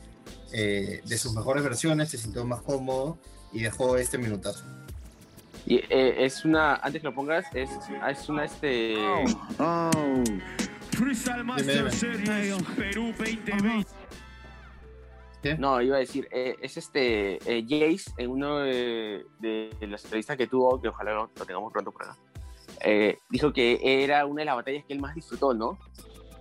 eh, 0.53 1.00
de 1.05 1.18
sus 1.18 1.35
mejores 1.35 1.64
versiones, 1.64 2.11
se 2.11 2.18
sintió 2.18 2.44
más 2.44 2.62
cómodo 2.62 3.18
y 3.53 3.62
dejó 3.62 3.96
este 3.96 4.18
minutazo. 4.18 4.64
Y 5.66 5.77
eh, 5.77 6.24
es 6.24 6.44
una, 6.44 6.77
antes 6.77 7.00
que 7.00 7.09
lo 7.09 7.14
pongas, 7.14 7.46
es, 7.55 7.70
es 8.09 8.29
una 8.29 8.44
este. 8.44 8.96
Oh. 9.59 9.90
Freestyle 10.92 11.42
Master 11.42 11.90
Series 11.90 12.62
Perú 12.77 13.12
2020. 13.18 13.87
¿Qué? 15.45 15.59
No, 15.59 15.81
iba 15.83 15.97
a 15.97 16.01
decir, 16.01 16.27
eh, 16.33 16.57
es 16.63 16.79
este 16.79 17.35
eh, 17.47 17.63
Jace 17.69 18.11
en 18.17 18.31
uno 18.31 18.61
de, 18.61 19.27
de 19.41 19.87
las 19.87 20.03
entrevistas 20.05 20.39
que 20.39 20.47
tuvo, 20.47 20.81
que 20.81 20.89
ojalá 20.89 21.13
lo, 21.13 21.31
lo 21.37 21.45
tengamos 21.45 21.71
pronto 21.71 21.93
por 21.93 22.03
acá. 22.05 22.17
eh, 22.81 23.19
dijo 23.29 23.53
que 23.53 23.79
era 24.03 24.25
una 24.25 24.41
de 24.41 24.47
las 24.47 24.57
batallas 24.57 24.85
que 24.87 24.95
él 24.95 25.01
más 25.01 25.15
disfrutó, 25.15 25.53
¿no? 25.53 25.79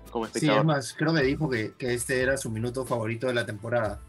Como 0.10 0.26
Sí, 0.26 0.30
espectador. 0.38 0.62
es 0.62 0.66
más, 0.66 0.94
creo 0.94 1.14
que 1.14 1.22
dijo 1.22 1.50
que, 1.50 1.74
que 1.78 1.94
este 1.94 2.22
era 2.22 2.38
su 2.38 2.50
minuto 2.50 2.86
favorito 2.86 3.28
de 3.28 3.34
la 3.34 3.46
temporada. 3.46 4.00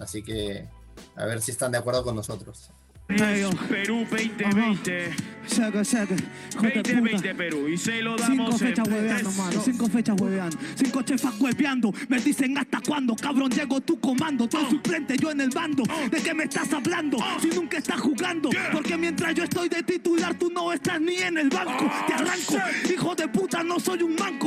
Así 0.00 0.22
que 0.24 0.68
a 1.14 1.26
ver 1.26 1.40
si 1.40 1.52
están 1.52 1.70
de 1.70 1.78
acuerdo 1.78 2.02
con 2.02 2.16
nosotros. 2.16 2.72
Perú 3.16 4.06
2020. 4.08 5.10
Saca, 5.46 5.84
saca. 5.84 6.14
Puta. 6.56 6.82
2020 6.82 7.34
Perú. 7.34 7.68
Y 7.68 7.76
se 7.76 8.00
lo 8.02 8.16
Cinco 8.18 8.44
damos 8.44 8.62
en 8.62 8.68
fechas 8.68 8.88
hueveando, 8.88 9.30
mano. 9.32 9.52
dos, 9.52 9.64
Cinco 9.64 9.86
fechas 9.88 10.20
hueveando. 10.20 10.58
Cinco 10.76 11.02
chefas 11.02 11.40
hueveando. 11.40 11.92
Me 12.08 12.20
dicen 12.20 12.56
hasta 12.56 12.80
cuándo, 12.80 13.16
cabrón, 13.16 13.50
llego 13.50 13.80
tu 13.80 13.98
comando. 13.98 14.48
Tú 14.48 14.58
suplente, 14.70 15.16
yo 15.16 15.32
en 15.32 15.40
el 15.40 15.50
bando. 15.50 15.82
¿De 16.10 16.22
qué 16.22 16.34
me 16.34 16.44
estás 16.44 16.72
hablando? 16.72 17.18
Si 17.40 17.48
nunca 17.48 17.78
estás 17.78 18.00
jugando. 18.00 18.50
Porque 18.72 18.96
mientras 18.96 19.34
yo 19.34 19.44
estoy 19.44 19.68
de 19.68 19.82
titular, 19.82 20.38
tú 20.38 20.50
no 20.50 20.72
estás 20.72 21.00
ni 21.00 21.16
en 21.16 21.38
el 21.38 21.48
banco. 21.48 21.90
Te 22.06 22.14
arranco. 22.14 22.56
Hijo 22.92 23.14
de 23.16 23.28
puta, 23.28 23.64
no 23.64 23.80
soy 23.80 24.02
un 24.02 24.14
manco. 24.14 24.39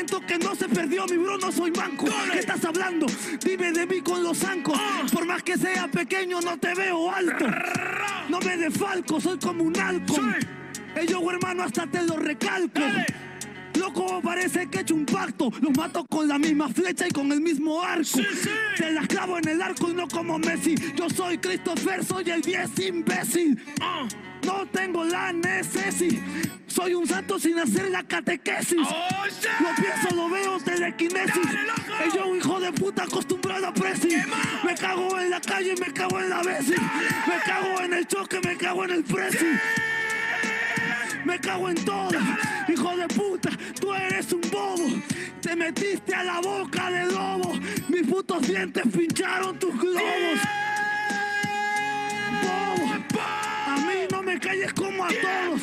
Talento 0.00 0.26
que 0.26 0.38
no 0.38 0.54
se 0.54 0.66
perdió, 0.66 1.04
mi 1.08 1.18
bro, 1.18 1.36
no 1.36 1.52
soy 1.52 1.70
manco. 1.72 2.06
¿Qué 2.32 2.38
estás 2.38 2.64
hablando? 2.64 3.04
Dime 3.44 3.70
de 3.70 3.86
mí 3.86 4.00
con 4.00 4.22
los 4.22 4.38
zancos. 4.38 4.80
Por 5.12 5.26
más 5.26 5.42
que 5.42 5.58
sea 5.58 5.88
pequeño, 5.88 6.40
no 6.40 6.56
te 6.56 6.74
veo 6.74 7.10
alto. 7.10 7.44
No 8.30 8.40
me 8.40 8.56
defalco, 8.56 9.20
soy 9.20 9.38
como 9.38 9.64
un 9.64 9.78
halcón. 9.78 10.36
Ellos, 10.96 11.20
hermano, 11.30 11.64
hasta 11.64 11.86
te 11.86 12.02
lo 12.02 12.16
recalco. 12.16 12.80
Loco, 13.74 14.22
parece 14.22 14.70
que 14.70 14.78
he 14.78 14.80
hecho 14.80 14.94
un 14.94 15.04
pacto. 15.04 15.52
Los 15.60 15.76
mato 15.76 16.06
con 16.06 16.26
la 16.26 16.38
misma 16.38 16.70
flecha 16.70 17.06
y 17.06 17.10
con 17.10 17.30
el 17.30 17.42
mismo 17.42 17.82
arco. 17.82 18.20
Te 18.78 18.92
las 18.92 19.06
clavo 19.06 19.36
en 19.36 19.48
el 19.48 19.60
arco 19.60 19.90
y 19.90 19.92
no 19.92 20.08
como 20.08 20.38
Messi. 20.38 20.76
Yo 20.96 21.10
soy 21.10 21.36
Christopher, 21.36 22.02
soy 22.02 22.30
el 22.30 22.40
10 22.40 22.78
imbécil. 22.88 23.62
No 24.44 24.66
tengo 24.66 25.04
la 25.04 25.32
necesidad. 25.32 26.22
Soy 26.66 26.94
un 26.94 27.06
santo 27.06 27.38
sin 27.38 27.58
hacer 27.58 27.90
la 27.90 28.02
catequesis. 28.04 28.78
Lo 28.78 29.74
pienso, 29.76 30.14
lo 30.14 30.30
veo, 30.30 30.58
telequinesis. 30.60 31.48
El 32.04 32.12
yo, 32.12 32.36
hijo 32.36 32.60
de 32.60 32.72
puta, 32.72 33.04
acostumbrado 33.04 33.66
a 33.66 33.74
pressing. 33.74 34.22
Me 34.64 34.74
cago 34.74 35.18
en 35.18 35.30
la 35.30 35.40
calle, 35.40 35.74
me 35.80 35.92
cago 35.92 36.20
en 36.20 36.30
la 36.30 36.42
veci. 36.42 36.74
Me 37.26 37.38
cago 37.44 37.80
en 37.80 37.92
el 37.94 38.06
choque, 38.06 38.40
me 38.40 38.56
cago 38.56 38.84
en 38.84 38.90
el 38.90 39.04
pressing. 39.04 39.60
Me 41.24 41.38
cago 41.38 41.68
en 41.68 41.84
todo, 41.84 42.18
hijo 42.68 42.96
de 42.96 43.06
puta, 43.08 43.50
tú 43.78 43.92
eres 43.92 44.32
un 44.32 44.40
bobo. 44.50 44.86
Te 45.42 45.54
metiste 45.54 46.14
a 46.14 46.24
la 46.24 46.40
boca 46.40 46.90
de 46.90 47.06
lobo. 47.12 47.52
Mis 47.88 48.06
putos 48.06 48.46
dientes 48.46 48.82
pincharon 48.90 49.58
tus 49.58 49.78
globos. 49.78 50.40
A 52.42 53.76
mí 53.86 54.06
no 54.10 54.22
me 54.22 54.40
calles 54.40 54.72
como 54.74 55.04
a 55.04 55.08
todos. 55.08 55.62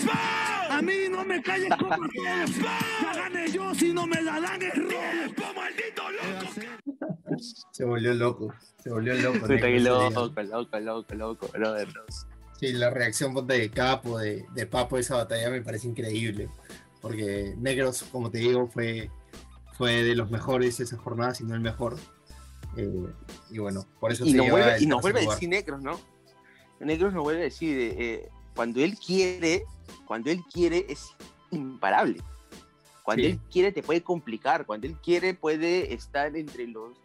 A 0.69 0.81
mí 0.81 0.93
no 1.09 1.25
me 1.25 1.41
calles 1.41 1.69
como 1.77 1.93
a 1.93 1.97
todos. 1.97 2.57
Ya 2.57 3.13
gané 3.15 3.51
yo, 3.51 3.73
si 3.75 3.93
no 3.93 4.05
me 4.07 4.21
la 4.21 4.39
dan 4.39 4.61
es 4.61 4.75
robo. 4.75 5.53
maldito 5.55 6.03
loco! 6.11 6.53
Se 7.71 7.85
volvió 7.85 8.13
loco. 8.13 8.53
Se 8.83 8.89
volvió 8.89 9.13
loco. 9.15 9.47
Negro, 9.47 10.09
loco, 10.09 10.41
loco, 10.43 10.79
loco, 10.79 11.15
loco, 11.15 11.47
brother. 11.49 11.87
Sí, 12.59 12.73
la 12.73 12.89
reacción 12.89 13.45
de 13.45 13.69
Capo, 13.69 14.17
de, 14.17 14.45
de 14.53 14.65
Papo 14.65 14.95
a 14.95 14.99
esa 14.99 15.17
batalla 15.17 15.49
me 15.49 15.61
parece 15.61 15.87
increíble. 15.87 16.49
Porque 17.01 17.53
Negros, 17.57 18.03
como 18.11 18.31
te 18.31 18.39
digo, 18.39 18.67
fue, 18.67 19.11
fue 19.77 20.03
de 20.03 20.15
los 20.15 20.31
mejores 20.31 20.79
esa 20.79 20.97
jornada, 20.97 21.35
si 21.35 21.43
no 21.43 21.53
el 21.53 21.61
mejor. 21.61 21.97
Eh, 22.75 23.07
y 23.51 23.59
bueno, 23.59 23.85
por 23.99 24.11
eso 24.11 24.25
Y 24.25 24.31
se 24.31 24.37
nos 24.37 24.49
vuelve, 24.49 24.75
el 24.75 24.83
y 24.83 24.85
nos 24.87 25.01
vuelve 25.01 25.25
a 25.25 25.29
decir 25.29 25.49
Negros, 25.49 25.81
¿no? 25.81 25.99
Negros 26.79 27.13
nos 27.13 27.23
vuelve 27.23 27.41
a 27.41 27.45
decir, 27.45 27.77
eh, 27.97 28.29
cuando 28.55 28.79
él 28.81 28.97
quiere, 28.97 29.63
cuando 30.05 30.29
él 30.29 30.43
quiere 30.51 30.85
es 30.89 31.07
imparable. 31.51 32.21
Cuando 33.03 33.23
Sí. 33.23 33.29
él 33.31 33.39
quiere 33.51 33.71
te 33.71 33.81
puede 33.83 34.01
complicar, 34.03 34.65
cuando 34.65 34.85
él 34.87 34.95
quiere 35.01 35.33
puede 35.33 35.93
estar 35.93 36.35
entre 36.35 36.67
los 36.67 36.97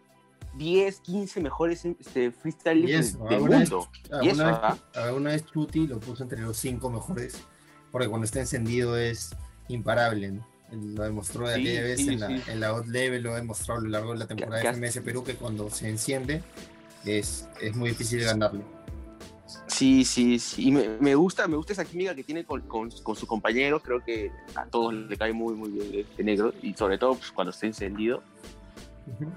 10, 0.57 1.01
15 1.01 1.41
mejores 1.41 1.85
este, 1.85 2.31
freestylers 2.33 3.19
del- 3.19 3.29
alguna 3.35 3.59
vez- 3.61 3.71
mundo. 3.71 3.89
Y 4.23 4.29
eso, 4.29 4.45
vez, 4.45 4.57
alguna 4.95 5.31
vez 5.31 5.47
Chuti 5.47 5.87
lo 5.87 5.99
puso 6.01 6.23
entre 6.25 6.41
los 6.43 6.57
cinco 6.57 6.91
mejores, 6.91 7.37
porque 7.91 8.09
cuando 8.09 8.25
está 8.27 8.41
encendido 8.41 8.99
es 8.99 9.35
imparable. 9.69 10.33
¿no? 10.33 10.47
Lo 10.73 11.03
demostró 11.05 11.49
de 11.49 11.55
Sí, 11.57 11.61
aquella 11.63 11.83
vez 11.83 12.01
sí, 12.01 12.09
en, 12.09 12.21
la, 12.21 12.27
en 12.47 12.61
la 12.61 12.73
Hot 12.73 12.87
Level, 12.87 13.23
lo 13.23 13.33
ha 13.33 13.37
demostrado 13.37 13.81
a 13.81 13.83
lo 13.85 13.89
largo 13.91 14.13
de 14.13 14.19
la 14.19 14.27
temporada 14.27 14.63
de 14.63 14.69
FMS 14.71 15.01
Perú, 15.03 15.23
que 15.25 15.35
cuando 15.37 15.71
se 15.71 15.89
enciende 15.89 16.43
es, 17.05 17.47
es 17.61 17.77
muy 17.77 17.91
difícil 17.91 18.23
ganarle. 18.25 18.63
Sí, 19.83 20.05
sí, 20.05 20.38
sí. 20.38 20.68
Y 20.68 20.71
me, 20.71 20.90
me 21.01 21.16
gusta, 21.16 21.49
me 21.49 21.57
gusta 21.57 21.73
esa 21.73 21.85
química 21.85 22.14
que 22.14 22.23
tiene 22.23 22.45
con, 22.45 22.61
con, 22.68 22.88
con 23.03 23.16
su 23.16 23.27
compañero. 23.27 23.83
Creo 23.83 24.01
que 24.01 24.31
a 24.55 24.64
todos 24.66 24.95
le 24.95 25.16
cae 25.16 25.33
muy, 25.33 25.55
muy 25.55 25.71
bien 25.71 25.88
este 25.92 26.23
negro. 26.23 26.55
Y 26.62 26.73
sobre 26.75 26.99
todo 26.99 27.16
pues, 27.16 27.33
cuando 27.33 27.51
está 27.51 27.66
encendido, 27.66 28.23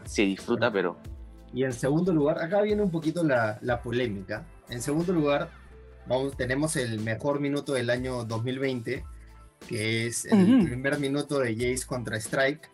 se 0.03 0.21
disfruta, 0.21 0.71
pero 0.71 0.99
Y 1.51 1.63
en 1.63 1.73
segundo 1.73 2.13
lugar, 2.13 2.37
acá 2.43 2.61
viene 2.61 2.83
un 2.83 2.91
poquito 2.91 3.23
la, 3.23 3.57
la 3.63 3.81
polémica. 3.81 4.45
En 4.69 4.83
segundo 4.83 5.13
lugar, 5.13 5.49
vamos, 6.05 6.37
tenemos 6.37 6.75
el 6.75 6.99
mejor 6.99 7.39
minuto 7.39 7.73
del 7.73 7.89
año 7.89 8.23
2020, 8.23 9.03
que 9.67 10.05
es 10.05 10.25
el 10.25 10.63
primer 10.63 10.99
minuto 10.99 11.39
de 11.39 11.55
Jace 11.55 11.87
contra 11.87 12.17
Strike. 12.17 12.69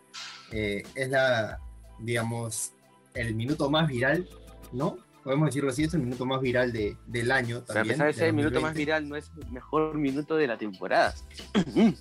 Eh, 0.50 0.82
es 0.94 1.08
la, 1.08 1.58
digamos, 2.00 2.74
el 3.14 3.34
minuto 3.34 3.70
más 3.70 3.88
viral, 3.88 4.28
¿no? 4.72 4.98
Podemos 5.24 5.46
decirlo 5.46 5.70
así, 5.70 5.84
es 5.84 5.94
el 5.94 6.00
minuto 6.00 6.26
más 6.26 6.40
viral 6.40 6.72
de, 6.72 6.96
del 7.06 7.30
año 7.30 7.60
para 7.60 7.80
también. 7.80 7.92
empezar 8.00 8.08
ese 8.08 8.32
minuto 8.32 8.60
más 8.60 8.74
2020. 8.74 8.78
viral 8.78 9.08
no 9.08 9.16
es 9.16 9.30
el 9.40 9.50
mejor 9.52 9.94
minuto 9.96 10.36
de 10.36 10.46
la 10.46 10.58
temporada. 10.58 11.14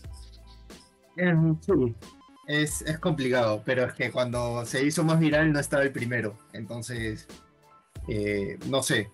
Eh, 1.18 1.34
sí, 1.60 1.96
es, 2.48 2.82
es 2.84 2.98
complicado, 3.00 3.62
pero 3.66 3.84
es 3.84 3.94
que 3.94 4.12
cuando 4.12 4.66
se 4.66 4.84
hizo 4.86 5.04
más 5.04 5.20
viral 5.20 5.52
no 5.52 5.60
estaba 5.60 5.84
el 5.84 5.92
primero. 5.92 6.38
Entonces, 6.54 7.28
eh, 8.08 8.58
no 8.68 8.82
sé. 8.82 9.10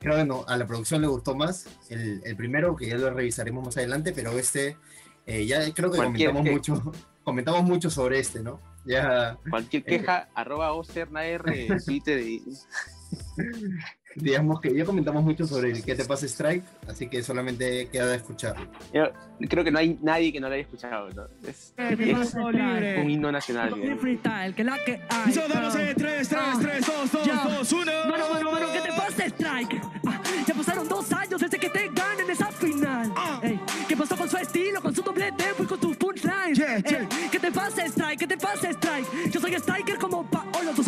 Creo 0.00 0.16
que 0.16 0.24
no, 0.24 0.44
a 0.48 0.56
la 0.56 0.66
producción 0.66 1.00
le 1.02 1.06
gustó 1.06 1.34
más 1.36 1.66
el, 1.90 2.22
el 2.24 2.36
primero, 2.36 2.74
que 2.74 2.88
ya 2.88 2.96
lo 2.96 3.10
revisaremos 3.10 3.64
más 3.64 3.76
adelante, 3.76 4.12
pero 4.12 4.32
este, 4.32 4.76
eh, 5.26 5.46
ya 5.46 5.60
creo 5.74 5.90
que 5.92 5.98
Cualquier 5.98 6.32
comentamos 6.32 6.64
que- 6.64 6.72
mucho, 6.72 6.92
comentamos 7.22 7.62
mucho 7.64 7.90
sobre 7.90 8.18
este, 8.18 8.42
¿no? 8.42 8.58
Ya, 8.84 9.38
Cualquier 9.48 9.84
queja, 9.84 10.28
arroba 10.34 10.72
OCERNAR, 10.72 11.44
Twitter 11.84 12.18
y... 12.18 12.42
digamos 14.14 14.60
que 14.60 14.74
ya 14.74 14.84
comentamos 14.84 15.24
mucho 15.24 15.46
sobre 15.46 15.70
el 15.72 15.82
que 15.84 15.94
te 15.94 16.04
pasa 16.04 16.26
Strike, 16.26 16.64
así 16.88 17.08
que 17.08 17.22
solamente 17.22 17.88
queda 17.88 18.14
escucharlo. 18.14 18.66
Yo 18.92 19.08
creo 19.48 19.64
que 19.64 19.70
no 19.70 19.78
hay 19.78 19.98
nadie 20.02 20.32
que 20.32 20.40
no 20.40 20.48
lo 20.48 20.54
haya 20.54 20.62
escuchado, 20.62 21.08
¿no? 21.10 21.24
Es, 21.48 21.72
Eh, 21.78 21.96
es 22.20 22.34
un 22.34 23.10
himno 23.10 23.32
nacional. 23.32 23.70
Con 23.70 23.98
freestyle, 23.98 24.54
que 24.54 24.64
la 24.64 24.78
que 24.84 25.00
hay. 25.08 25.30
Y 25.30 25.32
se 25.32 25.40
lo 25.40 25.48
damos 25.54 25.74
en 25.76 25.94
3, 25.96 26.28
3, 26.28 26.40
3, 26.60 26.86
2, 26.86 27.12
2, 27.12 27.26
Ya. 27.26 27.44
2, 27.44 27.72
1. 27.72 27.92
Mano, 28.08 28.24
mano, 28.32 28.50
mano, 28.52 28.66
¿qué 28.72 28.80
te 28.80 28.88
pasa, 28.96 29.24
Strike? 29.26 29.80
Ah, 30.06 30.20
ya 30.46 30.54
pasaron 30.54 30.88
dos 30.88 31.12
años 31.12 31.40
desde 31.40 31.58
que 31.58 31.70
te 31.70 31.88
ganen 31.88 32.30
esa 32.30 32.46
final. 32.52 33.12
Ah. 33.16 33.40
Ey, 33.42 33.58
¿Qué 33.88 33.96
pasó 33.96 34.16
con 34.16 34.28
su 34.28 34.36
estilo, 34.36 34.80
con 34.82 34.94
su 34.94 35.02
doble 35.02 35.32
tempo 35.32 35.62
y 35.62 35.66
con 35.66 35.80
tus 35.80 35.96
punchlines? 35.96 36.58
Yeah, 36.58 36.78
yeah. 36.80 36.98
Ey, 37.00 37.08
¿Qué 37.30 37.38
te 37.38 37.50
pasa, 37.50 37.84
Strike? 37.86 38.18
¿Qué 38.20 38.26
te 38.26 38.36
pasa, 38.36 38.68
Strike? 38.70 39.30
Yo 39.30 39.40
soy 39.40 39.54
Striker 39.54 39.98
como 39.98 40.28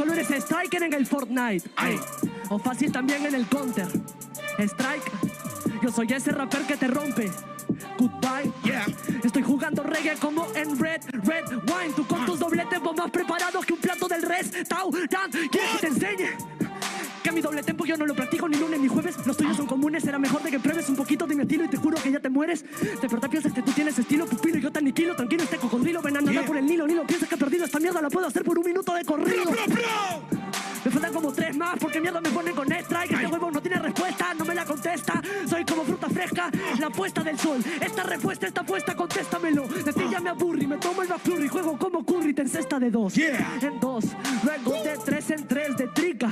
solo 0.04 0.20
eres 0.20 0.44
Striker 0.44 0.82
en 0.82 0.92
el 0.92 1.06
Fortnite. 1.06 1.70
O 2.50 2.58
fácil 2.58 2.92
también 2.92 3.24
en 3.24 3.34
el 3.34 3.46
Counter. 3.46 3.88
Strike, 4.58 5.10
yo 5.82 5.90
soy 5.90 6.12
ese 6.12 6.30
rapper 6.30 6.62
que 6.66 6.76
te 6.76 6.88
rompe. 6.88 7.30
Goodbye. 7.98 8.52
Yeah. 8.64 8.86
Estoy 9.22 9.42
jugando 9.42 9.82
reggae 9.82 10.16
como 10.16 10.46
en 10.54 10.78
Red, 10.78 11.00
Red 11.12 11.46
Wine. 11.48 11.94
Tú 11.96 12.06
con 12.06 12.26
tus 12.26 12.38
dobletes 12.38 12.80
vos 12.80 12.94
más 12.94 13.10
preparados 13.10 13.64
que 13.64 13.72
un 13.72 13.80
plato 13.80 14.06
del 14.06 14.22
restaurant. 14.22 15.34
¿Quieres 15.50 15.70
que 15.72 15.78
te 15.80 15.86
enseñe? 15.86 16.63
Que 17.34 17.38
mi 17.38 17.42
doble 17.42 17.64
tempo 17.64 17.84
yo 17.84 17.96
no 17.96 18.06
lo 18.06 18.14
practico 18.14 18.48
ni 18.48 18.56
lunes 18.56 18.78
ni 18.78 18.86
jueves. 18.86 19.16
Los 19.26 19.36
tuyos 19.36 19.56
son 19.56 19.66
comunes, 19.66 20.04
será 20.04 20.20
mejor 20.20 20.40
de 20.44 20.52
que 20.52 20.60
pruebes 20.60 20.88
un 20.88 20.94
poquito 20.94 21.26
de 21.26 21.34
mi 21.34 21.42
estilo 21.42 21.64
y 21.64 21.68
te 21.68 21.76
juro 21.76 22.00
que 22.00 22.12
ya 22.12 22.20
te 22.20 22.30
mueres. 22.30 22.64
De 22.80 23.08
verdad 23.08 23.28
piensas 23.28 23.52
que 23.52 23.60
tú 23.60 23.72
tienes 23.72 23.98
estilo, 23.98 24.24
pupilo, 24.26 24.58
y 24.58 24.60
yo 24.60 24.70
te 24.70 24.78
aniquilo. 24.78 25.16
Tranquilo, 25.16 25.42
este 25.42 25.56
cocodrilo, 25.56 26.00
ven 26.00 26.16
a 26.16 26.20
nadar 26.20 26.46
por 26.46 26.56
el 26.56 26.64
Nilo. 26.64 26.86
Nilo, 26.86 27.04
piensas 27.04 27.28
que 27.28 27.34
he 27.34 27.38
perdido 27.38 27.64
esta 27.64 27.80
mierda, 27.80 28.00
la 28.00 28.08
puedo 28.08 28.28
hacer 28.28 28.44
por 28.44 28.56
un 28.56 28.64
minuto 28.64 28.94
de 28.94 29.04
corrido. 29.04 29.50
Me 30.84 30.90
faltan 30.92 31.12
como 31.12 31.32
tres 31.32 31.50
Es 31.50 31.56
más, 31.56 31.76
porque 31.80 32.00
mierda 32.00 32.20
me 32.20 32.28
ponen 32.30 32.54
con 32.54 32.70
strike. 32.70 33.10
Este 33.10 33.26
huevo 33.26 33.50
no 33.50 33.60
tiene 33.60 33.80
respuesta, 33.80 34.32
no 34.34 34.44
me 34.44 34.54
la 34.54 34.64
contesta. 34.64 35.20
Soy 35.48 35.64
como 35.64 35.82
fruta 35.82 36.08
fresca, 36.08 36.50
la 36.78 36.90
puesta 36.90 37.24
del 37.24 37.36
sol. 37.36 37.58
Esta 37.80 38.04
respuesta 38.04 38.46
está 38.46 38.62
puesta, 38.62 38.94
contéstamelo. 38.94 39.66
De 39.66 39.92
ti 39.92 40.04
ya 40.08 40.20
me 40.20 40.30
aburri, 40.30 40.68
me 40.68 40.76
tomo 40.76 41.02
el 41.02 41.08
McFlurry. 41.08 41.48
Juego 41.48 41.76
como 41.78 42.04
Curry, 42.04 42.32
te 42.32 42.42
encesta 42.42 42.78
de 42.78 42.92
dos. 42.92 43.18
En 43.18 43.80
dos, 43.80 44.04
luego 44.44 44.84
de 44.84 44.98
tres 45.04 45.30
en 45.30 45.48
tres 45.48 45.76
de 45.76 45.88
trica. 45.88 46.30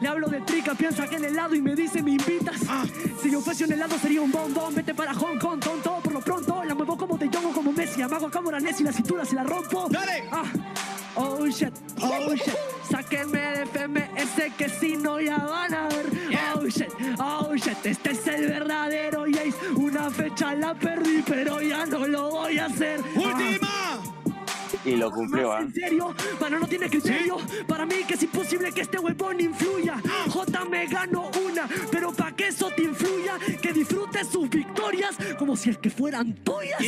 Le 0.00 0.08
hablo 0.08 0.28
de 0.28 0.42
trica, 0.42 0.74
piensa 0.74 1.08
que 1.08 1.16
en 1.16 1.24
helado 1.24 1.54
y 1.54 1.62
me 1.62 1.74
dice 1.74 2.02
me 2.02 2.10
invitas. 2.10 2.60
Si 3.22 3.30
yo 3.30 3.40
fuese 3.40 3.64
un 3.64 3.72
helado 3.72 3.98
sería 3.98 4.20
un 4.20 4.30
bombón. 4.30 4.74
Vete 4.74 4.94
para 4.94 5.14
Hong 5.14 5.38
Kong, 5.38 5.58
tonto. 5.58 6.00
Por 6.02 6.12
lo 6.12 6.20
pronto 6.20 6.62
la 6.64 6.74
muevo 6.74 6.98
como 6.98 7.16
de 7.16 7.30
Jong 7.32 7.46
o 7.46 7.52
como 7.52 7.72
Messi. 7.72 8.02
Amago 8.02 8.26
a 8.26 8.30
cámara 8.30 8.58
y 8.60 8.82
la 8.82 8.92
cintura 8.92 9.24
se 9.24 9.34
la 9.34 9.42
rompo. 9.42 9.88
Ah, 10.30 10.44
oh 11.14 11.46
shit, 11.46 11.72
oh 12.02 12.34
shit. 12.34 12.54
Sáquenme 12.90 13.40
de 13.40 13.66
FMS 13.66 14.54
que 14.58 14.68
si 14.68 14.96
no 14.98 15.18
ya 15.18 15.38
van 15.38 15.72
a 15.72 15.88
ver. 15.88 16.06
Oh 16.54 16.66
shit, 16.66 16.92
oh 17.18 17.54
shit. 17.54 17.86
Este 17.86 18.10
es 18.10 18.26
el 18.26 18.48
verdadero 18.48 19.24
Jace. 19.24 19.54
Una 19.76 20.10
fecha 20.10 20.54
la 20.54 20.74
perdí, 20.74 21.22
pero 21.26 21.62
ya 21.62 21.86
no 21.86 22.06
lo 22.06 22.30
voy 22.30 22.58
a 22.58 22.66
hacer. 22.66 23.00
Ah. 23.16 23.73
Y 24.84 24.96
lo 24.96 25.10
cumplió, 25.10 25.52
¿ah? 25.52 25.60
en 25.62 25.72
serio, 25.72 26.14
para 26.38 26.58
no 26.58 26.66
tiene 26.66 26.90
criterio. 26.90 27.38
Para 27.66 27.86
mí 27.86 27.96
que 28.06 28.14
es 28.14 28.22
imposible 28.22 28.70
que 28.72 28.82
este 28.82 28.98
huevón 28.98 29.40
influya. 29.40 30.00
J 30.28 30.64
me 30.66 30.86
gano 30.86 31.30
una, 31.46 31.66
pero 31.90 32.12
para 32.12 32.36
que 32.36 32.48
eso 32.48 32.70
te 32.76 32.82
influya, 32.82 33.38
que 33.62 33.72
disfrutes 33.72 34.28
sus 34.28 34.48
victorias 34.50 35.16
como 35.38 35.56
si 35.56 35.70
es 35.70 35.78
que 35.78 35.88
fueran 35.90 36.34
tuyas. 36.44 36.80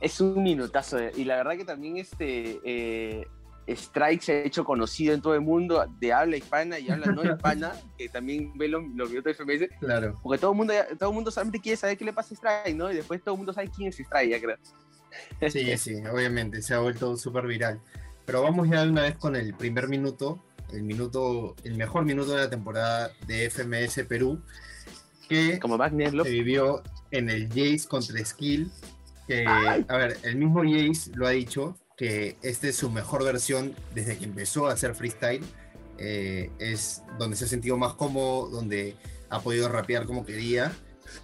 Es 0.00 0.20
un 0.20 0.42
minutazo. 0.42 0.98
eh, 0.98 1.12
Y 1.16 1.24
la 1.24 1.36
verdad 1.36 1.56
que 1.56 1.64
también 1.64 1.96
este 1.96 2.60
eh, 2.64 3.26
Strike 3.66 4.22
se 4.22 4.32
ha 4.32 4.42
hecho 4.44 4.64
conocido 4.64 5.14
en 5.14 5.22
todo 5.22 5.34
el 5.34 5.40
mundo 5.40 5.84
de 5.98 6.12
habla 6.12 6.36
hispana 6.36 6.78
y 6.78 6.90
habla 6.90 7.06
no 7.06 7.24
hispana, 7.34 7.72
que 7.96 8.08
también 8.08 8.52
ve 8.56 8.68
los, 8.68 8.82
los 8.94 9.08
videos 9.10 9.24
de 9.24 9.34
FMS, 9.34 9.68
Claro. 9.80 10.18
porque 10.22 10.38
todo 10.40 10.50
el 10.52 10.56
mundo 10.56 10.74
todo 10.98 11.08
el 11.10 11.14
mundo 11.14 11.30
solamente 11.30 11.60
quiere 11.60 11.76
saber 11.76 11.96
qué 11.96 12.04
le 12.04 12.12
pasa 12.12 12.34
a 12.34 12.36
Strike, 12.36 12.76
¿no? 12.76 12.90
Y 12.92 12.96
después 12.96 13.22
todo 13.22 13.34
el 13.34 13.38
mundo 13.38 13.52
sabe 13.52 13.70
quién 13.74 13.88
es 13.88 13.98
Strike, 13.98 14.30
ya 14.30 14.40
creo. 14.40 14.56
Sí, 15.50 15.76
sí, 15.78 15.94
obviamente, 16.12 16.60
se 16.62 16.74
ha 16.74 16.78
vuelto 16.80 17.16
súper 17.16 17.46
viral. 17.46 17.80
Pero 18.26 18.42
vamos 18.42 18.68
ya 18.68 18.82
de 18.84 18.90
una 18.90 19.02
vez 19.02 19.16
con 19.16 19.36
el 19.36 19.54
primer 19.54 19.88
minuto, 19.88 20.42
el 20.72 20.82
minuto, 20.82 21.54
el 21.64 21.76
mejor 21.76 22.04
minuto 22.04 22.32
de 22.32 22.38
la 22.38 22.50
temporada 22.50 23.10
de 23.26 23.48
FMS 23.50 24.04
Perú, 24.08 24.42
que 25.28 25.58
Como 25.58 25.76
Wagner 25.78 26.10
se 26.10 26.30
vivió 26.30 26.82
en 27.10 27.30
el 27.30 27.48
Jace 27.48 27.86
contra 27.88 28.22
Skill. 28.24 28.70
Que, 29.26 29.46
a 29.46 29.96
ver, 29.96 30.18
el 30.22 30.36
mismo 30.36 30.62
Jace 30.62 31.10
lo 31.14 31.26
ha 31.26 31.30
dicho 31.30 31.76
que 31.96 32.36
esta 32.42 32.68
es 32.68 32.76
su 32.76 32.90
mejor 32.90 33.24
versión 33.24 33.74
desde 33.94 34.18
que 34.18 34.24
empezó 34.24 34.68
a 34.68 34.72
hacer 34.72 34.94
freestyle. 34.94 35.44
Eh, 35.98 36.50
es 36.58 37.02
donde 37.18 37.36
se 37.36 37.44
ha 37.44 37.48
sentido 37.48 37.76
más 37.76 37.94
cómodo, 37.94 38.48
donde 38.48 38.96
ha 39.30 39.40
podido 39.40 39.68
rapear 39.68 40.06
como 40.06 40.24
quería. 40.24 40.72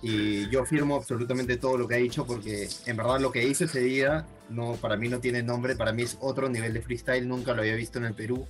Y 0.02 0.48
yo 0.50 0.64
firmo 0.64 0.94
absolutamente 0.96 1.56
todo 1.56 1.76
lo 1.76 1.88
que 1.88 1.94
ha 1.96 1.98
dicho 1.98 2.24
porque 2.24 2.68
en 2.86 2.96
verdad 2.96 3.18
lo 3.18 3.32
que 3.32 3.46
hizo 3.46 3.64
ese 3.64 3.80
día 3.80 4.26
no, 4.48 4.74
para 4.74 4.96
mí 4.96 5.08
no 5.08 5.18
tiene 5.18 5.42
nombre, 5.42 5.74
para 5.74 5.92
mí 5.92 6.02
es 6.02 6.16
otro 6.20 6.48
nivel 6.48 6.72
de 6.74 6.82
freestyle, 6.82 7.26
nunca 7.26 7.54
lo 7.54 7.62
había 7.62 7.74
visto 7.74 7.98
en 7.98 8.04
el 8.04 8.14
Perú. 8.14 8.46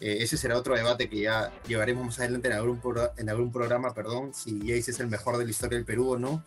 Eh, 0.00 0.18
ese 0.20 0.36
será 0.36 0.56
otro 0.56 0.76
debate 0.76 1.10
que 1.10 1.20
ya 1.20 1.52
llevaremos 1.66 2.06
más 2.06 2.18
adelante 2.20 2.48
en 2.48 2.54
algún, 2.54 2.80
pro- 2.80 3.12
en 3.16 3.28
algún 3.28 3.50
programa, 3.52 3.92
perdón, 3.92 4.32
si 4.32 4.60
Jace 4.60 4.92
es 4.92 5.00
el 5.00 5.08
mejor 5.08 5.36
de 5.36 5.44
la 5.44 5.50
historia 5.50 5.76
del 5.76 5.84
Perú 5.84 6.12
o 6.12 6.18
no, 6.18 6.44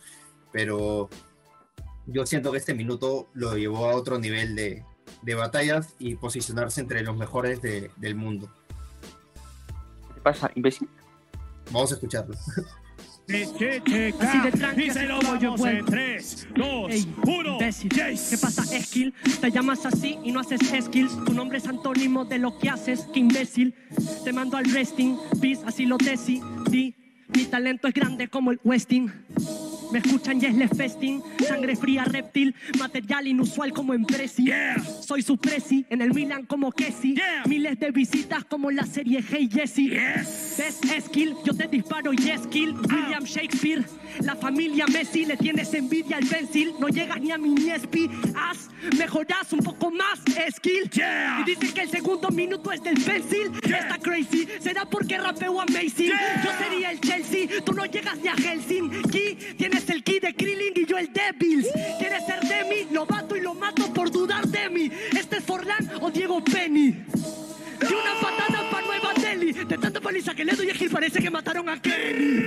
pero 0.50 1.10
yo 2.06 2.24
siento 2.26 2.50
que 2.50 2.58
este 2.58 2.74
minuto 2.74 3.28
lo 3.34 3.56
llevó 3.56 3.90
a 3.90 3.94
otro 3.94 4.18
nivel 4.18 4.56
de, 4.56 4.84
de 5.22 5.34
batallas 5.34 5.94
y 5.98 6.16
posicionarse 6.16 6.80
entre 6.80 7.02
los 7.02 7.16
mejores 7.16 7.62
de- 7.62 7.90
del 7.96 8.14
mundo. 8.14 8.50
¿Qué 10.14 10.20
pasa, 10.20 10.50
imbécil? 10.54 10.88
Vamos 11.70 11.90
a 11.92 11.94
escucharlo. 11.94 12.34
Así 13.28 14.38
de 14.40 14.50
tranqui, 14.52 14.82
Y 14.86 14.90
así 14.90 14.98
se 14.98 15.06
lo 15.06 15.16
como 15.20 15.36
yo 15.36 15.50
vamos 15.52 15.60
puedo. 15.60 15.76
en 15.78 15.84
3, 15.86 16.48
2, 16.56 16.90
Ey, 16.92 17.14
1. 17.24 17.52
imbécil. 17.52 17.88
¿Qué 17.88 18.38
pasa, 18.38 18.64
Skill? 18.64 19.14
Te 19.40 19.50
llamas 19.50 19.86
así 19.86 20.18
y 20.24 20.32
no 20.32 20.40
haces 20.40 20.60
skills. 20.84 21.24
Tu 21.24 21.32
nombre 21.32 21.58
es 21.58 21.66
antónimo 21.66 22.24
de 22.24 22.38
lo 22.38 22.58
que 22.58 22.68
haces. 22.68 23.06
Qué 23.14 23.20
imbécil. 23.20 23.74
Te 24.24 24.32
mando 24.32 24.56
al 24.56 24.64
resting. 24.70 25.16
Peace, 25.40 25.62
así 25.64 25.86
lo 25.86 25.96
decidí. 25.98 26.94
Mi 27.34 27.44
talento 27.46 27.88
es 27.88 27.94
grande 27.94 28.28
como 28.28 28.50
el 28.50 28.60
Westing. 28.64 29.10
Me 29.92 29.98
escuchan 29.98 30.40
y 30.40 30.46
es 30.46 30.54
le 30.54 30.68
festing. 30.68 31.22
Sangre 31.46 31.76
fría, 31.76 32.04
reptil. 32.04 32.54
Material 32.78 33.26
inusual 33.26 33.72
como 33.72 33.92
en 33.92 34.04
Prezi. 34.04 34.50
Soy 35.00 35.20
su 35.20 35.36
Prezi. 35.36 35.84
En 35.90 36.00
el 36.00 36.14
Milan 36.14 36.46
como 36.46 36.72
Kessi. 36.72 37.14
Yeah. 37.14 37.44
Miles 37.46 37.78
de 37.78 37.90
visitas 37.90 38.44
como 38.44 38.70
la 38.70 38.86
serie 38.86 39.22
Hey 39.22 39.50
Jesse. 39.52 39.90
¿Ves 40.56 40.80
skill? 41.06 41.36
Yo 41.44 41.54
te 41.54 41.66
disparo 41.66 42.12
y 42.12 42.30
es 42.30 42.46
kill. 42.48 42.74
William 42.90 43.24
Shakespeare. 43.24 43.84
La 44.20 44.36
familia 44.36 44.86
Messi 44.86 45.24
le 45.24 45.36
tienes 45.36 45.72
envidia 45.72 46.18
al 46.18 46.26
pencil. 46.26 46.74
No 46.78 46.88
llegas 46.88 47.20
ni 47.20 47.30
a 47.30 47.38
mi 47.38 47.50
Niespi. 47.50 48.10
Haz, 48.36 48.68
mejorás 48.96 49.52
un 49.52 49.60
poco 49.60 49.90
más, 49.90 50.20
skill. 50.54 50.90
Yeah. 50.90 51.40
Y 51.40 51.44
dicen 51.44 51.72
que 51.72 51.80
el 51.82 51.90
segundo 51.90 52.28
minuto 52.30 52.70
es 52.70 52.82
del 52.82 53.00
pencil. 53.00 53.50
Está 53.62 53.98
crazy. 53.98 54.46
¿Será 54.60 54.84
porque 54.84 55.16
rapeo 55.16 55.60
amazing? 55.60 56.12
Yo 56.44 56.50
sería 56.58 56.90
el 56.90 57.00
Chelsea. 57.00 57.48
Tú 57.64 57.72
no 57.72 57.86
llegas 57.86 58.18
ni 58.18 58.28
a 58.28 58.34
Helsinki. 58.34 59.56
Tienes 59.56 59.88
el 59.88 60.04
ki 60.04 60.20
de 60.20 60.34
Krillin 60.34 60.72
y 60.76 60.86
yo 60.86 60.98
el 60.98 61.10
Devils. 61.12 61.68
¿Quieres 61.98 62.26
ser 62.26 62.40
de 62.40 62.64
mí? 62.68 62.88
Lo 62.90 63.06
bato 63.06 63.36
y 63.36 63.40
lo 63.40 63.54
mato 63.54 63.92
por 63.92 64.10
dudar 64.10 64.46
de 64.46 64.68
mí. 64.68 64.90
¿Este 65.18 65.38
es 65.38 65.44
Forlán 65.44 65.90
o 66.00 66.10
Diego 66.10 66.44
Penny? 66.44 67.04
Y 67.82 67.94
una 67.94 68.14
De 69.52 69.78
tanta 69.78 70.00
paliza 70.00 70.34
que 70.34 70.44
le 70.44 70.52
doy 70.52 70.70
a 70.70 70.74
Gil 70.74 70.90
parece 70.90 71.20
que 71.20 71.30
mataron 71.30 71.68
a 71.68 71.80
Kenny. 71.80 72.46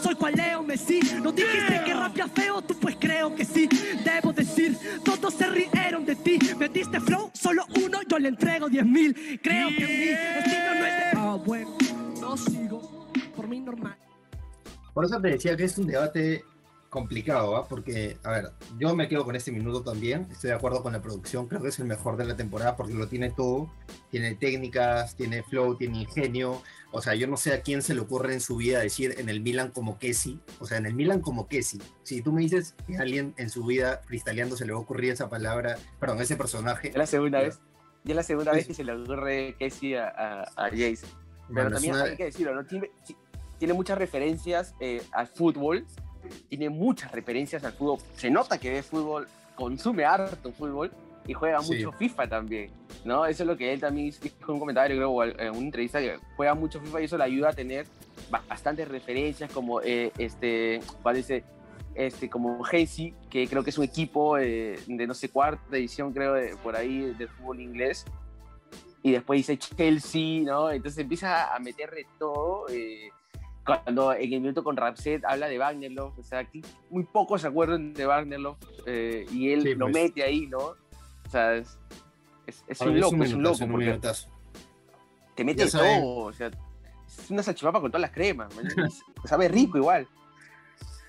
Soy 0.00 0.14
cual 0.14 0.34
Leo 0.34 0.62
Messi. 0.62 1.00
No 1.22 1.32
dijiste 1.32 1.82
que 1.84 1.92
rapia 1.92 2.28
feo, 2.28 2.62
tú 2.62 2.78
pues 2.78 2.96
creo 2.98 3.34
que 3.34 3.44
sí. 3.44 3.68
Debo 4.04 4.32
decir, 4.32 4.76
todos 5.04 5.34
se 5.34 5.46
rieron 5.48 6.04
de 6.04 6.14
ti. 6.16 6.38
Me 6.58 6.68
diste 6.68 7.00
flow, 7.00 7.30
solo 7.34 7.64
uno, 7.84 7.98
yo 8.08 8.18
le 8.18 8.28
entrego 8.28 8.68
10 8.68 8.86
mil. 8.86 9.40
Creo 9.42 9.68
que 9.68 9.86
mi 9.86 10.08
estilo 10.38 10.74
no 10.74 10.86
es 10.86 10.96
de. 10.96 11.04
Ah, 11.14 11.38
bueno, 11.44 11.76
no 12.20 12.36
sigo. 12.36 13.10
Por 13.34 13.48
mí 13.48 13.60
normal. 13.60 13.96
Por 14.94 15.04
eso 15.04 15.20
te 15.20 15.28
decía 15.28 15.56
que 15.56 15.64
es 15.64 15.78
un 15.78 15.86
debate 15.86 16.44
complicado, 16.88 17.56
¿ah? 17.56 17.66
porque, 17.68 18.16
a 18.24 18.30
ver, 18.30 18.50
yo 18.78 18.94
me 18.96 19.08
quedo 19.08 19.24
con 19.24 19.36
este 19.36 19.52
minuto 19.52 19.82
también, 19.82 20.26
estoy 20.30 20.48
de 20.50 20.56
acuerdo 20.56 20.82
con 20.82 20.92
la 20.92 21.02
producción, 21.02 21.46
creo 21.46 21.60
que 21.60 21.68
es 21.68 21.78
el 21.78 21.84
mejor 21.84 22.16
de 22.16 22.24
la 22.24 22.34
temporada 22.36 22.76
porque 22.76 22.94
lo 22.94 23.08
tiene 23.08 23.30
todo, 23.30 23.70
tiene 24.10 24.34
técnicas, 24.34 25.14
tiene 25.14 25.42
flow, 25.42 25.76
tiene 25.76 26.00
ingenio, 26.00 26.62
o 26.90 27.02
sea, 27.02 27.14
yo 27.14 27.26
no 27.26 27.36
sé 27.36 27.52
a 27.52 27.60
quién 27.60 27.82
se 27.82 27.92
le 27.94 28.00
ocurre 28.00 28.32
en 28.32 28.40
su 28.40 28.56
vida 28.56 28.78
decir 28.80 29.14
en 29.18 29.28
el 29.28 29.40
Milan 29.42 29.70
como 29.70 29.98
Kessi, 29.98 30.40
o 30.60 30.66
sea, 30.66 30.78
en 30.78 30.86
el 30.86 30.94
Milan 30.94 31.20
como 31.20 31.46
Kessi, 31.46 31.78
si 32.04 32.22
tú 32.22 32.32
me 32.32 32.40
dices 32.40 32.74
que 32.86 32.96
a 32.96 33.02
alguien 33.02 33.34
en 33.36 33.50
su 33.50 33.64
vida 33.64 34.00
freestyleando 34.06 34.56
se 34.56 34.64
le 34.64 34.72
va 34.72 34.78
a 34.78 34.82
ocurrir 34.82 35.12
esa 35.12 35.28
palabra, 35.28 35.76
perdón, 36.00 36.22
ese 36.22 36.36
personaje, 36.36 36.88
Es 36.88 36.96
la 36.96 37.06
segunda 37.06 37.40
vez. 37.42 37.60
Ya 38.04 38.14
la 38.14 38.22
segunda 38.22 38.52
vez 38.52 38.66
que 38.66 38.72
se 38.74 38.84
le 38.84 38.92
ocurre 38.92 39.56
Casey 39.58 39.94
a, 39.94 40.08
a, 40.08 40.42
a 40.56 40.70
Jace. 40.70 41.00
Pero 41.02 41.14
bueno, 41.48 41.70
también 41.72 41.94
una- 41.94 42.04
hay 42.04 42.16
que 42.16 42.24
decirlo, 42.24 42.54
¿no? 42.54 42.64
Tiene, 42.64 42.90
ti- 43.06 43.16
tiene 43.58 43.74
muchas 43.74 43.98
referencias 43.98 44.74
eh, 44.80 45.02
al 45.12 45.26
fútbol. 45.26 45.84
Tiene 46.48 46.68
muchas 46.70 47.12
referencias 47.12 47.64
al 47.64 47.72
fútbol. 47.72 47.98
Se 48.16 48.30
nota 48.30 48.58
que 48.58 48.70
ve 48.70 48.82
fútbol, 48.82 49.26
consume 49.54 50.04
harto 50.04 50.52
fútbol 50.52 50.90
y 51.26 51.32
juega 51.34 51.60
Sí. 51.62 51.74
mucho 51.74 51.92
FIFA 51.92 52.28
también. 52.28 52.70
¿no? 53.04 53.26
Eso 53.26 53.42
es 53.42 53.46
lo 53.46 53.56
que 53.56 53.72
él 53.72 53.80
también 53.80 54.10
dijo 54.10 54.36
en 54.48 54.54
un 54.54 54.58
comentario, 54.60 54.96
creo, 54.96 55.10
o 55.10 55.22
en 55.24 55.50
una 55.50 55.58
entrevista, 55.58 56.00
que 56.00 56.18
juega 56.36 56.54
mucho 56.54 56.80
FIFA 56.80 57.00
y 57.00 57.04
eso 57.04 57.16
le 57.18 57.24
ayuda 57.24 57.50
a 57.50 57.52
tener 57.52 57.86
bastantes 58.48 58.88
referencias, 58.88 59.50
como 59.52 59.80
eh, 59.80 60.12
este, 60.18 60.80
¿cuál 61.02 61.16
dice? 61.16 61.44
Este, 61.94 62.28
como 62.30 62.64
Hazy, 62.64 63.12
que 63.28 63.46
creo 63.48 63.64
que 63.64 63.70
es 63.70 63.78
un 63.78 63.84
equipo 63.84 64.38
eh, 64.38 64.78
de 64.86 65.06
no 65.06 65.14
sé 65.14 65.30
cuarta 65.30 65.76
edición, 65.76 66.12
creo, 66.12 66.34
de, 66.34 66.56
por 66.62 66.76
ahí 66.76 67.12
del 67.18 67.28
fútbol 67.28 67.60
inglés. 67.60 68.04
Y 69.02 69.12
después 69.12 69.38
dice 69.38 69.56
Chelsea, 69.58 70.40
¿no? 70.42 70.70
Entonces 70.70 70.98
empieza 70.98 71.54
a 71.54 71.58
meter 71.58 71.90
de 71.90 72.06
todo. 72.18 72.66
eh, 72.68 73.10
cuando 73.68 74.12
en 74.14 74.32
el 74.32 74.40
minuto 74.40 74.64
con 74.64 74.76
Rapset 74.76 75.24
habla 75.24 75.48
de 75.48 75.58
Wagnerlov, 75.58 76.18
o 76.18 76.22
sea, 76.22 76.40
aquí 76.40 76.62
muy 76.90 77.04
pocos 77.04 77.42
se 77.42 77.48
acuerdan 77.48 77.92
de 77.92 78.06
Wagnerlov 78.06 78.56
eh, 78.86 79.26
y 79.30 79.52
él 79.52 79.62
Sí, 79.62 79.74
lo 79.74 79.86
pues. 79.86 79.94
mete 79.94 80.22
ahí, 80.22 80.46
¿no? 80.46 80.58
O 80.58 81.30
sea, 81.30 81.54
es, 81.54 81.78
es, 82.46 82.64
es 82.66 82.78
Para 82.78 82.90
un 82.90 83.00
loco, 83.00 83.22
es 83.22 83.32
un 83.32 83.42
loco, 83.42 83.64
un 83.64 83.70
porque 83.72 84.00
te 85.34 85.44
mete 85.44 85.66
Ya 85.66 85.78
todo, 85.78 86.16
o 86.24 86.32
sea, 86.32 86.48
es 86.48 87.30
una 87.30 87.42
salchipapa 87.42 87.80
con 87.80 87.90
todas 87.90 88.02
las 88.02 88.10
cremas, 88.10 88.52
sabe 89.24 89.48
rico 89.48 89.78
igual. 89.78 90.08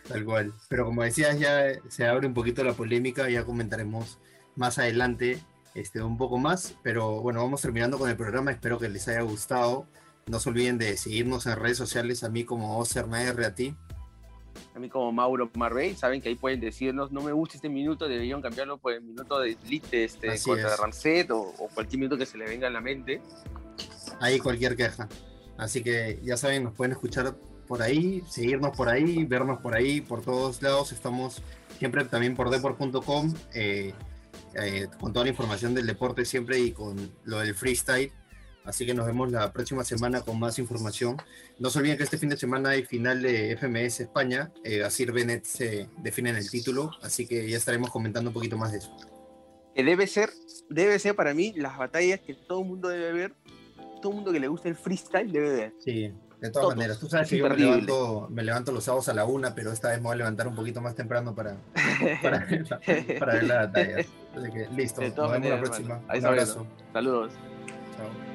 Tal 0.07 0.25
cual. 0.25 0.53
Pero 0.67 0.85
como 0.85 1.03
decías, 1.03 1.39
ya 1.39 1.71
se 1.87 2.07
abre 2.07 2.27
un 2.27 2.33
poquito 2.33 2.63
la 2.63 2.73
polémica, 2.73 3.29
ya 3.29 3.45
comentaremos 3.45 4.17
más 4.55 4.79
adelante 4.79 5.39
este, 5.75 6.01
un 6.01 6.17
poco 6.17 6.37
más. 6.37 6.75
Pero 6.83 7.21
bueno, 7.21 7.43
vamos 7.43 7.61
terminando 7.61 7.97
con 7.97 8.09
el 8.09 8.17
programa. 8.17 8.51
Espero 8.51 8.79
que 8.79 8.89
les 8.89 9.07
haya 9.07 9.21
gustado. 9.21 9.85
No 10.27 10.39
se 10.39 10.49
olviden 10.49 10.77
de 10.77 10.95
seguirnos 10.97 11.45
en 11.45 11.55
redes 11.55 11.77
sociales, 11.77 12.23
a 12.23 12.29
mí 12.29 12.43
como 12.43 12.77
OCERNAR, 12.77 13.41
a 13.43 13.55
ti. 13.55 13.75
a 14.75 14.79
mí 14.79 14.89
como 14.89 15.11
Mauro 15.11 15.49
Marbey, 15.55 15.95
saben 15.95 16.21
que 16.21 16.29
ahí 16.29 16.35
pueden 16.35 16.59
decirnos, 16.59 17.11
no 17.11 17.21
me 17.21 17.31
gusta 17.31 17.55
este 17.55 17.69
minuto, 17.69 18.07
deberían 18.07 18.41
cambiarlo 18.41 18.77
por 18.77 18.93
el 18.93 19.01
minuto 19.01 19.39
de 19.39 19.57
Elite 19.65 20.03
este, 20.03 20.29
Así 20.29 20.49
contra 20.49 20.73
es. 20.73 20.79
Ramset 20.79 21.31
o, 21.31 21.41
o 21.41 21.69
cualquier 21.69 21.99
minuto 21.99 22.17
que 22.17 22.25
se 22.25 22.37
le 22.37 22.45
venga 22.45 22.67
a 22.67 22.71
la 22.71 22.81
mente. 22.81 23.21
Ahí 24.19 24.39
cualquier 24.39 24.75
queja. 24.75 25.07
Así 25.57 25.83
que 25.83 26.19
ya 26.23 26.37
saben, 26.37 26.63
nos 26.63 26.73
pueden 26.73 26.93
escuchar 26.93 27.35
por 27.67 27.81
ahí, 27.81 28.23
seguirnos 28.27 28.75
por 28.75 28.89
ahí, 28.89 29.25
vernos 29.25 29.59
por 29.59 29.75
ahí, 29.75 30.01
por 30.01 30.21
todos 30.21 30.61
lados. 30.61 30.91
Estamos 30.91 31.41
siempre 31.77 32.03
también 32.05 32.35
por 32.35 32.49
deport.com 32.49 33.33
eh, 33.53 33.93
eh, 34.55 34.87
con 34.99 35.13
toda 35.13 35.25
la 35.25 35.31
información 35.31 35.75
del 35.75 35.85
deporte 35.85 36.25
siempre 36.25 36.59
y 36.59 36.71
con 36.71 37.11
lo 37.25 37.39
del 37.39 37.53
freestyle. 37.53 38.11
Así 38.69 38.85
que 38.85 38.93
nos 38.93 39.05
vemos 39.05 39.31
la 39.31 39.51
próxima 39.51 39.83
semana 39.83 40.21
con 40.21 40.39
más 40.39 40.59
información. 40.59 41.17
No 41.57 41.69
se 41.69 41.79
olviden 41.79 41.97
que 41.97 42.03
este 42.03 42.17
fin 42.17 42.29
de 42.29 42.37
semana 42.37 42.69
hay 42.69 42.83
final 42.85 43.21
de 43.21 43.57
FMS 43.57 44.01
España. 44.01 44.51
Eh, 44.63 44.83
Asir 44.83 45.11
Bennett 45.11 45.43
se 45.43 45.89
define 45.97 46.29
en 46.29 46.35
el 46.37 46.49
título, 46.49 46.91
así 47.01 47.27
que 47.27 47.49
ya 47.49 47.57
estaremos 47.57 47.89
comentando 47.89 48.29
un 48.29 48.33
poquito 48.33 48.57
más 48.57 48.71
de 48.71 48.77
eso. 48.77 48.95
Que 49.75 49.83
debe 49.83 50.07
ser, 50.07 50.29
debe 50.69 50.99
ser 50.99 51.15
para 51.15 51.33
mí 51.33 51.53
las 51.55 51.77
batallas 51.77 52.19
que 52.19 52.33
todo 52.35 52.61
el 52.61 52.67
mundo 52.67 52.89
debe 52.89 53.11
ver, 53.11 53.33
todo 54.01 54.11
el 54.11 54.15
mundo 54.17 54.31
que 54.31 54.39
le 54.39 54.47
gusta 54.47 54.69
el 54.69 54.75
freestyle 54.75 55.31
debe 55.31 55.49
ver. 55.51 55.73
Sí, 55.83 56.13
de 56.41 56.49
todas 56.51 56.63
Todos. 56.63 56.75
maneras. 56.75 56.99
Tú 56.99 57.07
sabes 57.09 57.27
que 57.29 57.37
yo 57.37 57.49
me 57.49 57.55
levanto, 57.57 58.27
me 58.29 58.43
levanto 58.43 58.71
los 58.71 58.83
sábados 58.83 59.09
a 59.09 59.13
la 59.13 59.25
una, 59.25 59.55
pero 59.55 59.71
esta 59.73 59.89
vez 59.89 59.97
me 59.97 60.03
voy 60.03 60.13
a 60.13 60.17
levantar 60.17 60.47
un 60.47 60.55
poquito 60.55 60.79
más 60.79 60.95
temprano 60.95 61.33
para, 61.35 61.57
para, 62.21 62.47
para 63.19 63.33
ver 63.33 63.43
la 63.43 63.55
batalla. 63.65 63.97
Así 63.97 64.51
que 64.53 64.67
listo, 64.75 65.01
nos 65.01 65.15
vemos 65.15 65.27
la 65.27 65.27
maneras, 65.39 65.59
próxima. 65.61 65.93
hermano. 65.95 66.05
Ahí 66.13 66.19
Un 66.19 66.25
abrazo. 66.27 66.67
Saludos. 66.93 67.33
Chao. 67.97 68.28